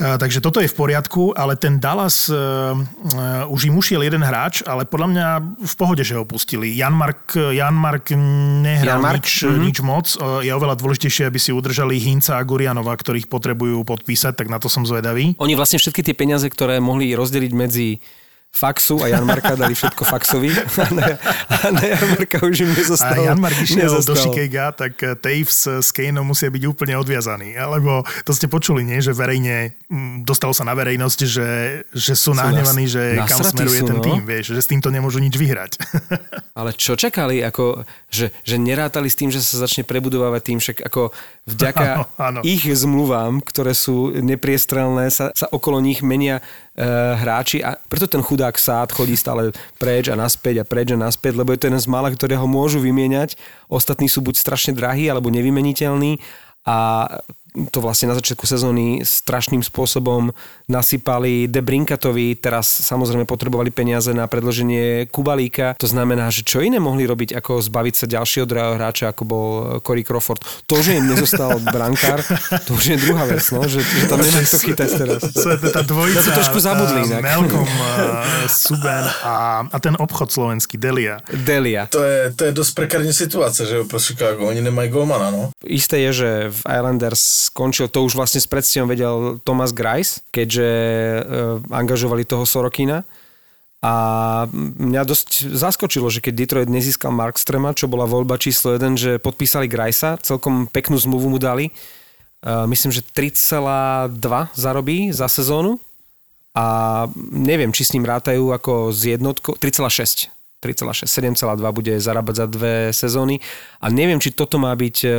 takže 0.00 0.40
toto 0.40 0.64
je 0.64 0.68
v 0.68 0.76
poriadku, 0.76 1.36
ale 1.36 1.60
ten 1.60 1.76
Dallas, 1.76 2.32
uh, 2.32 2.72
uh, 2.72 3.52
už 3.52 3.68
im 3.68 3.76
ušiel 3.76 4.00
jeden 4.00 4.24
hráč, 4.24 4.64
ale 4.64 4.88
podľa 4.88 5.08
mňa 5.12 5.26
v 5.60 5.74
pohode, 5.76 6.00
že 6.00 6.16
ho 6.16 6.24
pustili. 6.24 6.72
Jan 6.72 6.96
Mark, 6.96 7.36
Jan 7.36 7.76
Mark 7.76 8.08
nehral 8.16 8.96
Jan 8.96 9.04
Mark, 9.04 9.20
nič, 9.20 9.44
mhm. 9.44 9.60
nič 9.60 9.76
moc. 9.84 10.06
Je 10.40 10.50
oveľa 10.50 10.80
dôležitejšie, 10.80 11.28
aby 11.28 11.36
si 11.36 11.52
udržali 11.52 12.00
Hinca 12.00 12.40
a 12.40 12.46
Gurianova, 12.46 12.96
ktorých 12.96 13.28
potrebujú 13.28 13.84
podpísať, 13.84 14.40
tak 14.40 14.48
na 14.48 14.56
to 14.56 14.72
som 14.72 14.88
zvedavý. 14.88 15.36
Oni 15.36 15.52
vlastne 15.52 15.76
všetky 15.76 16.00
tie 16.00 16.16
peniaze, 16.16 16.48
ktoré 16.48 16.80
mohli 16.80 17.12
rozdeliť 17.12 17.52
medzi 17.52 18.00
Faxu 18.50 18.98
a 18.98 19.06
Jan 19.06 19.22
Marka 19.22 19.54
dali 19.54 19.78
všetko 19.78 20.02
Faxovi 20.02 20.50
a 20.82 20.86
na, 20.90 21.06
a 21.46 21.56
na 21.70 21.82
Jan 21.86 22.06
Marka 22.18 22.42
už 22.42 22.66
im 22.66 22.74
A 22.74 22.76
nezostalo. 22.82 23.22
Jan 23.22 23.38
Mark 23.38 23.56
išiel 23.62 24.02
do. 24.02 24.14
Chicaga, 24.18 24.74
tak 24.74 24.98
eh, 25.06 25.14
Taves 25.14 25.70
s 25.70 25.88
Kaneom 25.94 26.26
musia 26.26 26.50
byť 26.50 26.62
úplne 26.66 26.98
odviazaní. 26.98 27.54
Alebo 27.54 28.02
to 28.26 28.34
ste 28.34 28.50
počuli, 28.50 28.82
nie? 28.82 28.98
Že 28.98 29.14
verejne, 29.14 29.78
mm, 29.86 30.26
dostalo 30.26 30.50
sa 30.50 30.66
na 30.66 30.74
verejnosť, 30.74 31.18
že, 31.24 31.50
že 31.94 32.14
sú 32.18 32.34
nahnevaní, 32.34 32.90
že 32.90 33.22
kam 33.22 33.38
smeruje 33.38 33.86
sú, 33.86 33.88
ten 33.94 33.98
no. 33.98 34.04
tým, 34.04 34.20
vieš, 34.26 34.58
že 34.58 34.60
s 34.60 34.68
týmto 34.68 34.90
nemôžu 34.90 35.22
nič 35.22 35.38
vyhrať. 35.38 35.78
Ale 36.58 36.74
čo 36.74 36.98
čakali, 36.98 37.46
ako, 37.46 37.86
že, 38.10 38.34
že 38.42 38.58
nerátali 38.58 39.06
s 39.06 39.16
tým, 39.16 39.30
že 39.30 39.38
sa 39.40 39.62
začne 39.62 39.86
prebudovávať 39.86 40.42
tým, 40.42 40.58
však 40.58 40.78
ako 40.90 41.14
vďaka 41.46 41.86
Áno, 41.94 42.04
áno. 42.18 42.40
ich 42.42 42.66
zmluvám, 42.66 43.40
ktoré 43.46 43.78
sú 43.78 44.10
nepriestrelné, 44.10 45.08
sa, 45.14 45.30
sa 45.32 45.46
okolo 45.48 45.78
nich 45.78 46.02
menia 46.02 46.42
hráči 47.16 47.60
a 47.60 47.76
preto 47.76 48.06
ten 48.06 48.22
chudák 48.22 48.54
sád 48.54 48.94
chodí 48.94 49.18
stále 49.18 49.50
preč 49.76 50.08
a 50.08 50.16
naspäť 50.16 50.62
a 50.62 50.64
preč 50.64 50.94
a 50.94 50.98
naspäť, 50.98 51.36
lebo 51.36 51.52
je 51.52 51.60
to 51.60 51.68
jeden 51.68 51.82
z 51.82 51.90
mála, 51.90 52.08
ktorého 52.14 52.46
môžu 52.46 52.78
vymieňať. 52.78 53.34
Ostatní 53.66 54.06
sú 54.06 54.22
buď 54.22 54.38
strašne 54.38 54.72
drahí 54.72 55.10
alebo 55.10 55.28
nevymeniteľní 55.28 56.22
a 56.64 57.08
to 57.70 57.82
vlastne 57.82 58.10
na 58.10 58.16
začiatku 58.16 58.46
sezóny 58.46 59.02
strašným 59.02 59.62
spôsobom 59.66 60.30
nasypali 60.70 61.50
Debrinkatovi, 61.50 62.38
teraz 62.38 62.70
samozrejme 62.86 63.26
potrebovali 63.26 63.74
peniaze 63.74 64.14
na 64.14 64.30
predloženie 64.30 65.10
Kubalíka. 65.10 65.74
To 65.82 65.90
znamená, 65.90 66.30
že 66.30 66.46
čo 66.46 66.62
iné 66.62 66.78
mohli 66.78 67.02
robiť, 67.10 67.34
ako 67.34 67.58
zbaviť 67.58 67.94
sa 67.94 68.06
ďalšieho 68.06 68.46
druhého 68.46 68.78
hráča, 68.78 69.10
ako 69.10 69.22
bol 69.26 69.48
Corey 69.82 70.06
Crawford. 70.06 70.42
To, 70.70 70.78
že 70.78 71.02
im 71.02 71.10
nezostal 71.10 71.58
brankár, 71.74 72.22
to 72.62 72.78
už 72.78 72.94
je 72.94 72.96
druhá 73.02 73.26
vec, 73.26 73.42
no, 73.50 73.66
že, 73.66 73.82
že 73.82 74.06
tam 74.06 74.22
nemá 74.22 74.40
kto 74.46 74.58
chytať 74.62 74.88
teraz. 74.94 75.20
To 75.34 75.48
je 75.50 75.58
tá 75.74 75.82
dvojica. 75.82 76.22
To 76.22 76.30
trošku 76.38 76.58
zabudli 76.62 77.02
eh, 77.02 77.08
inak. 77.10 77.20
Malcolm 77.26 77.66
uh, 77.66 78.46
Suben 78.46 79.04
a, 79.26 79.66
a 79.66 79.76
ten 79.82 79.98
obchod 79.98 80.30
slovenský, 80.30 80.78
Delia. 80.78 81.18
Delia. 81.26 81.90
To 81.90 82.06
je, 82.06 82.30
to 82.30 82.46
je 82.46 82.52
dosť 82.54 82.72
prekárne 82.78 83.10
situácia, 83.10 83.66
že 83.66 83.82
pro 83.90 83.98
Chicago, 83.98 84.46
oni 84.46 84.62
nemajú 84.62 85.02
golmana, 85.02 85.34
no. 85.34 85.42
Isté 85.66 86.06
je, 86.06 86.10
že 86.14 86.30
v 86.54 86.60
Islanders 86.70 87.39
skončil, 87.48 87.88
to 87.88 88.04
už 88.04 88.18
vlastne 88.18 88.42
s 88.42 88.50
predstivom 88.50 88.90
vedel 88.90 89.40
Thomas 89.40 89.72
Grice, 89.72 90.20
keďže 90.34 90.68
e, 90.68 91.20
angažovali 91.72 92.28
toho 92.28 92.44
Sorokina. 92.44 93.08
A 93.80 93.92
mňa 94.52 95.08
dosť 95.08 95.48
zaskočilo, 95.56 96.12
že 96.12 96.20
keď 96.20 96.34
Detroit 96.36 96.68
nezískal 96.68 97.16
Markstrema, 97.16 97.72
čo 97.72 97.88
bola 97.88 98.04
voľba 98.04 98.36
číslo 98.36 98.76
1, 98.76 99.00
že 99.00 99.12
podpísali 99.16 99.72
Grajsa, 99.72 100.20
celkom 100.20 100.68
peknú 100.68 101.00
zmluvu 101.00 101.32
mu 101.32 101.38
dali. 101.40 101.68
E, 101.68 101.72
myslím, 102.44 102.92
že 102.92 103.00
3,2 103.00 104.20
zarobí 104.52 105.16
za 105.16 105.32
sezónu 105.32 105.80
a 106.52 107.06
neviem, 107.30 107.70
či 107.70 107.86
s 107.86 107.94
ním 107.94 108.04
rátajú 108.04 108.50
ako 108.50 108.90
z 108.90 109.16
jednotkou, 109.16 109.54
3,6. 109.54 110.39
3,6, 110.60 111.08
7,2 111.08 111.56
bude 111.72 111.96
zarábať 111.96 112.34
za 112.36 112.46
dve 112.46 112.74
sezóny 112.92 113.40
a 113.80 113.88
neviem, 113.88 114.20
či 114.20 114.36
toto 114.36 114.60
má 114.60 114.76
byť 114.76 114.96
e, 115.02 115.10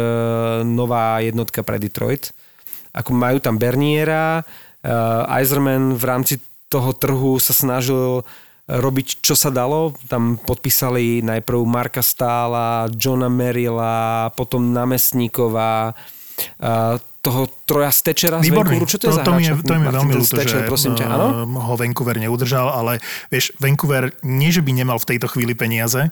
nová 0.63 1.17
jednotka 1.25 1.65
pre 1.65 1.81
Detroit. 1.81 2.29
Ako 2.93 3.11
majú 3.17 3.41
tam 3.41 3.57
Berniera, 3.57 4.45
e, 4.85 4.93
Eiserman 5.33 5.97
v 5.97 6.03
rámci 6.05 6.33
toho 6.69 6.93
trhu 6.93 7.41
sa 7.41 7.51
snažil 7.51 8.23
robiť, 8.71 9.19
čo 9.19 9.35
sa 9.35 9.51
dalo. 9.51 9.97
Tam 10.07 10.39
podpísali 10.39 11.19
najprv 11.25 11.59
Marka 11.67 11.99
Stála, 11.99 12.87
Johna 12.95 13.27
Merilla, 13.27 14.31
potom 14.37 14.71
Namestníkova, 14.71 15.91
e, 15.91 16.20
toho 17.21 17.45
Troja 17.69 17.93
Stečera 17.93 18.41
z. 18.41 18.49
Vancouveru. 18.49 18.85
Čo 18.89 18.97
to, 18.97 19.05
je 19.07 19.13
za 19.13 19.23
to, 19.23 19.31
mi 19.37 19.45
je, 19.45 19.53
to 19.61 19.73
mi 19.77 19.85
je 19.85 19.93
veľmi 19.93 20.13
ľúto, 20.17 20.41
že 20.41 20.65
prosím 20.65 20.97
ťa, 20.97 21.05
áno? 21.05 21.27
eh, 21.45 21.61
ho 21.69 21.73
Vancouver 21.77 22.17
neudržal, 22.17 22.73
ale 22.73 22.97
vieš, 23.29 23.53
Vancouver 23.61 24.09
nie, 24.25 24.49
že 24.49 24.65
by 24.65 24.73
nemal 24.73 24.97
v 24.97 25.15
tejto 25.15 25.29
chvíli 25.29 25.53
peniaze, 25.53 26.09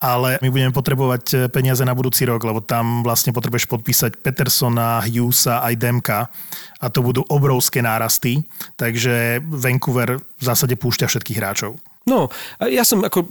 ale 0.00 0.40
my 0.40 0.48
budeme 0.48 0.72
potrebovať 0.72 1.24
eh, 1.36 1.38
peniaze 1.52 1.84
na 1.84 1.92
budúci 1.92 2.24
rok, 2.24 2.40
lebo 2.40 2.64
tam 2.64 3.04
vlastne 3.04 3.36
potrebuješ 3.36 3.68
podpísať 3.68 4.24
Petersona, 4.24 5.04
Hughesa 5.04 5.60
aj 5.68 5.74
Demka 5.76 6.32
a 6.80 6.86
to 6.88 7.04
budú 7.04 7.28
obrovské 7.28 7.84
nárasty, 7.84 8.40
takže 8.80 9.44
Vancouver 9.44 10.16
v 10.16 10.42
zásade 10.42 10.80
púšťa 10.80 11.12
všetkých 11.12 11.38
hráčov. 11.44 11.76
No, 12.08 12.32
ja 12.64 12.88
som 12.88 13.04
ako 13.04 13.28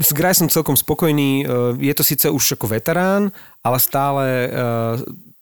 s 0.00 0.16
Graj 0.16 0.40
som 0.40 0.48
celkom 0.48 0.72
spokojný. 0.72 1.44
E, 1.44 1.84
Je 1.84 1.92
to 1.92 2.00
síce 2.00 2.24
už 2.32 2.56
ako 2.56 2.72
veterán, 2.72 3.28
ale 3.60 3.76
stále 3.76 4.24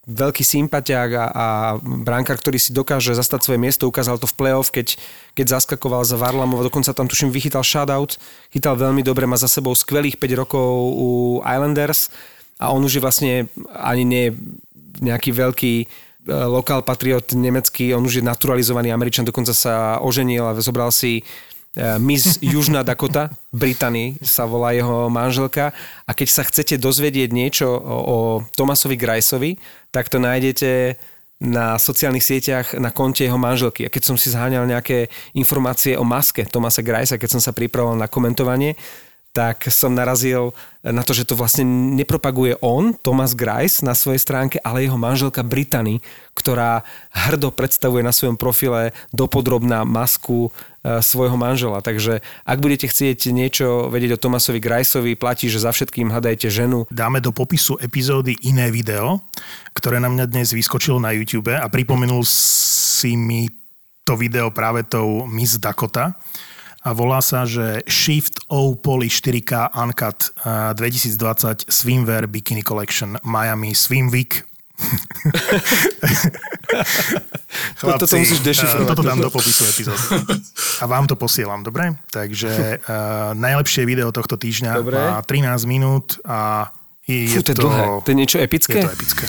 veľký 0.05 0.45
sympatiák 0.45 1.11
a, 1.17 1.25
a 1.33 1.47
brankár, 1.81 2.37
ktorý 2.37 2.61
si 2.61 2.77
dokáže 2.77 3.17
zastať 3.17 3.41
svoje 3.41 3.61
miesto. 3.61 3.89
Ukázal 3.89 4.21
to 4.21 4.29
v 4.29 4.37
play-off, 4.37 4.69
keď, 4.69 5.01
keď 5.33 5.57
zaskakoval 5.61 6.05
za 6.05 6.21
Varlamov. 6.21 6.65
Dokonca 6.65 6.93
tam 6.93 7.09
tuším 7.09 7.33
vychytal 7.33 7.65
shutout. 7.65 8.21
Chytal 8.53 8.77
veľmi 8.77 9.01
dobre, 9.01 9.25
má 9.25 9.41
za 9.41 9.49
sebou 9.49 9.73
skvelých 9.73 10.21
5 10.21 10.41
rokov 10.41 10.69
u 10.97 11.09
Islanders 11.41 12.13
a 12.61 12.71
on 12.71 12.85
už 12.85 13.01
je 13.01 13.03
vlastne 13.03 13.33
ani 13.73 14.05
nie 14.05 14.27
nejaký 15.03 15.35
veľký 15.35 15.75
e, 15.83 15.87
lokál 16.31 16.87
patriot 16.87 17.35
nemecký, 17.35 17.91
on 17.97 18.07
už 18.07 18.23
je 18.23 18.25
naturalizovaný 18.25 18.95
Američan, 18.95 19.27
dokonca 19.27 19.51
sa 19.51 19.99
oženil 19.99 20.47
a 20.47 20.57
zobral 20.63 20.95
si 20.95 21.27
Miss 21.99 22.39
Južná 22.39 22.87
Dakota, 22.87 23.35
Britany 23.51 24.15
sa 24.23 24.47
volá 24.47 24.71
jeho 24.71 25.11
manželka 25.11 25.75
a 26.07 26.11
keď 26.15 26.29
sa 26.31 26.47
chcete 26.47 26.79
dozvedieť 26.79 27.31
niečo 27.35 27.67
o, 27.67 28.47
Tomasovi 28.55 28.95
Griceovi, 28.95 29.59
tak 29.91 30.07
to 30.07 30.23
nájdete 30.23 30.95
na 31.43 31.75
sociálnych 31.75 32.23
sieťach 32.23 32.79
na 32.79 32.95
konte 32.95 33.27
jeho 33.27 33.35
manželky. 33.35 33.85
A 33.85 33.93
keď 33.93 34.03
som 34.07 34.17
si 34.17 34.31
zháňal 34.31 34.71
nejaké 34.71 35.11
informácie 35.35 35.99
o 35.99 36.07
maske 36.07 36.47
Tomasa 36.47 36.81
Gricea, 36.81 37.19
keď 37.19 37.31
som 37.37 37.43
sa 37.43 37.51
pripravoval 37.51 37.99
na 37.99 38.07
komentovanie, 38.07 38.79
tak 39.35 39.67
som 39.75 39.99
narazil 39.99 40.55
na 40.87 41.03
to, 41.03 41.11
že 41.11 41.27
to 41.27 41.35
vlastne 41.35 41.67
nepropaguje 41.99 42.55
on, 42.63 42.95
Thomas 42.95 43.35
Grice, 43.35 43.83
na 43.83 43.99
svojej 43.99 44.23
stránke, 44.23 44.63
ale 44.63 44.87
jeho 44.87 44.95
manželka 44.95 45.43
Brittany, 45.43 45.99
ktorá 46.39 46.87
hrdo 47.11 47.51
predstavuje 47.51 48.07
na 48.07 48.15
svojom 48.15 48.39
profile 48.39 48.95
dopodrobná 49.11 49.83
masku 49.83 50.55
e, 50.87 51.01
svojho 51.03 51.35
manžela. 51.35 51.83
Takže 51.83 52.23
ak 52.47 52.59
budete 52.63 52.87
chcieť 52.87 53.35
niečo 53.35 53.91
vedieť 53.91 54.15
o 54.15 54.23
Tomasovi 54.23 54.63
Griceovi, 54.63 55.19
platí, 55.19 55.51
že 55.51 55.67
za 55.67 55.75
všetkým 55.75 56.15
hľadajte 56.15 56.47
ženu. 56.47 56.87
Dáme 56.95 57.19
do 57.19 57.35
popisu 57.35 57.81
epizódy 57.83 58.39
iné 58.47 58.71
video, 58.71 59.19
ktoré 59.75 59.99
na 59.99 60.13
mňa 60.13 60.31
dnes 60.31 60.55
vyskočilo 60.55 61.03
na 61.03 61.11
YouTube 61.11 61.51
a 61.51 61.67
pripomenul 61.67 62.23
si 62.23 63.19
mi 63.19 63.51
to 64.05 64.15
video 64.15 64.53
práve 64.55 64.87
tou 64.87 65.27
Miss 65.27 65.59
Dakota 65.59 66.15
a 66.85 66.93
volá 66.93 67.25
sa, 67.25 67.49
že 67.49 67.81
Shift 67.89 68.45
O 68.53 68.77
Poly 68.77 69.09
4K 69.09 69.73
Uncut 69.73 70.37
2020 70.77 71.65
Swimwear 71.73 72.29
Bikini 72.29 72.61
Collection 72.61 73.17
Miami 73.25 73.73
Swim 73.73 74.13
Week. 74.13 74.45
Chlapci, 77.79 78.01
toto 78.05 78.15
musíš 78.19 78.41
dešifrovať. 78.43 78.89
Toto 78.91 79.07
dám 79.07 79.21
do 79.23 79.31
popisu 79.31 79.65
epizódy. 79.65 80.03
A 80.83 80.85
vám 80.85 81.07
to 81.07 81.15
posielam, 81.17 81.63
dobre? 81.63 81.95
Takže 82.11 82.83
uh, 82.83 83.33
najlepšie 83.39 83.87
video 83.87 84.11
tohto 84.11 84.35
týždňa 84.37 84.73
dobre. 84.75 84.99
má 84.99 85.23
13 85.23 85.65
minút 85.71 86.19
a 86.27 86.69
je, 87.07 87.31
Fú, 87.31 87.41
to, 87.45 87.53
je 87.53 87.57
to, 87.57 87.63
dlhé. 87.69 87.85
to 88.03 88.09
je 88.11 88.17
niečo 88.17 88.39
epické? 88.41 88.81
Je 88.81 88.85
to 88.85 88.93
epické. 88.93 89.25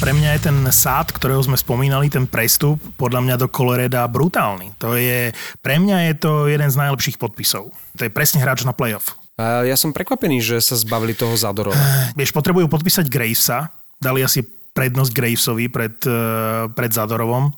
Pre 0.00 0.16
mňa 0.16 0.40
je 0.40 0.48
ten 0.48 0.56
sád, 0.72 1.12
ktorého 1.12 1.44
sme 1.44 1.60
spomínali, 1.60 2.08
ten 2.08 2.24
prestup, 2.24 2.80
podľa 2.96 3.20
mňa 3.20 3.36
do 3.36 3.52
Coloreda 3.52 4.08
brutálny. 4.08 4.72
To 4.80 4.96
je, 4.96 5.28
pre 5.60 5.76
mňa 5.76 6.08
je 6.08 6.14
to 6.16 6.48
jeden 6.48 6.72
z 6.72 6.80
najlepších 6.80 7.20
podpisov. 7.20 7.68
To 8.00 8.08
je 8.08 8.08
presne 8.08 8.40
hráč 8.40 8.64
na 8.64 8.72
playoff. 8.72 9.12
A 9.36 9.68
ja 9.68 9.76
som 9.76 9.92
prekvapený, 9.92 10.40
že 10.40 10.56
sa 10.64 10.80
zbavili 10.80 11.12
toho 11.12 11.36
Zadorova. 11.36 11.76
Vieš, 12.16 12.32
potrebujú 12.32 12.72
podpísať 12.72 13.12
Gravesa. 13.12 13.68
Dali 14.00 14.24
asi 14.24 14.40
prednosť 14.72 15.12
Gravesovi 15.12 15.68
pred, 15.68 15.92
eh, 16.08 16.72
pred 16.72 16.90
Zadorovom. 16.96 17.52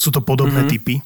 Sú 0.00 0.08
to 0.08 0.24
podobné 0.24 0.64
mm-hmm. 0.64 0.72
typy. 0.72 1.04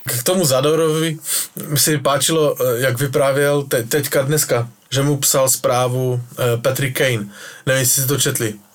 K 0.00 0.22
tomu 0.24 0.48
Zadorovi 0.48 1.20
mi 1.68 1.76
si 1.76 2.00
páčilo, 2.00 2.56
eh, 2.56 2.88
jak 2.88 2.96
vyprávěl 2.96 3.68
te, 3.68 3.84
teďka 3.84 4.24
dneska, 4.24 4.64
že 4.88 5.04
mu 5.04 5.20
psal 5.20 5.44
zprávu 5.52 6.16
eh, 6.16 6.56
Patrick 6.56 6.96
Kane. 6.96 7.28
Nevím, 7.68 7.80
jestli 7.84 8.02
si 8.02 8.08
to 8.08 8.16
četli 8.16 8.69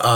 a 0.00 0.14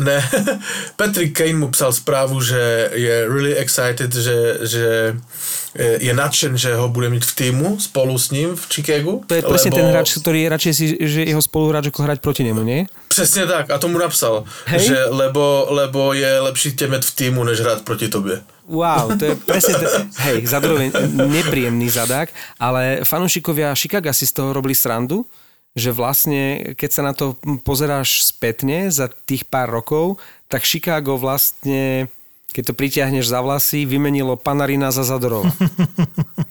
ne, 0.00 0.28
Patrick 0.96 1.36
Kane 1.36 1.58
mu 1.58 1.68
psal 1.68 1.92
správu, 1.92 2.40
že 2.40 2.90
je 2.94 3.28
really 3.28 3.56
excited, 3.56 4.14
že, 4.14 4.58
že 4.62 5.16
je 5.78 6.12
nadšen, 6.14 6.56
že 6.56 6.74
ho 6.74 6.88
bude 6.88 7.10
mít 7.10 7.24
v 7.24 7.34
týmu 7.34 7.80
spolu 7.80 8.18
s 8.18 8.30
ním 8.30 8.56
v 8.56 8.64
Chicagu. 8.68 9.24
To 9.26 9.34
je 9.34 9.42
presne 9.42 9.70
ten 9.70 9.84
hráč, 9.84 10.16
ktorý 10.16 10.38
je 10.44 10.48
radšej 10.48 10.72
si, 10.72 10.84
že 11.00 11.20
jeho 11.28 11.42
spoluhráč 11.42 11.92
ako 11.92 12.00
hrať 12.02 12.18
proti 12.24 12.42
nemu, 12.44 12.62
nie? 12.64 12.86
Přesně 13.08 13.46
tak, 13.46 13.70
a 13.70 13.78
tomu 13.78 13.98
napsal, 13.98 14.44
Hej? 14.66 14.80
že 14.80 15.04
lebo, 15.08 15.66
lebo 15.70 16.12
je 16.12 16.40
lepší 16.40 16.72
tě 16.72 16.86
v 16.86 17.14
týmu, 17.14 17.44
než 17.44 17.60
hrať 17.60 17.82
proti 17.82 18.08
tobě. 18.08 18.42
Wow, 18.68 19.18
to 19.18 19.24
je 19.24 19.36
presne, 19.46 19.74
to, 19.74 19.86
hej, 20.26 20.46
zároveň 20.46 20.90
nepríjemný 21.14 21.86
zadák, 21.86 22.28
ale 22.58 23.06
fanúšikovia 23.06 23.78
Chicago 23.78 24.10
si 24.10 24.26
z 24.26 24.32
toho 24.32 24.52
robili 24.52 24.74
srandu, 24.74 25.22
že 25.76 25.92
vlastne, 25.92 26.72
keď 26.72 26.90
sa 26.90 27.02
na 27.04 27.12
to 27.12 27.36
pozeráš 27.60 28.24
spätne 28.24 28.88
za 28.88 29.12
tých 29.12 29.44
pár 29.44 29.68
rokov, 29.68 30.16
tak 30.48 30.64
Chicago 30.64 31.20
vlastne, 31.20 32.08
keď 32.56 32.72
to 32.72 32.74
pritiahneš 32.74 33.28
za 33.28 33.44
vlasy, 33.44 33.84
vymenilo 33.84 34.40
Panarina 34.40 34.88
za 34.88 35.04
Zadorova. 35.04 35.52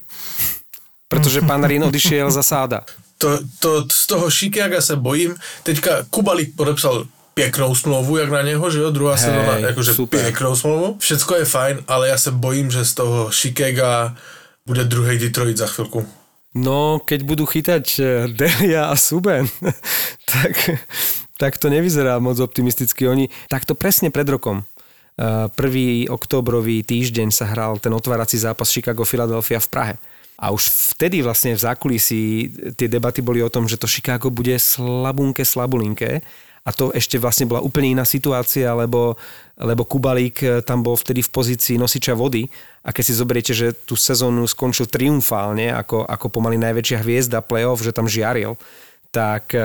Pretože 1.12 1.42
Panarin 1.42 1.90
odišiel 1.90 2.30
za 2.30 2.46
Sáda. 2.46 2.86
To, 3.18 3.42
to, 3.60 3.90
z 3.90 4.04
toho 4.06 4.30
Chicago 4.30 4.78
sa 4.78 4.94
bojím. 4.94 5.34
Teďka 5.66 6.06
Kubalik 6.14 6.54
podepsal 6.54 7.08
pěknou 7.34 7.76
smlouvu, 7.76 8.18
jak 8.18 8.30
na 8.30 8.42
něho, 8.42 8.72
že 8.72 8.80
jo, 8.80 8.90
druhá 8.92 9.16
hey, 9.16 9.26
sezóna, 9.26 9.58
jakože 9.58 9.94
super. 9.94 10.22
pěknou 10.22 10.56
smlouvu. 10.56 10.98
Všecko 11.00 11.36
je 11.36 11.46
fajn, 11.46 11.84
ale 11.88 12.08
já 12.08 12.18
se 12.18 12.32
bojím, 12.32 12.72
že 12.72 12.86
z 12.86 12.94
toho 12.94 13.32
Chicago 13.32 14.16
bude 14.66 14.84
druhý 14.84 15.18
Detroit 15.18 15.58
za 15.58 15.68
chvilku. 15.68 16.08
No, 16.56 17.04
keď 17.04 17.20
budú 17.28 17.44
chytať 17.44 17.86
eh, 18.00 18.08
Delia 18.32 18.88
a 18.88 18.96
Suben, 18.96 19.44
tak, 20.32 20.80
tak 21.36 21.54
to 21.60 21.68
nevyzerá 21.68 22.16
moc 22.24 22.40
optimisticky. 22.40 23.12
Oni 23.12 23.28
takto 23.52 23.76
presne 23.76 24.08
pred 24.08 24.24
rokom, 24.24 24.64
eh, 24.64 25.52
prvý 25.52 26.08
októbrový 26.08 26.88
týždeň 26.88 27.28
sa 27.36 27.52
hral 27.52 27.84
ten 27.84 27.92
otvárací 27.92 28.40
zápas 28.40 28.72
Chicago-Philadelphia 28.72 29.60
v 29.60 29.68
Prahe. 29.68 29.96
A 30.36 30.52
už 30.52 30.96
vtedy 30.96 31.24
vlastne 31.24 31.56
v 31.56 31.64
zákulisí 31.64 32.24
tie 32.76 32.92
debaty 32.92 33.24
boli 33.24 33.40
o 33.40 33.52
tom, 33.52 33.72
že 33.72 33.80
to 33.80 33.88
Chicago 33.88 34.28
bude 34.28 34.56
slabunke, 34.60 35.48
slabulinké 35.48 36.20
a 36.66 36.74
to 36.74 36.90
ešte 36.92 37.22
vlastne 37.22 37.46
bola 37.46 37.62
úplne 37.62 37.94
iná 37.94 38.04
situácia, 38.04 38.74
lebo, 38.74 39.14
lebo 39.60 39.88
Kubalík 39.88 40.38
eh, 40.44 40.60
tam 40.62 40.84
bol 40.84 41.00
vtedy 41.00 41.24
v 41.24 41.32
pozícii 41.32 41.76
nosiča 41.80 42.16
vody 42.16 42.48
a 42.84 42.92
keď 42.92 43.04
si 43.04 43.14
zoberiete, 43.16 43.54
že 43.56 43.72
tú 43.72 43.96
sezónu 43.96 44.44
skončil 44.46 44.88
triumfálne 44.92 45.72
ako, 45.72 46.04
ako 46.04 46.28
pomaly 46.28 46.60
najväčšia 46.60 47.02
hviezda 47.02 47.40
playoff, 47.40 47.80
že 47.80 47.96
tam 47.96 48.12
žiaril, 48.12 48.60
tak 49.16 49.56
eh, 49.56 49.64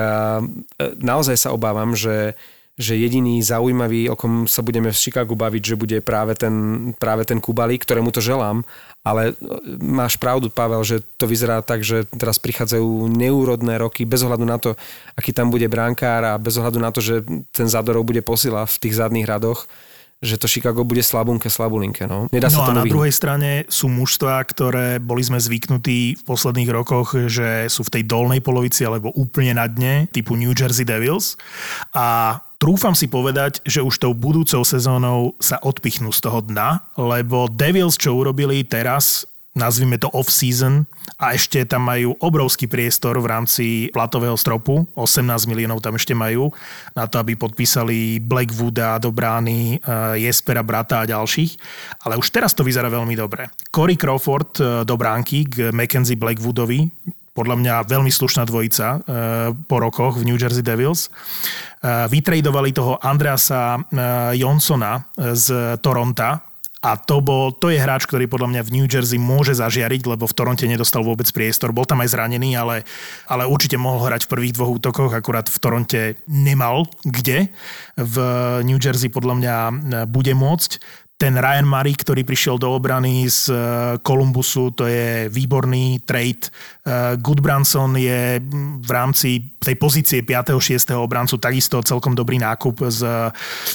naozaj 1.02 1.36
sa 1.36 1.50
obávam, 1.50 1.98
že, 1.98 2.38
že 2.78 2.96
jediný 2.96 3.42
zaujímavý, 3.44 4.08
o 4.08 4.16
kom 4.16 4.48
sa 4.48 4.64
budeme 4.64 4.88
v 4.88 4.96
Chicagu 4.96 5.36
baviť, 5.36 5.62
že 5.62 5.80
bude 5.80 5.98
práve 6.00 6.32
ten, 6.32 6.54
práve 6.96 7.28
ten 7.28 7.36
Kubalík, 7.36 7.84
ktorému 7.84 8.08
to 8.08 8.24
želám, 8.24 8.64
ale 9.04 9.32
e, 9.32 9.54
máš 9.80 10.16
pravdu, 10.16 10.48
Pavel, 10.48 10.80
že 10.84 11.04
to 11.20 11.28
vyzerá 11.28 11.60
tak, 11.60 11.84
že 11.84 12.08
teraz 12.08 12.40
prichádzajú 12.40 13.10
neúrodné 13.12 13.76
roky 13.76 14.08
bez 14.08 14.24
ohľadu 14.24 14.44
na 14.48 14.56
to, 14.56 14.76
aký 15.12 15.32
tam 15.36 15.52
bude 15.52 15.68
bránkár 15.68 16.24
a 16.24 16.40
bez 16.40 16.56
ohľadu 16.56 16.78
na 16.80 16.88
to, 16.88 17.04
že 17.04 17.20
ten 17.52 17.68
Zadorov 17.68 18.08
bude 18.08 18.24
posila 18.24 18.64
v 18.64 18.76
tých 18.80 18.96
zadných 18.96 19.28
radoch 19.28 19.68
že 20.20 20.36
to 20.36 20.44
Chicago 20.44 20.84
bude 20.84 21.00
slabunke, 21.00 21.48
slabulinke. 21.48 22.04
No, 22.04 22.28
Nedá 22.28 22.52
no 22.52 22.60
sa 22.60 22.68
a 22.68 22.76
na 22.76 22.84
druhej 22.84 23.08
strane 23.08 23.64
sú 23.72 23.88
mužstva, 23.88 24.44
ktoré 24.44 25.00
boli 25.00 25.24
sme 25.24 25.40
zvyknutí 25.40 26.20
v 26.20 26.22
posledných 26.28 26.68
rokoch, 26.68 27.16
že 27.24 27.72
sú 27.72 27.88
v 27.88 27.92
tej 27.96 28.02
dolnej 28.04 28.44
polovici 28.44 28.84
alebo 28.84 29.08
úplne 29.16 29.56
na 29.56 29.64
dne, 29.64 30.12
typu 30.12 30.36
New 30.36 30.52
Jersey 30.52 30.84
Devils. 30.84 31.40
A 31.96 32.36
trúfam 32.60 32.92
si 32.92 33.08
povedať, 33.08 33.64
že 33.64 33.80
už 33.80 33.96
tou 33.96 34.12
budúcou 34.12 34.60
sezónou 34.62 35.34
sa 35.40 35.56
odpichnú 35.64 36.12
z 36.12 36.20
toho 36.20 36.44
dna, 36.44 36.84
lebo 37.00 37.48
Devils, 37.48 37.96
čo 37.96 38.12
urobili 38.12 38.60
teraz, 38.62 39.24
nazvime 39.50 39.98
to 39.98 40.06
off-season 40.14 40.86
a 41.18 41.34
ešte 41.34 41.66
tam 41.66 41.90
majú 41.90 42.14
obrovský 42.22 42.70
priestor 42.70 43.18
v 43.18 43.26
rámci 43.26 43.64
platového 43.90 44.38
stropu, 44.38 44.86
18 44.94 45.50
miliónov 45.50 45.82
tam 45.82 45.98
ešte 45.98 46.14
majú, 46.14 46.54
na 46.94 47.10
to, 47.10 47.18
aby 47.18 47.34
podpísali 47.34 48.22
Blackwooda 48.22 49.02
do 49.02 49.10
brány, 49.10 49.82
eh, 49.82 50.22
Jespera, 50.22 50.62
Brata 50.62 51.02
a 51.02 51.08
ďalších. 51.10 51.58
Ale 52.06 52.14
už 52.14 52.30
teraz 52.30 52.54
to 52.54 52.62
vyzerá 52.62 52.86
veľmi 52.86 53.18
dobre. 53.18 53.50
Corey 53.74 53.98
Crawford 53.98 54.52
eh, 54.62 54.64
do 54.86 54.94
bránky 54.94 55.50
k 55.50 55.74
Mackenzie 55.74 56.14
Blackwoodovi, 56.14 56.86
podľa 57.32 57.56
mňa 57.60 57.74
veľmi 57.88 58.10
slušná 58.10 58.46
dvojica 58.48 58.86
eh, 58.86 59.00
po 59.54 59.76
rokoch 59.78 60.18
v 60.18 60.26
New 60.28 60.38
Jersey 60.38 60.64
Devils. 60.64 61.08
Vytradovali 61.80 62.76
toho 62.76 63.00
Andreasa 63.00 63.80
Jonsona 64.36 65.00
z 65.16 65.80
Toronta, 65.80 66.50
a 66.80 66.96
to, 66.96 67.20
bol, 67.20 67.52
to 67.52 67.68
je 67.68 67.76
hráč, 67.76 68.08
ktorý 68.08 68.24
podľa 68.24 68.56
mňa 68.56 68.62
v 68.64 68.72
New 68.72 68.88
Jersey 68.88 69.20
môže 69.20 69.52
zažiariť, 69.52 70.16
lebo 70.16 70.24
v 70.24 70.32
Toronte 70.32 70.64
nedostal 70.64 71.04
vôbec 71.04 71.28
priestor. 71.28 71.76
Bol 71.76 71.84
tam 71.84 72.00
aj 72.00 72.16
zranený, 72.16 72.56
ale, 72.56 72.88
ale 73.28 73.44
určite 73.44 73.76
mohol 73.76 74.08
hrať 74.08 74.24
v 74.24 74.32
prvých 74.32 74.56
dvoch 74.56 74.80
útokoch, 74.80 75.12
akurát 75.12 75.52
v 75.52 75.60
Toronte 75.60 76.00
nemal 76.24 76.88
kde. 77.04 77.52
V 78.00 78.16
New 78.64 78.80
Jersey 78.80 79.12
podľa 79.12 79.34
mňa 79.36 79.54
bude 80.08 80.32
môcť 80.32 80.80
ten 81.20 81.36
Ryan 81.36 81.68
Murray, 81.68 81.92
ktorý 81.92 82.24
prišiel 82.24 82.56
do 82.56 82.72
obrany 82.72 83.28
z 83.28 83.52
eh, 83.52 83.58
Columbusu, 84.00 84.72
to 84.72 84.88
je 84.88 85.28
výborný 85.28 86.00
trade. 86.08 86.48
Eh, 86.48 87.20
Goodbranson 87.20 87.92
je 88.00 88.40
v 88.80 88.90
rámci 88.90 89.52
tej 89.60 89.76
pozície 89.76 90.24
5. 90.24 90.56
6. 90.56 90.96
obrancu 90.96 91.36
takisto 91.36 91.84
celkom 91.84 92.16
dobrý 92.16 92.40
nákup 92.40 92.88
z, 92.88 93.04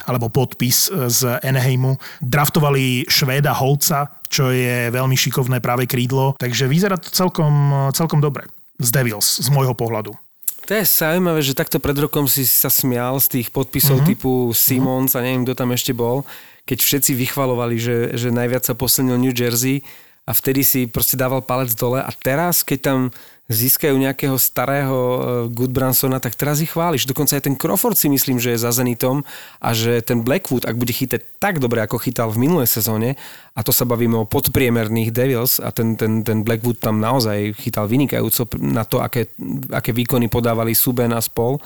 alebo 0.10 0.34
podpis 0.34 0.90
z 0.90 1.38
Enheimu. 1.46 2.02
Draftovali 2.26 3.06
Švéda 3.06 3.54
Holca, 3.54 4.10
čo 4.26 4.50
je 4.50 4.90
veľmi 4.90 5.14
šikovné 5.14 5.62
práve 5.62 5.86
krídlo, 5.86 6.34
takže 6.42 6.66
vyzerá 6.66 6.98
to 6.98 7.14
celkom, 7.14 7.54
celkom 7.94 8.18
dobre 8.18 8.50
z 8.82 8.90
Devils, 8.90 9.46
z 9.46 9.54
môjho 9.54 9.78
pohľadu. 9.78 10.18
To 10.66 10.74
je 10.74 10.82
zaujímavé, 10.82 11.46
že 11.46 11.54
takto 11.54 11.78
pred 11.78 11.94
rokom 11.94 12.26
si 12.26 12.42
sa 12.42 12.74
smial 12.74 13.22
z 13.22 13.38
tých 13.38 13.48
podpisov 13.54 14.02
mm-hmm. 14.02 14.18
typu 14.18 14.50
Simons 14.50 15.14
a 15.14 15.22
neviem, 15.22 15.46
kto 15.46 15.54
tam 15.54 15.70
ešte 15.70 15.94
bol 15.94 16.26
keď 16.66 16.78
všetci 16.82 17.12
vychvalovali, 17.14 17.78
že, 17.78 17.98
že 18.18 18.34
najviac 18.34 18.66
sa 18.66 18.74
posilnil 18.74 19.22
New 19.22 19.34
Jersey 19.34 19.86
a 20.26 20.34
vtedy 20.34 20.66
si 20.66 20.90
proste 20.90 21.14
dával 21.14 21.46
palec 21.46 21.70
dole 21.78 22.02
a 22.02 22.10
teraz, 22.10 22.66
keď 22.66 22.80
tam 22.82 23.00
získajú 23.46 23.94
nejakého 23.94 24.42
starého 24.42 24.98
eh, 24.98 25.20
Goodbransona, 25.54 26.18
tak 26.18 26.34
teraz 26.34 26.66
ich 26.66 26.74
chváliš. 26.74 27.06
Dokonca 27.06 27.38
aj 27.38 27.46
ten 27.46 27.54
Crawford 27.54 27.94
si 27.94 28.10
myslím, 28.10 28.42
že 28.42 28.58
je 28.58 28.64
za 28.66 28.74
Zenitom 28.74 29.22
a 29.62 29.70
že 29.78 30.02
ten 30.02 30.26
Blackwood, 30.26 30.66
ak 30.66 30.74
bude 30.74 30.90
chytať 30.90 31.38
tak 31.38 31.62
dobre, 31.62 31.86
ako 31.86 32.02
chytal 32.02 32.34
v 32.34 32.42
minulej 32.50 32.66
sezóne, 32.66 33.22
a 33.54 33.62
to 33.62 33.70
sa 33.70 33.86
bavíme 33.86 34.18
o 34.18 34.26
podpriemerných 34.26 35.14
Devils 35.14 35.62
a 35.62 35.70
ten, 35.70 35.94
ten, 35.94 36.26
ten 36.26 36.42
Blackwood 36.42 36.82
tam 36.82 36.98
naozaj 36.98 37.54
chytal 37.62 37.86
vynikajúco 37.86 38.50
na 38.58 38.82
to, 38.82 38.98
aké, 39.06 39.30
aké 39.70 39.94
výkony 39.94 40.26
podávali 40.26 40.74
Suben 40.74 41.14
a 41.14 41.22
spol, 41.22 41.62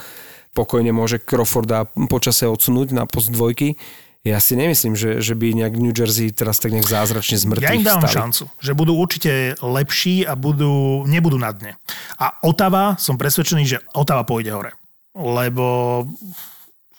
pokojne 0.51 0.91
môže 0.91 1.23
Crawforda 1.23 1.87
počase 2.11 2.43
odsunúť 2.43 2.91
na 2.91 3.07
post 3.07 3.31
dvojky 3.31 3.79
ja 4.19 4.37
si 4.43 4.59
nemyslím, 4.59 4.99
že, 4.99 5.23
že 5.23 5.31
by 5.31 5.55
nejak 5.55 5.79
New 5.79 5.95
Jersey 5.95 6.27
teraz 6.35 6.59
tak 6.59 6.75
nejak 6.75 6.91
zázračne 6.91 7.39
zmrtvých 7.39 7.71
Ja 7.71 7.77
im 7.77 7.87
dávam 7.87 8.03
vstali. 8.03 8.19
šancu, 8.19 8.43
že 8.59 8.71
budú 8.75 8.93
určite 8.99 9.55
lepší 9.63 10.27
a 10.27 10.35
budú, 10.35 11.07
nebudú 11.07 11.39
na 11.39 11.55
dne. 11.55 11.79
A 12.19 12.35
Otava, 12.43 12.99
som 12.99 13.15
presvedčený, 13.15 13.63
že 13.63 13.77
Otava 13.95 14.27
pôjde 14.27 14.51
hore. 14.51 14.75
Lebo 15.15 16.03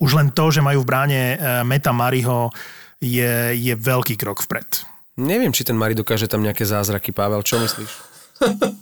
už 0.00 0.10
len 0.16 0.32
to, 0.32 0.48
že 0.48 0.64
majú 0.64 0.80
v 0.80 0.88
bráne 0.88 1.20
eh, 1.36 1.38
Meta 1.60 1.92
Mariho, 1.92 2.48
je, 3.00 3.56
je 3.56 3.74
veľký 3.76 4.16
krok 4.16 4.44
vpred. 4.44 4.84
Neviem, 5.20 5.52
či 5.52 5.64
ten 5.64 5.76
Mari 5.76 5.92
dokáže 5.92 6.28
tam 6.28 6.40
nejaké 6.40 6.64
zázraky, 6.64 7.12
Pavel. 7.12 7.44
Čo 7.44 7.60
myslíš? 7.60 8.09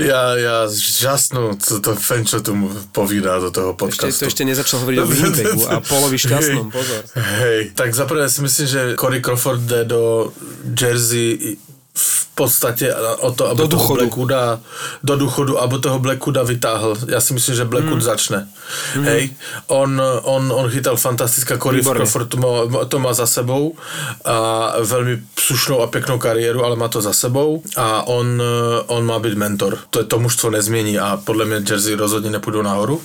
Ja, 0.00 0.32
ja 0.40 0.56
žasnú, 0.72 1.52
co 1.60 1.80
to 1.84 1.92
Fenčo 1.92 2.40
tu 2.40 2.56
povídá 2.96 3.36
do 3.36 3.52
toho 3.52 3.76
Ešte, 3.76 3.80
podcastu. 3.84 4.20
to 4.24 4.30
ešte 4.32 4.42
nezačal 4.48 4.80
hovoriť 4.80 4.98
o 4.98 5.06
Winnipegu 5.10 5.60
a 5.68 5.76
Polovi 5.84 6.16
šťastnom, 6.16 6.72
pozor. 6.72 7.04
Hej, 7.14 7.76
tak 7.76 7.92
zaprvé 7.92 8.24
si 8.32 8.40
myslím, 8.40 8.66
že 8.66 8.80
Corey 8.96 9.20
Crawford 9.20 9.60
jde 9.60 9.84
do 9.84 10.32
Jersey 10.72 11.60
v 12.00 12.26
podstatě 12.34 12.94
o 13.18 13.32
to, 13.32 13.48
aby 13.48 13.62
Do 13.62 13.68
toho. 13.68 13.94
Blackwooda, 13.94 14.60
do 15.02 15.16
důchodu, 15.16 15.58
aby 15.58 15.78
toho 15.78 15.98
Blackwooda 15.98 16.42
vytáhl. 16.42 16.96
Já 17.08 17.20
si 17.20 17.34
myslím, 17.34 17.54
že 17.56 17.64
Blackwood 17.64 17.94
mm. 17.94 18.00
začne. 18.00 18.48
Mm. 18.96 19.04
Hej, 19.04 19.30
on, 19.66 20.02
on, 20.22 20.52
on 20.52 20.70
chytal 20.70 20.96
fantastická 20.96 21.58
Corey. 21.58 21.82
Crawford 21.82 22.28
to 22.28 22.36
má, 22.36 22.84
to 22.88 22.98
má 22.98 23.12
za 23.12 23.26
sebou 23.26 23.76
a 24.24 24.72
velmi 24.84 25.22
slušnou 25.38 25.80
a 25.80 25.86
pěknou 25.86 26.18
kariéru, 26.18 26.64
ale 26.64 26.76
má 26.76 26.88
to 26.88 27.02
za 27.02 27.12
sebou 27.12 27.62
a 27.76 28.02
on, 28.02 28.42
on 28.86 29.06
má 29.06 29.18
být 29.18 29.34
mentor. 29.34 29.78
To 29.90 29.98
je 29.98 30.04
to 30.04 30.18
mužstvo 30.18 30.50
nezmění 30.50 30.98
a 30.98 31.16
podle 31.24 31.44
mě 31.44 31.56
Jersey 31.70 31.94
rozhodně 31.94 32.30
nepůjdou 32.30 32.62
nahoru. 32.62 33.02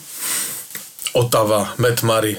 Otava, 1.14 1.74
Matt 1.78 2.04
Murray, 2.04 2.38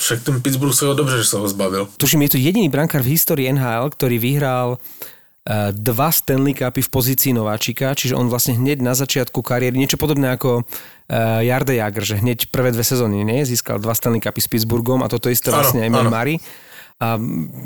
však 0.00 0.22
ten 0.22 0.42
Pittsburgh 0.42 0.74
se 0.74 0.86
ho 0.86 0.94
dobře, 0.94 1.16
že 1.16 1.24
se 1.24 1.36
ho 1.36 1.48
zbavil. 1.48 1.88
Tuším, 1.96 2.22
je 2.22 2.28
to 2.28 2.36
jediný 2.36 2.68
brankár 2.68 3.02
v 3.02 3.18
histórii 3.18 3.52
NHL, 3.52 3.90
ktorý 3.90 4.16
vyhral 4.18 4.78
dva 5.72 6.12
Stanley 6.12 6.52
Cupy 6.52 6.84
v 6.84 6.90
pozícii 6.92 7.32
nováčika, 7.32 7.96
čiže 7.96 8.12
on 8.12 8.28
vlastne 8.28 8.60
hneď 8.60 8.84
na 8.84 8.92
začiatku 8.92 9.40
kariéry, 9.40 9.80
niečo 9.80 9.96
podobné 9.96 10.36
ako 10.36 10.60
uh, 10.60 11.40
Jarde 11.40 11.72
Jager, 11.72 12.04
že 12.04 12.20
hneď 12.20 12.52
prvé 12.52 12.68
dve 12.68 12.84
sezóny 12.84 13.24
nie, 13.24 13.48
získal 13.48 13.80
dva 13.80 13.96
Stanley 13.96 14.20
Cupy 14.20 14.44
s 14.44 14.48
Pittsburghom 14.48 15.00
a 15.00 15.08
toto 15.08 15.32
isté 15.32 15.48
vlastne 15.48 15.80
aj. 15.80 15.90
Mari. 16.08 16.36
A 16.98 17.14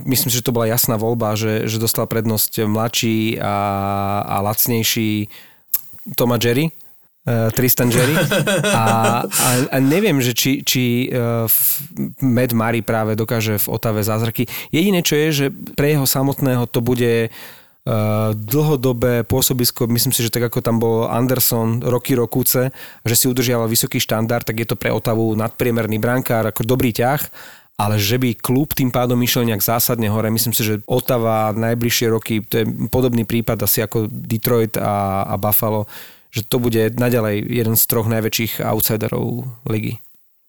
myslím 0.04 0.28
si, 0.28 0.38
že 0.38 0.44
to 0.44 0.54
bola 0.54 0.68
jasná 0.68 1.00
voľba, 1.00 1.34
že, 1.34 1.64
že 1.64 1.80
dostal 1.80 2.04
prednosť 2.04 2.68
mladší 2.68 3.40
a, 3.40 3.56
a 4.28 4.36
lacnejší 4.44 5.26
Toma 6.14 6.36
Jerry, 6.38 6.68
uh, 6.68 7.50
Tristan 7.50 7.90
Jerry. 7.90 8.14
A, 8.78 9.24
a, 9.26 9.48
a 9.72 9.76
neviem, 9.82 10.22
že 10.22 10.36
či, 10.36 10.62
či 10.62 11.10
uh, 11.10 11.50
Matt 12.22 12.54
Murray 12.54 12.84
práve 12.84 13.18
dokáže 13.18 13.58
v 13.58 13.66
Otave 13.74 14.06
zázraky. 14.06 14.46
Jediné, 14.70 15.02
čo 15.02 15.18
je, 15.18 15.28
že 15.32 15.46
pre 15.50 15.98
jeho 15.98 16.06
samotného 16.06 16.68
to 16.70 16.78
bude 16.78 17.32
dlhodobé 18.38 19.26
pôsobisko, 19.26 19.90
myslím 19.90 20.14
si, 20.14 20.22
že 20.22 20.30
tak 20.30 20.46
ako 20.46 20.62
tam 20.62 20.78
bol 20.78 21.10
Anderson 21.10 21.82
roky 21.82 22.14
rokúce, 22.14 22.70
že 23.02 23.14
si 23.18 23.26
udržiaval 23.26 23.66
vysoký 23.66 23.98
štandard, 23.98 24.46
tak 24.46 24.62
je 24.62 24.70
to 24.70 24.78
pre 24.78 24.94
Otavu 24.94 25.34
nadpriemerný 25.34 25.98
brankár, 25.98 26.46
ako 26.46 26.62
dobrý 26.62 26.94
ťah, 26.94 27.18
ale 27.82 27.98
že 27.98 28.22
by 28.22 28.38
klub 28.38 28.78
tým 28.78 28.94
pádom 28.94 29.18
išiel 29.18 29.42
nejak 29.42 29.66
zásadne 29.66 30.06
hore, 30.06 30.30
myslím 30.30 30.54
si, 30.54 30.62
že 30.62 30.86
Otava 30.86 31.50
najbližšie 31.58 32.06
roky, 32.06 32.46
to 32.46 32.62
je 32.62 32.64
podobný 32.86 33.26
prípad 33.26 33.58
asi 33.66 33.82
ako 33.82 34.06
Detroit 34.06 34.78
a, 34.78 35.26
a 35.26 35.34
Buffalo, 35.34 35.90
že 36.30 36.46
to 36.46 36.62
bude 36.62 36.94
naďalej 36.94 37.42
jeden 37.50 37.74
z 37.74 37.82
troch 37.90 38.06
najväčších 38.06 38.62
outsiderov 38.62 39.50
ligy. 39.66 39.98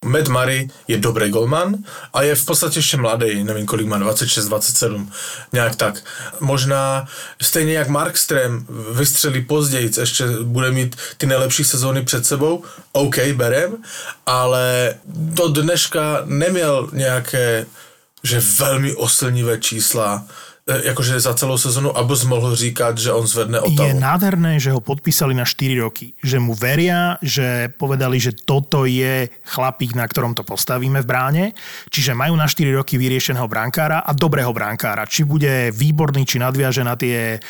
Matt 0.04 0.28
Murray 0.28 0.68
je 0.88 0.98
dobrý 0.98 1.30
golman 1.30 1.74
a 2.12 2.22
je 2.22 2.34
v 2.34 2.44
podstatě 2.44 2.78
ještě 2.78 2.96
mladý, 2.96 3.44
nevím 3.44 3.66
kolik 3.66 3.86
má, 3.86 3.98
26, 3.98 4.46
27, 4.46 5.12
nějak 5.52 5.76
tak. 5.76 6.04
Možná 6.40 7.08
stejně 7.42 7.72
jak 7.72 7.88
Markström 7.88 8.66
vystřelí 8.92 9.44
později, 9.44 9.90
ještě 10.00 10.26
bude 10.42 10.70
mít 10.70 10.96
ty 11.16 11.26
nejlepší 11.26 11.64
sezóny 11.64 12.02
před 12.02 12.26
sebou, 12.26 12.64
OK, 12.92 13.18
berem, 13.32 13.76
ale 14.26 14.94
do 15.06 15.48
dneška 15.48 16.22
neměl 16.24 16.88
nějaké, 16.92 17.66
že 18.22 18.42
velmi 18.58 18.94
oslnivé 18.94 19.58
čísla, 19.58 20.26
jakože 20.64 21.20
za 21.20 21.36
celou 21.36 21.60
sezonu, 21.60 21.92
abys 21.92 22.24
mohl 22.24 22.56
říkat, 22.56 22.98
že 22.98 23.12
on 23.12 23.28
zvedne 23.28 23.60
Je 23.68 23.76
Otavu. 23.76 24.00
nádherné, 24.00 24.56
že 24.56 24.72
ho 24.72 24.80
podpísali 24.80 25.36
na 25.36 25.44
4 25.44 25.76
roky. 25.84 26.16
Že 26.24 26.38
mu 26.40 26.56
veria, 26.56 27.20
že 27.20 27.68
povedali, 27.76 28.16
že 28.16 28.32
toto 28.32 28.88
je 28.88 29.28
chlapík, 29.44 29.92
na 29.92 30.08
ktorom 30.08 30.32
to 30.32 30.40
postavíme 30.40 31.04
v 31.04 31.06
bráne. 31.06 31.44
Čiže 31.92 32.16
majú 32.16 32.32
na 32.40 32.48
4 32.48 32.80
roky 32.80 32.96
vyriešeného 32.96 33.44
brankára 33.44 34.00
a 34.00 34.16
dobrého 34.16 34.56
brankára. 34.56 35.04
Či 35.04 35.28
bude 35.28 35.68
výborný, 35.68 36.24
či 36.24 36.40
nadviaže 36.40 36.80
na 36.80 36.96
tie 36.96 37.36
eh, 37.36 37.40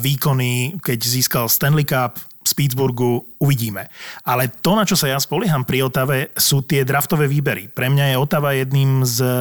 výkony, 0.00 0.80
keď 0.80 0.98
získal 1.04 1.52
Stanley 1.52 1.84
Cup, 1.84 2.16
z 2.44 2.52
Pittsburghu, 2.52 3.24
uvidíme. 3.40 3.88
Ale 4.22 4.52
to, 4.52 4.76
na 4.76 4.84
čo 4.84 4.94
sa 4.94 5.08
ja 5.08 5.16
spolieham 5.16 5.64
pri 5.64 5.88
Otave, 5.88 6.30
sú 6.36 6.60
tie 6.60 6.84
draftové 6.84 7.24
výbery. 7.24 7.72
Pre 7.72 7.88
mňa 7.88 8.12
je 8.12 8.20
Otava 8.20 8.52
jedným 8.52 9.00
z 9.02 9.24
eh, 9.24 9.32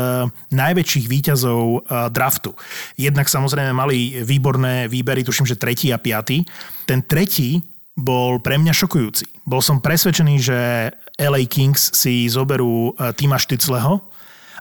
najväčších 0.56 1.06
výťazov 1.12 1.64
eh, 1.64 1.80
draftu. 2.10 2.56
Jednak 2.95 3.28
samozrejme 3.28 3.76
mali 3.76 4.24
výborné 4.24 4.88
výbery, 4.88 5.28
tuším, 5.28 5.45
že 5.45 5.60
tretí 5.60 5.91
a 5.91 5.99
piatý. 5.99 6.47
Ten 6.88 7.04
tretí 7.04 7.60
bol 7.93 8.39
pre 8.39 8.56
mňa 8.58 8.74
šokujúci. 8.74 9.45
Bol 9.45 9.60
som 9.60 9.84
presvedčený, 9.84 10.36
že 10.39 10.58
LA 11.20 11.45
Kings 11.45 11.91
si 11.91 12.26
zoberú 12.32 12.95
eh, 12.95 13.12
Tima 13.14 13.36
Štycleho, 13.36 13.99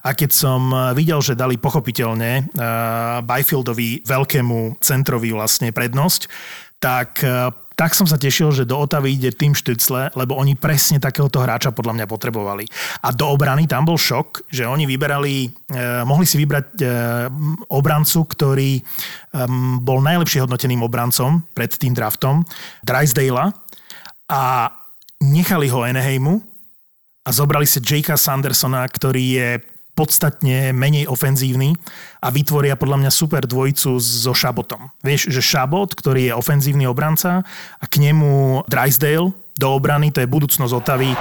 a 0.02 0.18
keď 0.18 0.30
som 0.34 0.74
videl, 0.98 1.22
že 1.22 1.38
dali 1.38 1.54
pochopiteľne 1.62 2.50
uh, 2.50 3.22
Byfieldovi 3.22 4.02
veľkému 4.02 4.82
centrovi 4.82 5.30
vlastne 5.30 5.70
prednosť, 5.70 6.26
tak 6.82 7.22
tak 7.72 7.96
som 7.96 8.04
sa 8.04 8.20
tešil, 8.20 8.52
že 8.52 8.68
do 8.68 8.76
Otavy 8.76 9.16
ide 9.16 9.32
tým 9.32 9.56
Štycle, 9.56 10.12
lebo 10.12 10.36
oni 10.36 10.56
presne 10.56 11.00
takéhoto 11.00 11.40
hráča 11.40 11.72
podľa 11.72 12.02
mňa 12.02 12.06
potrebovali. 12.06 12.64
A 13.02 13.10
do 13.10 13.28
obrany 13.28 13.64
tam 13.64 13.88
bol 13.88 13.96
šok, 13.96 14.48
že 14.52 14.68
oni 14.68 14.84
vyberali, 14.84 15.48
eh, 15.48 16.02
mohli 16.04 16.28
si 16.28 16.36
vybrať 16.36 16.66
eh, 16.78 16.88
obrancu, 17.72 18.28
ktorý 18.28 18.70
eh, 18.78 18.84
bol 19.80 20.04
najlepšie 20.04 20.44
hodnoteným 20.44 20.84
obrancom 20.84 21.44
pred 21.56 21.72
tým 21.72 21.96
draftom, 21.96 22.44
Drysdale 22.84 23.52
a 24.28 24.42
nechali 25.22 25.68
ho 25.72 25.84
Eneheimu 25.86 26.40
a 27.22 27.28
zobrali 27.30 27.64
si 27.64 27.78
Jakea 27.78 28.18
Sandersona, 28.18 28.82
ktorý 28.84 29.24
je 29.38 29.48
podstatne 29.92 30.72
menej 30.72 31.04
ofenzívny 31.04 31.76
a 32.24 32.32
vytvoria 32.32 32.80
podľa 32.80 33.04
mňa 33.04 33.10
super 33.12 33.44
dvojicu 33.44 34.00
so 34.00 34.32
Šabotom. 34.32 34.88
Vieš, 35.04 35.28
že 35.28 35.44
Šabot, 35.44 35.92
ktorý 35.92 36.32
je 36.32 36.38
ofenzívny 36.38 36.88
obranca 36.88 37.44
a 37.76 37.84
k 37.84 38.00
nemu 38.00 38.64
Drysdale 38.72 39.36
do 39.60 39.68
obrany, 39.68 40.08
to 40.08 40.24
je 40.24 40.32
budúcnosť 40.32 40.72
Otavy. 40.72 41.12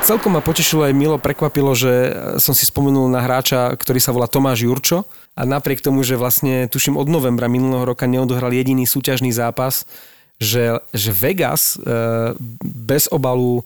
Celkom 0.00 0.32
ma 0.32 0.40
potešilo 0.40 0.88
aj 0.88 0.96
milo 0.96 1.20
prekvapilo, 1.20 1.76
že 1.76 1.92
som 2.40 2.56
si 2.56 2.64
spomenul 2.64 3.06
na 3.12 3.20
hráča, 3.20 3.76
ktorý 3.76 4.00
sa 4.00 4.16
volá 4.16 4.26
Tomáš 4.26 4.64
Jurčo 4.64 5.04
a 5.36 5.44
napriek 5.44 5.84
tomu, 5.84 6.00
že 6.02 6.16
vlastne 6.16 6.66
tuším 6.72 6.96
od 6.96 7.06
novembra 7.06 7.52
minulého 7.52 7.84
roka 7.84 8.08
neodohral 8.08 8.50
jediný 8.50 8.88
súťažný 8.88 9.28
zápas, 9.30 9.84
že, 10.40 10.80
že 10.96 11.12
Vegas 11.12 11.76
e, 11.76 12.34
bez 12.64 13.12
obalu 13.12 13.60
e, 13.60 13.62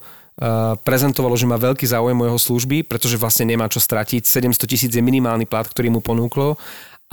prezentovalo, 0.83 1.39
že 1.39 1.47
má 1.47 1.55
veľký 1.55 1.87
záujem 1.87 2.19
o 2.19 2.27
jeho 2.27 2.41
služby, 2.41 2.83
pretože 2.87 3.21
vlastne 3.21 3.47
nemá 3.47 3.71
čo 3.71 3.79
stratiť. 3.79 4.27
700 4.27 4.67
tisíc 4.67 4.91
je 4.91 5.03
minimálny 5.03 5.47
plat, 5.47 5.67
ktorý 5.67 5.95
mu 5.95 6.03
ponúklo 6.03 6.59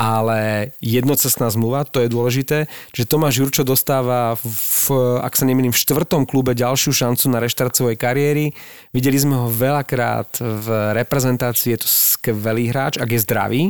ale 0.02 0.72
jednocestná 0.82 1.54
zmluva, 1.54 1.86
to 1.86 2.02
je 2.02 2.10
dôležité, 2.10 2.66
že 2.90 3.06
Tomáš 3.06 3.38
Jurčo 3.38 3.62
dostáva, 3.62 4.34
v, 4.42 4.86
ak 5.22 5.38
sa 5.38 5.46
nemýlim, 5.46 5.70
v 5.70 5.78
štvrtom 5.78 6.26
klube 6.26 6.58
ďalšiu 6.58 6.90
šancu 6.90 7.30
na 7.30 7.38
reštart 7.38 7.78
svojej 7.78 8.02
kariéry. 8.02 8.50
Videli 8.90 9.22
sme 9.22 9.38
ho 9.38 9.48
veľakrát 9.52 10.42
v 10.42 10.68
reprezentácii, 10.98 11.78
je 11.78 11.80
to 11.86 11.90
skvelý 11.92 12.74
hráč, 12.74 12.98
ak 12.98 13.14
je 13.14 13.20
zdravý 13.22 13.62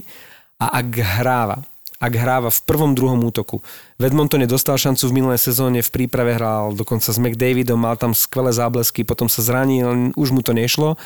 a 0.56 0.80
ak 0.80 0.88
hráva. 1.20 1.68
Ak 2.02 2.18
hráva 2.18 2.50
v 2.50 2.60
prvom, 2.66 2.98
druhom 2.98 3.22
útoku. 3.22 3.62
V 4.02 4.10
Edmontone 4.10 4.50
dostal 4.50 4.82
šancu 4.82 5.06
v 5.06 5.22
minulej 5.22 5.38
sezóne, 5.38 5.86
v 5.86 5.94
príprave 5.94 6.34
hral 6.34 6.74
dokonca 6.74 7.14
s 7.14 7.22
McDavidom, 7.22 7.78
mal 7.78 7.94
tam 7.94 8.18
skvelé 8.18 8.50
záblesky, 8.50 9.06
potom 9.06 9.30
sa 9.30 9.46
zranil, 9.46 10.10
už 10.18 10.34
mu 10.34 10.42
to 10.42 10.58
nešlo 10.58 10.98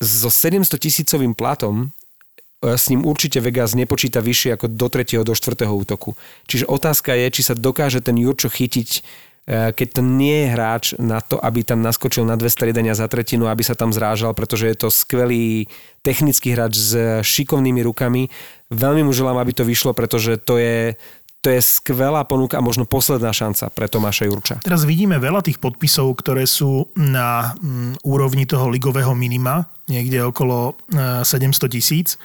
so 0.00 0.30
700 0.30 0.78
tisícovým 0.80 1.34
platom 1.34 1.92
e, 2.62 2.78
s 2.78 2.88
ním 2.88 3.04
určite 3.04 3.42
Vegas 3.42 3.76
nepočíta 3.76 4.24
vyššie 4.24 4.56
ako 4.56 4.66
do 4.72 4.86
3. 4.88 5.26
do 5.26 5.34
4. 5.34 5.66
útoku. 5.68 6.16
Čiže 6.48 6.70
otázka 6.70 7.12
je, 7.12 7.26
či 7.30 7.42
sa 7.44 7.54
dokáže 7.58 8.00
ten 8.00 8.16
Jurčo 8.16 8.48
chytiť 8.48 8.90
e, 8.96 9.00
keď 9.76 9.88
to 9.92 10.02
nie 10.02 10.46
je 10.46 10.52
hráč 10.56 10.84
na 10.96 11.20
to, 11.20 11.36
aby 11.36 11.60
tam 11.66 11.84
naskočil 11.84 12.24
na 12.24 12.38
dve 12.40 12.48
striedania 12.48 12.96
za 12.96 13.10
tretinu, 13.12 13.50
aby 13.50 13.60
sa 13.60 13.76
tam 13.76 13.92
zrážal, 13.92 14.32
pretože 14.32 14.72
je 14.72 14.76
to 14.78 14.88
skvelý 14.88 15.68
technický 16.00 16.54
hráč 16.56 16.78
s 16.78 16.92
šikovnými 17.26 17.82
rukami. 17.84 18.32
Veľmi 18.72 19.06
mu 19.06 19.12
želám, 19.14 19.38
aby 19.38 19.54
to 19.54 19.62
vyšlo, 19.62 19.94
pretože 19.94 20.42
to 20.42 20.58
je, 20.58 20.98
to 21.38 21.54
je 21.54 21.62
skvelá 21.62 22.26
ponuka 22.26 22.58
a 22.58 22.64
možno 22.64 22.82
posledná 22.82 23.30
šanca 23.30 23.70
pre 23.70 23.86
Tomáša 23.86 24.26
Jurča. 24.26 24.56
Teraz 24.66 24.82
vidíme 24.82 25.22
veľa 25.22 25.46
tých 25.46 25.62
podpisov, 25.62 26.10
ktoré 26.18 26.42
sú 26.50 26.90
na 26.98 27.54
mm, 27.54 28.02
úrovni 28.02 28.42
toho 28.42 28.66
ligového 28.66 29.14
minima, 29.14 29.70
niekde 29.86 30.26
okolo 30.26 30.74
e, 30.90 31.22
700 31.22 31.70
tisíc. 31.70 32.18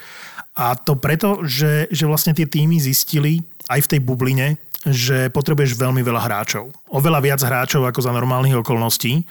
A 0.58 0.74
to 0.74 0.98
preto, 0.98 1.46
že, 1.46 1.86
že 1.94 2.10
vlastne 2.10 2.34
tie 2.34 2.50
týmy 2.50 2.82
zistili 2.82 3.46
aj 3.70 3.86
v 3.86 3.90
tej 3.96 4.00
bubline, 4.02 4.58
že 4.82 5.30
potrebuješ 5.30 5.78
veľmi 5.78 6.02
veľa 6.02 6.26
hráčov. 6.26 6.74
Oveľa 6.90 7.22
viac 7.22 7.42
hráčov 7.46 7.86
ako 7.86 8.02
za 8.02 8.12
normálnych 8.12 8.58
okolností 8.66 9.22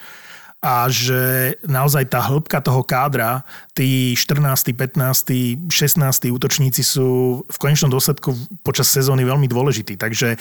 a 0.60 0.92
že 0.92 1.56
naozaj 1.64 2.12
tá 2.12 2.20
hĺbka 2.20 2.60
toho 2.60 2.84
kádra, 2.84 3.48
tí 3.72 4.12
14., 4.12 4.76
15., 4.76 5.72
16. 5.72 6.28
útočníci 6.28 6.84
sú 6.84 7.40
v 7.48 7.56
konečnom 7.56 7.88
dôsledku 7.88 8.36
počas 8.60 8.92
sezóny 8.92 9.24
veľmi 9.24 9.48
dôležití. 9.48 9.96
Takže 9.96 10.36
e, 10.36 10.38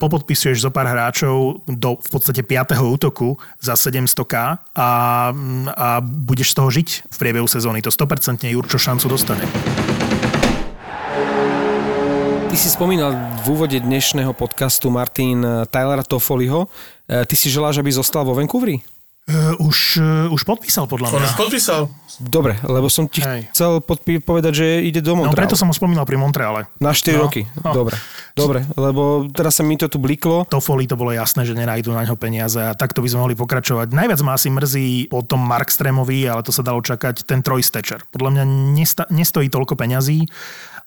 popodpisuješ 0.00 0.64
zo 0.64 0.72
pár 0.72 0.88
hráčov 0.88 1.68
do 1.68 2.00
v 2.00 2.08
podstate 2.08 2.40
5. 2.40 2.80
útoku 2.80 3.36
za 3.60 3.76
700k 3.76 4.56
a, 4.72 4.90
a 5.76 5.88
budeš 6.00 6.56
z 6.56 6.56
toho 6.56 6.68
žiť 6.72 6.88
v 7.12 7.16
priebehu 7.20 7.44
sezóny. 7.44 7.84
To 7.84 7.92
100% 7.92 8.48
Jurčo 8.48 8.80
šancu 8.80 9.04
dostane. 9.12 9.44
Ty 12.48 12.56
si 12.56 12.72
spomínal 12.72 13.12
v 13.44 13.52
úvode 13.52 13.76
dnešného 13.76 14.32
podcastu 14.32 14.88
Martin 14.88 15.68
Tylera 15.68 16.08
Toffoliho. 16.08 16.72
E, 17.04 17.28
ty 17.28 17.36
si 17.36 17.52
želáš, 17.52 17.84
aby 17.84 17.92
zostal 17.92 18.24
vo 18.24 18.32
Vancouveri? 18.32 18.97
Uh, 19.28 19.60
už, 19.60 19.78
uh, 19.96 20.32
už 20.32 20.40
podpísal 20.42 20.84
podľa 20.84 21.12
On 21.12 21.20
mňa. 21.20 21.28
už 21.28 21.36
podpísal. 21.36 21.80
Dobre, 22.18 22.56
lebo 22.62 22.88
som 22.88 23.04
ti 23.04 23.20
Hej. 23.20 23.52
chcel 23.52 23.78
podpí- 23.78 24.18
povedať, 24.18 24.52
že 24.54 24.66
ide 24.80 24.98
do 24.98 25.12
No 25.12 25.22
Montrealu. 25.22 25.36
preto 25.38 25.52
som 25.52 25.68
ho 25.68 25.74
spomínal 25.74 26.02
pri 26.02 26.16
Montreale. 26.16 26.64
Na 26.78 26.90
4 26.90 27.14
No. 27.14 27.22
roky. 27.22 27.44
No. 27.58 27.76
Dobre, 27.76 28.00
dobre, 28.32 28.58
lebo 28.74 29.02
teraz 29.28 29.54
sa 29.54 29.62
mi 29.62 29.76
to 29.76 29.84
tu 29.86 29.96
bliklo. 29.96 30.42
Toffoli 30.42 30.84
to 30.84 30.96
bolo 30.96 31.12
jasné, 31.12 31.44
že 31.44 31.52
nenájdu 31.52 31.92
na 31.92 32.02
ňo 32.02 32.16
peniaze 32.16 32.56
a 32.58 32.72
takto 32.72 32.98
by 32.98 33.06
sme 33.06 33.20
mohli 33.22 33.36
pokračovať. 33.36 33.92
Najviac 33.92 34.20
ma 34.22 34.32
asi 34.32 34.48
mrzí 34.48 34.86
po 35.06 35.20
tom 35.20 35.38
Markstremovi, 35.40 36.24
ale 36.24 36.40
to 36.40 36.48
sa 36.48 36.62
dalo 36.62 36.80
čakať, 36.80 37.22
ten 37.22 37.38
trojstečer. 37.38 38.08
Podľa 38.08 38.30
mňa 38.32 38.44
nesta- 38.72 39.08
nestojí 39.08 39.46
toľko 39.46 39.76
peňazí 39.76 40.24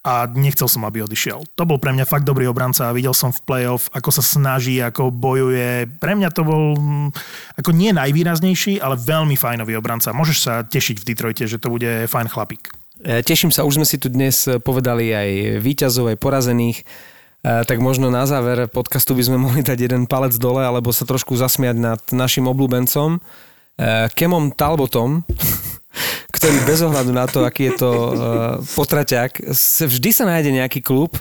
a 0.02 0.26
nechcel 0.26 0.66
som, 0.66 0.82
aby 0.90 1.06
odišiel. 1.06 1.46
To 1.54 1.64
bol 1.70 1.78
pre 1.78 1.94
mňa 1.94 2.10
fakt 2.10 2.26
dobrý 2.26 2.50
obranca 2.50 2.90
a 2.90 2.96
videl 2.96 3.14
som 3.14 3.30
v 3.30 3.42
playoff, 3.46 3.86
ako 3.94 4.10
sa 4.10 4.26
snaží, 4.26 4.82
ako 4.82 5.14
bojuje. 5.14 5.86
Pre 6.02 6.18
mňa 6.18 6.30
to 6.34 6.42
bol 6.42 6.74
mm, 6.74 7.10
ako 7.62 7.70
nie 7.70 7.94
najvýraznejší, 7.94 8.82
ale 8.82 8.98
veľmi 8.98 9.38
fajnový 9.38 9.78
obranca. 9.78 10.10
Môžeš 10.10 10.38
sa 10.42 10.54
tešiť 10.66 11.06
v 11.06 11.08
Detroite, 11.14 11.46
že 11.46 11.62
to 11.62 11.70
bude 11.70 12.10
fajn 12.10 12.28
chlapík. 12.34 12.74
E, 13.06 13.22
Teším 13.22 13.54
sa, 13.54 13.62
už 13.62 13.78
sme 13.78 13.86
si 13.86 14.02
tu 14.02 14.10
dnes 14.10 14.34
povedali 14.66 15.14
aj 15.14 15.30
výťazov, 15.62 16.10
aj 16.10 16.18
porazených. 16.18 16.82
E, 16.82 16.86
Tak 17.62 17.78
možno 17.78 18.10
na 18.10 18.26
záver 18.26 18.66
podcastu 18.74 19.14
by 19.14 19.22
sme 19.22 19.38
mohli 19.46 19.62
dať 19.62 19.86
jeden 19.86 20.10
palec 20.10 20.34
dole, 20.42 20.66
alebo 20.66 20.90
sa 20.90 21.06
trošku 21.06 21.38
zasmiať 21.38 21.78
nad 21.78 22.02
našim 22.10 22.50
obľúbencom, 22.50 23.18
e, 23.18 24.10
Kemom 24.18 24.50
Talbotom, 24.58 25.22
ktorý 26.32 26.58
bez 26.64 26.80
ohľadu 26.82 27.12
na 27.12 27.28
to, 27.28 27.44
aký 27.44 27.72
je 27.72 27.74
to 27.78 27.92
e, 27.92 28.12
potraťák, 28.74 29.52
vždy 29.86 30.10
sa 30.16 30.24
nájde 30.26 30.52
nejaký 30.56 30.80
klub, 30.80 31.20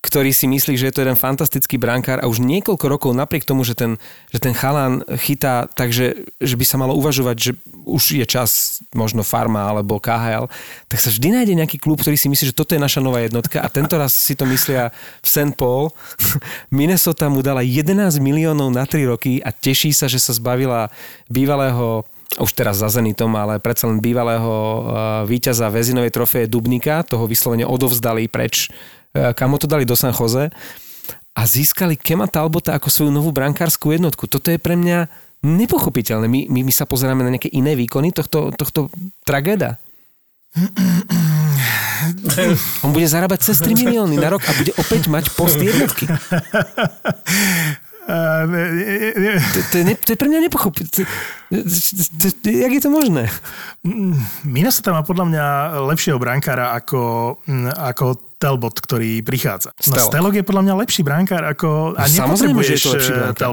ktorý 0.00 0.32
si 0.32 0.48
myslí, 0.48 0.80
že 0.80 0.88
je 0.88 0.94
to 0.96 1.04
jeden 1.04 1.16
fantastický 1.16 1.76
brankár 1.76 2.24
a 2.24 2.28
už 2.28 2.40
niekoľko 2.40 2.86
rokov 2.88 3.12
napriek 3.12 3.44
tomu, 3.44 3.68
že 3.68 3.76
ten, 3.76 4.00
že 4.32 4.40
ten 4.40 4.56
chalán 4.56 5.04
chytá, 5.20 5.68
takže 5.68 6.24
že 6.40 6.54
by 6.56 6.64
sa 6.64 6.80
malo 6.80 6.96
uvažovať, 6.96 7.36
že 7.36 7.52
už 7.84 8.16
je 8.16 8.24
čas 8.24 8.80
možno 8.96 9.20
Farma 9.20 9.68
alebo 9.68 10.00
KHL, 10.00 10.48
tak 10.88 10.98
sa 11.04 11.12
vždy 11.12 11.36
nájde 11.36 11.52
nejaký 11.52 11.76
klub, 11.76 12.00
ktorý 12.00 12.16
si 12.16 12.32
myslí, 12.32 12.48
že 12.48 12.56
toto 12.56 12.72
je 12.72 12.80
naša 12.80 13.04
nová 13.04 13.20
jednotka 13.20 13.60
a 13.60 13.68
tento 13.68 14.00
raz 14.00 14.16
si 14.16 14.32
to 14.32 14.48
myslia 14.48 14.88
v 15.20 15.28
St. 15.28 15.52
Paul. 15.52 15.92
Minnesota 16.72 17.28
mu 17.28 17.44
dala 17.44 17.60
11 17.60 18.16
miliónov 18.24 18.72
na 18.72 18.88
3 18.88 19.04
roky 19.04 19.44
a 19.44 19.52
teší 19.52 19.92
sa, 19.92 20.08
že 20.08 20.16
sa 20.16 20.32
zbavila 20.32 20.88
bývalého 21.28 22.08
už 22.38 22.50
teraz 22.54 22.78
za 22.78 22.86
Zenitom, 22.86 23.34
ale 23.34 23.58
predsa 23.58 23.90
len 23.90 23.98
bývalého 23.98 24.46
uh, 24.46 24.80
víťaza 25.26 25.66
väzinovej 25.66 26.14
trofeje 26.14 26.46
Dubnika, 26.46 27.02
toho 27.02 27.26
vyslovene 27.26 27.66
odovzdali 27.66 28.30
preč, 28.30 28.70
uh, 28.70 29.34
kam 29.34 29.50
ho 29.50 29.58
to 29.58 29.66
dali 29.66 29.82
do 29.82 29.98
San 29.98 30.14
Jose 30.14 30.54
a 31.34 31.42
získali 31.42 31.98
Kema 31.98 32.30
Talbota 32.30 32.78
ako 32.78 32.86
svoju 32.86 33.10
novú 33.10 33.34
brankárskú 33.34 33.90
jednotku. 33.90 34.30
Toto 34.30 34.54
je 34.54 34.62
pre 34.62 34.78
mňa 34.78 35.10
nepochopiteľné. 35.42 36.26
My, 36.28 36.46
my, 36.46 36.60
my 36.68 36.72
sa 36.74 36.86
pozeráme 36.86 37.24
na 37.26 37.34
nejaké 37.34 37.50
iné 37.50 37.74
výkony 37.74 38.12
tohto, 38.14 38.52
tohto 38.54 38.92
tragéda. 39.24 39.80
On 42.84 42.90
bude 42.90 43.06
zarábať 43.06 43.50
cez 43.50 43.62
3 43.62 43.74
milióny 43.86 44.18
na 44.18 44.28
rok 44.34 44.42
a 44.44 44.52
bude 44.58 44.74
opäť 44.76 45.06
mať 45.06 45.24
post 45.34 45.58
jednotky. 45.58 46.10
To, 49.70 49.74
je, 49.78 49.84
to 49.94 50.10
je 50.14 50.18
pre 50.18 50.28
mňa 50.28 50.40
nepochopiteľné. 50.50 51.06
Jak 52.46 52.72
je 52.74 52.82
to 52.82 52.90
možné? 52.90 53.30
Minnesota 54.42 54.90
má 54.90 55.02
podľa 55.06 55.26
mňa 55.30 55.44
lepšieho 55.94 56.18
brankára 56.18 56.74
ako, 56.74 57.36
mm, 57.46 57.70
ako 57.70 58.04
Talbot, 58.40 58.72
ktorý 58.80 59.20
prichádza. 59.20 59.76
No 59.84 60.00
Stelok. 60.00 60.10
Stelok 60.10 60.34
je 60.40 60.44
podľa 60.48 60.62
mňa 60.64 60.74
lepší 60.80 61.02
brankár 61.04 61.44
ako... 61.44 61.92
A 61.92 62.08
Samozrejme, 62.08 62.64
že 62.64 62.80
je 62.80 62.88
nepotrebuješ 62.88 63.36
to 63.36 63.44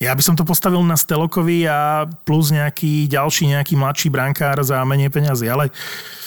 eh. 0.00 0.04
Ja 0.04 0.12
by 0.12 0.22
som 0.22 0.36
to 0.36 0.44
postavil 0.44 0.80
na 0.84 0.94
Stelokovi 0.94 1.64
a 1.64 2.04
plus 2.24 2.52
nejaký 2.52 3.08
ďalší, 3.08 3.56
nejaký 3.56 3.74
mladší 3.80 4.08
brankár 4.12 4.60
za 4.60 4.80
menej 4.84 5.08
peniazy, 5.08 5.48
ale 5.48 5.72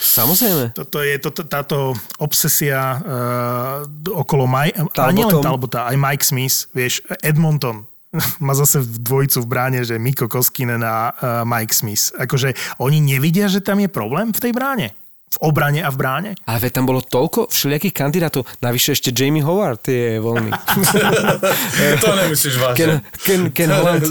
Samozrejme. 0.02 0.74
toto 0.74 1.06
je 1.06 1.16
toto, 1.22 1.42
táto 1.46 1.78
obsesia 2.18 2.98
uh, 2.98 4.14
okolo 4.14 4.50
Maj, 4.50 4.74
a 4.74 4.90
Talbotom. 4.90 5.14
nielen 5.14 5.38
Talbota, 5.46 5.80
aj 5.86 5.96
Mike 5.98 6.26
Smith, 6.26 6.66
vieš, 6.74 7.06
Edmonton 7.22 7.86
má 8.46 8.54
zase 8.58 8.82
v 8.82 8.98
dvojicu 9.06 9.38
v 9.46 9.48
bráne, 9.48 9.80
že 9.86 10.02
Miko 10.02 10.26
Koskinen 10.26 10.82
a 10.82 11.14
uh, 11.14 11.46
Mike 11.46 11.74
Smith. 11.74 12.10
Akože 12.18 12.58
oni 12.82 12.98
nevidia, 12.98 13.46
že 13.46 13.62
tam 13.62 13.78
je 13.78 13.90
problém 13.90 14.34
v 14.34 14.40
tej 14.42 14.52
bráne? 14.54 14.98
V 15.30 15.38
obrane 15.46 15.86
a 15.86 15.94
v 15.94 15.98
bráne? 15.98 16.32
Ale 16.50 16.58
veď 16.58 16.82
tam 16.82 16.86
bolo 16.90 17.06
toľko 17.06 17.54
všelijakých 17.54 17.94
kandidátov. 17.94 18.50
Navyše 18.66 18.98
ešte 18.98 19.10
Jamie 19.14 19.46
Howard 19.46 19.86
je 19.86 20.18
voľný. 20.18 20.50
To 22.02 22.08
nemyslíš 22.18 22.56
Ken, 22.56 22.62
vážne. 22.66 22.96
Ken, 23.22 23.42
Ken 23.54 23.70
Holland, 23.78 24.04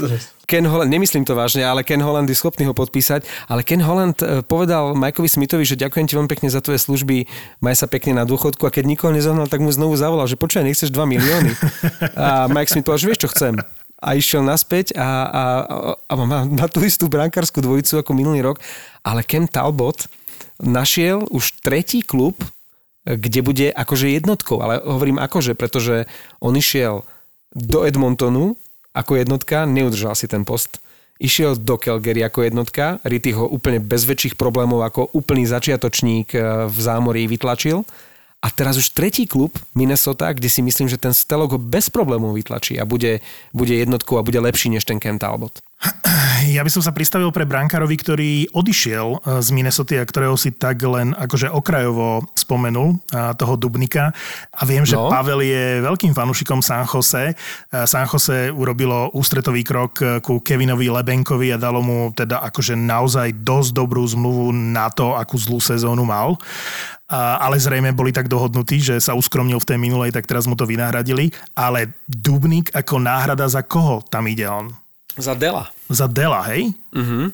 Ken 0.49 0.65
Holland, 0.65 0.89
nemyslím 0.89 1.29
to 1.29 1.37
vážne, 1.37 1.61
ale 1.61 1.85
Ken 1.85 2.01
Holland 2.01 2.25
je 2.25 2.33
schopný 2.33 2.65
ho 2.65 2.73
podpísať. 2.73 3.21
Ale 3.45 3.61
Ken 3.61 3.85
Holland 3.85 4.17
eh, 4.25 4.41
povedal 4.41 4.97
Mikeovi 4.97 5.29
Smithovi, 5.29 5.61
že 5.61 5.77
ďakujem 5.77 6.09
ti 6.09 6.17
veľmi 6.17 6.25
pekne 6.25 6.49
za 6.49 6.57
tvoje 6.65 6.81
služby, 6.81 7.29
maj 7.61 7.77
sa 7.77 7.85
pekne 7.85 8.17
na 8.17 8.25
dôchodku 8.25 8.65
a 8.65 8.73
keď 8.73 8.89
nikoho 8.89 9.13
nezohnal, 9.13 9.45
tak 9.45 9.61
mu 9.61 9.69
znovu 9.69 9.93
zavolal, 9.93 10.25
že 10.25 10.41
počkaj, 10.41 10.65
nechceš 10.65 10.89
2 10.89 11.05
milióny. 11.05 11.51
A 12.17 12.49
Mike 12.49 12.73
Smith 12.73 12.89
povedal, 12.89 13.05
že 13.05 13.09
vieš 13.13 13.21
čo 13.27 13.31
chcem. 13.35 13.53
A 13.99 14.15
išiel 14.15 14.41
naspäť 14.41 14.95
a, 14.95 15.03
a, 15.03 15.43
a, 15.67 15.75
a 16.07 16.13
má 16.23 16.47
na 16.47 16.65
tú 16.71 16.81
istú 16.81 17.11
brankárskú 17.11 17.59
dvojicu 17.59 17.99
ako 17.99 18.15
minulý 18.15 18.41
rok. 18.41 18.57
Ale 19.03 19.27
Ken 19.27 19.45
Talbot 19.45 20.07
našiel 20.59 21.25
už 21.31 21.63
tretí 21.63 22.03
klub, 22.03 22.39
kde 23.07 23.39
bude 23.41 23.67
akože 23.71 24.11
jednotkou. 24.11 24.61
Ale 24.61 24.83
hovorím 24.83 25.17
akože, 25.17 25.55
pretože 25.55 26.05
on 26.43 26.53
išiel 26.53 27.07
do 27.55 27.87
Edmontonu 27.87 28.59
ako 28.93 29.15
jednotka, 29.15 29.65
neudržal 29.65 30.13
si 30.17 30.27
ten 30.27 30.45
post. 30.45 30.81
Išiel 31.19 31.59
do 31.59 31.75
Calgary 31.75 32.23
ako 32.23 32.47
jednotka, 32.47 33.03
Ritty 33.03 33.35
ho 33.35 33.43
úplne 33.43 33.83
bez 33.83 34.07
väčších 34.07 34.39
problémov 34.39 34.87
ako 34.87 35.11
úplný 35.11 35.43
začiatočník 35.43 36.31
eh, 36.35 36.41
v 36.67 36.77
zámorí 36.79 37.27
vytlačil. 37.27 37.83
A 38.39 38.47
teraz 38.47 38.79
už 38.79 38.95
tretí 38.95 39.27
klub, 39.27 39.59
Minnesota, 39.75 40.31
kde 40.31 40.47
si 40.47 40.63
myslím, 40.63 40.87
že 40.87 40.95
ten 40.95 41.11
Stelok 41.11 41.51
ho 41.51 41.59
bez 41.59 41.91
problémov 41.91 42.39
vytlačí 42.39 42.79
a 42.79 42.87
bude, 42.87 43.19
bude 43.51 43.75
jednotkou 43.75 44.15
a 44.15 44.23
bude 44.23 44.39
lepší 44.39 44.71
než 44.71 44.87
ten 44.87 44.95
Ken 44.95 45.19
Talbot. 45.19 45.59
Ja 46.55 46.65
by 46.65 46.71
som 46.71 46.83
sa 46.83 46.95
pristavil 46.95 47.29
pre 47.31 47.47
brankárovi, 47.47 47.95
ktorý 47.99 48.31
odišiel 48.51 49.07
e, 49.15 49.17
z 49.43 49.47
Minnesota 49.51 49.99
a 49.99 50.07
ktorého 50.07 50.35
si 50.35 50.51
tak 50.55 50.81
len 50.83 51.15
akože 51.15 51.51
okrajovo 51.51 52.23
spomenul, 52.35 52.99
a 53.11 53.35
toho 53.35 53.55
Dubnika. 53.59 54.11
A 54.55 54.63
viem, 54.67 54.83
že 54.83 54.99
No. 54.99 55.07
Pavel 55.07 55.45
je 55.45 55.79
veľkým 55.79 56.11
fanúšikom 56.11 56.59
San 56.59 56.83
Jose. 56.83 57.31
E, 57.31 57.35
San 57.87 58.07
Jose 58.07 58.51
urobilo 58.51 59.11
ústretový 59.15 59.63
krok 59.63 60.23
ku 60.23 60.43
Kevinovi 60.43 60.91
Lebenkovi 60.91 61.55
a 61.55 61.61
dalo 61.61 61.79
mu 61.79 62.11
teda 62.11 62.43
akože 62.43 62.75
naozaj 62.75 63.39
dosť 63.43 63.69
dobrú 63.71 64.03
zmluvu 64.03 64.51
na 64.51 64.91
to, 64.91 65.15
akú 65.15 65.39
zlú 65.39 65.63
sezónu 65.63 66.03
mal. 66.03 66.35
Ale 67.09 67.57
zrejme 67.57 67.89
boli 67.89 68.13
tak 68.13 68.29
dohodnutí, 68.29 68.77
že 68.77 69.01
sa 69.01 69.17
uskromnil 69.17 69.57
v 69.57 69.65
tej 69.65 69.77
minulej, 69.81 70.13
tak 70.13 70.29
teraz 70.29 70.45
mu 70.45 70.53
to 70.53 70.69
vynahradili. 70.69 71.33
Ale 71.57 71.89
Dubnik 72.05 72.69
ako 72.69 73.01
náhrada 73.01 73.49
za 73.49 73.65
koho 73.65 74.05
tam 74.05 74.29
ide 74.29 74.45
on? 74.45 74.69
Za 75.19 75.33
Dela. 75.33 75.69
Za 75.89 76.07
Dela, 76.07 76.41
hej? 76.49 76.71
Uh-huh. 76.95 77.31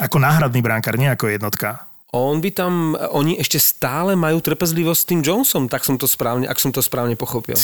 Ako 0.00 0.16
náhradný 0.18 0.62
bránkar, 0.64 0.96
nie 0.98 1.08
ako 1.12 1.28
jednotka. 1.28 1.84
On 2.12 2.40
by 2.40 2.50
tam, 2.52 2.92
oni 3.16 3.40
ešte 3.40 3.56
stále 3.60 4.12
majú 4.16 4.40
trpezlivosť 4.40 5.00
s 5.00 5.08
tým 5.08 5.20
Jonesom, 5.24 5.64
tak 5.68 5.80
som 5.84 5.96
to 5.96 6.04
správne, 6.04 6.44
ak 6.44 6.60
som 6.60 6.68
to 6.72 6.84
správne 6.84 7.16
pochopil. 7.16 7.56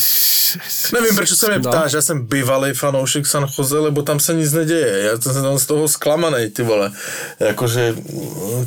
Nevím, 0.93 1.17
proč 1.17 1.29
se 1.37 1.47
mě 1.49 1.59
No. 1.59 1.71
ptáš, 1.71 1.93
já 1.93 2.03
jsem 2.03 2.25
bývalý 2.27 2.73
fanoušek 2.73 3.27
San 3.27 3.47
Jose, 3.59 3.79
lebo 3.79 4.03
tam 4.03 4.21
se 4.21 4.35
nic 4.35 4.53
neděje. 4.53 5.03
Já 5.03 5.21
jsem 5.21 5.43
tam 5.43 5.59
z 5.59 5.67
toho 5.67 5.89
zklamaný, 5.89 6.51
ty 6.51 6.63
vole. 6.63 6.93
Jakože 7.41 7.95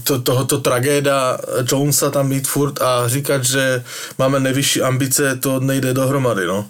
to, 0.04 0.22
tohoto 0.22 0.58
tragéda 0.62 1.38
Jonesa 1.72 2.10
tam 2.10 2.30
být 2.30 2.48
furt 2.48 2.82
a 2.82 3.08
říkat, 3.10 3.44
že 3.44 3.84
máme 4.18 4.40
nejvyšší 4.40 4.82
ambice, 4.82 5.36
to 5.36 5.60
nejde 5.60 5.94
dohromady, 5.94 6.46
no. 6.46 6.66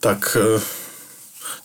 Tak 0.00 0.36
eh, 0.40 0.60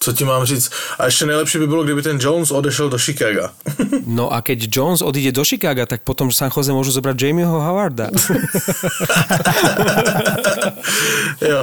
co 0.01 0.13
ti 0.13 0.25
mám 0.25 0.45
říct? 0.45 0.71
A 0.99 1.05
ještě 1.05 1.25
nejlepší 1.25 1.57
by 1.57 1.67
bylo, 1.67 1.83
kdyby 1.83 2.01
ten 2.01 2.17
Jones 2.21 2.51
odešel 2.51 2.89
do 2.89 2.97
Chicaga. 2.97 3.53
No 4.05 4.33
a 4.33 4.41
keď 4.41 4.67
Jones 4.75 5.01
odíde 5.01 5.31
do 5.31 5.45
Chicaga, 5.45 5.85
tak 5.85 6.01
potom 6.01 6.31
San 6.33 6.51
Jose 6.51 6.73
môžu 6.73 6.91
zobrať 6.91 7.15
Jamieho 7.21 7.53
Howarda. 7.53 8.09
jo. 11.39 11.61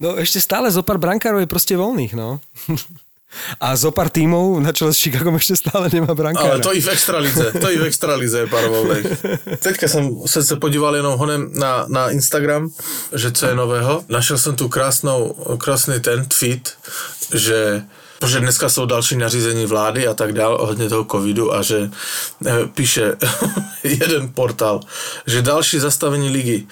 No 0.00 0.16
ešte 0.16 0.40
stále 0.40 0.72
zo 0.72 0.82
pár 0.82 0.98
brankárov 0.98 1.44
je 1.44 1.48
proste 1.48 1.76
voľných, 1.76 2.16
no. 2.16 2.40
A 3.60 3.76
zo 3.76 3.90
pár 3.90 4.08
tímov 4.08 4.60
na 4.60 4.72
čele 4.72 4.94
s 4.94 5.00
Chicagom 5.00 5.36
ešte 5.36 5.56
stále 5.56 5.88
nemá 5.92 6.14
brankára. 6.14 6.58
Ale 6.58 6.64
to 6.64 6.74
i 6.74 6.80
v 6.80 6.88
extralize, 6.88 7.52
to 7.52 7.68
i 7.70 7.76
v 7.78 7.84
extralize 7.84 8.38
je 8.38 8.46
pár 8.46 8.68
volných. 8.68 9.06
Teďka 9.58 9.88
jsem 9.88 10.10
se, 10.26 10.42
se 10.42 10.56
podíval 10.56 10.96
jenom 10.96 11.18
honem 11.18 11.50
na, 11.54 11.84
na 11.88 12.10
Instagram, 12.10 12.70
že 13.14 13.32
co 13.32 13.46
je 13.46 13.54
nového. 13.54 14.04
Našel 14.08 14.38
jsem 14.38 14.56
tu 14.56 14.68
krásnou, 14.68 15.34
krásný 15.58 16.00
ten 16.00 16.24
tweet, 16.24 16.76
že 17.34 17.82
protože 18.18 18.40
dneska 18.40 18.68
jsou 18.68 18.86
další 18.86 19.16
nařízení 19.16 19.66
vlády 19.66 20.08
a 20.08 20.14
tak 20.14 20.32
dál 20.32 20.56
ohledně 20.60 20.88
toho 20.88 21.04
covidu 21.04 21.54
a 21.54 21.62
že 21.62 21.90
eh, 22.46 22.52
píše 22.74 23.16
jeden 23.84 24.28
portál, 24.28 24.80
že 25.26 25.42
další 25.42 25.78
zastavení 25.78 26.30
ligy. 26.30 26.66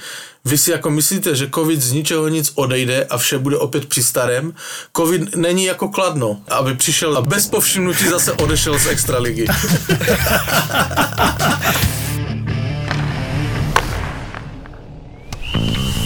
Vy 0.46 0.58
si 0.58 0.70
jako 0.70 0.90
myslíte, 0.90 1.36
že 1.36 1.50
covid 1.54 1.82
z 1.82 1.92
ničeho 1.92 2.28
nic 2.28 2.52
odejde 2.54 3.04
a 3.04 3.18
vše 3.18 3.38
bude 3.38 3.56
opět 3.56 3.86
při 3.86 4.02
starém? 4.02 4.54
Covid 4.96 5.36
není 5.36 5.64
jako 5.64 5.88
kladno, 5.88 6.40
aby 6.48 6.74
přišel 6.74 7.18
a 7.18 7.22
bez 7.22 7.46
povšimnutí 7.46 8.08
zase 8.08 8.32
odešel 8.32 8.78
z 8.78 8.86
extraligy. 8.86 9.46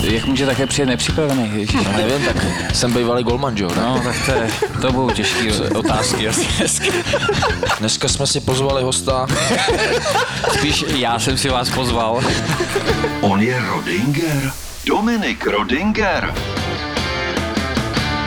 Jak 0.08 0.24
může 0.26 0.46
také 0.46 0.66
přijet 0.66 0.88
nepřipravený? 0.88 1.50
Ježiš. 1.54 1.72
No 1.84 1.92
nevím, 1.96 2.26
tak 2.26 2.36
jsem 2.74 2.92
bývalý 2.92 3.24
golman, 3.24 3.56
jo? 3.56 3.68
ne? 3.76 3.82
No, 3.82 4.00
tak 4.04 4.16
to, 4.26 4.32
je, 4.32 4.50
to 4.80 4.92
budou 4.92 5.10
těžké 5.10 5.52
otázky 5.74 6.28
asi 6.28 6.46
dneska. 6.58 6.86
Dneska 7.78 8.08
jsme 8.08 8.26
si 8.26 8.40
pozvali 8.40 8.82
hosta. 8.82 9.26
Spíš 10.52 10.84
já 10.88 11.18
jsem 11.18 11.38
si 11.38 11.48
vás 11.48 11.70
pozval. 11.70 12.20
On 13.20 13.40
je 13.42 13.62
Rodinger. 13.66 14.52
Dominik 14.86 15.46
Rodinger. 15.46 16.34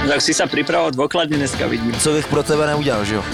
Tak 0.01 0.19
si 0.19 0.33
sa 0.35 0.43
pripravoval 0.43 0.91
dôkladne 0.91 1.39
dneska, 1.39 1.67
vidím. 1.71 1.95
Co 1.95 2.11
bych 2.11 2.27
pro 2.27 2.43
tebe 2.43 2.67
neudělal, 2.67 3.05
že 3.05 3.15
jo? 3.15 3.23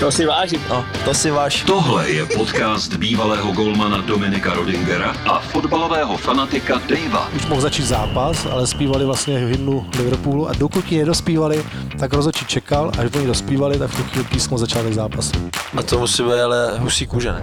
To 0.00 0.10
si 0.10 0.24
vážim. 0.26 0.60
No, 0.70 0.84
to 1.04 1.14
si 1.14 1.30
váš. 1.30 1.62
Tohle 1.62 2.10
je 2.10 2.26
podcast 2.26 2.94
bývalého 2.96 3.52
golmana 3.52 4.00
Dominika 4.00 4.54
Rodingera 4.54 5.14
a 5.26 5.38
fotbalového 5.38 6.16
fanatika 6.16 6.80
Davea. 6.88 7.28
už 7.36 7.46
mohl 7.46 7.60
začít 7.60 7.86
zápas, 7.86 8.46
ale 8.50 8.66
zpívali 8.66 9.04
vlastně 9.04 9.38
hymnu 9.38 9.86
Liverpoolu 9.98 10.48
a 10.48 10.52
dokud 10.52 10.92
ji 10.92 10.98
nedospívali, 10.98 11.64
tak 11.98 12.12
rozhodčí 12.12 12.44
čekal, 12.46 12.92
až 12.98 13.10
oni 13.14 13.26
dospívali, 13.26 13.78
tak 13.78 13.90
v 13.90 13.96
tu 13.96 14.02
chvíli 14.02 14.24
písmo 14.24 14.58
začátek 14.58 14.92
zápasu. 14.94 15.50
A 15.76 15.82
to 15.82 15.98
musí 15.98 16.22
být 16.22 16.40
ale 16.40 16.78
husí 16.78 17.06
kůže, 17.06 17.32
ne? 17.32 17.42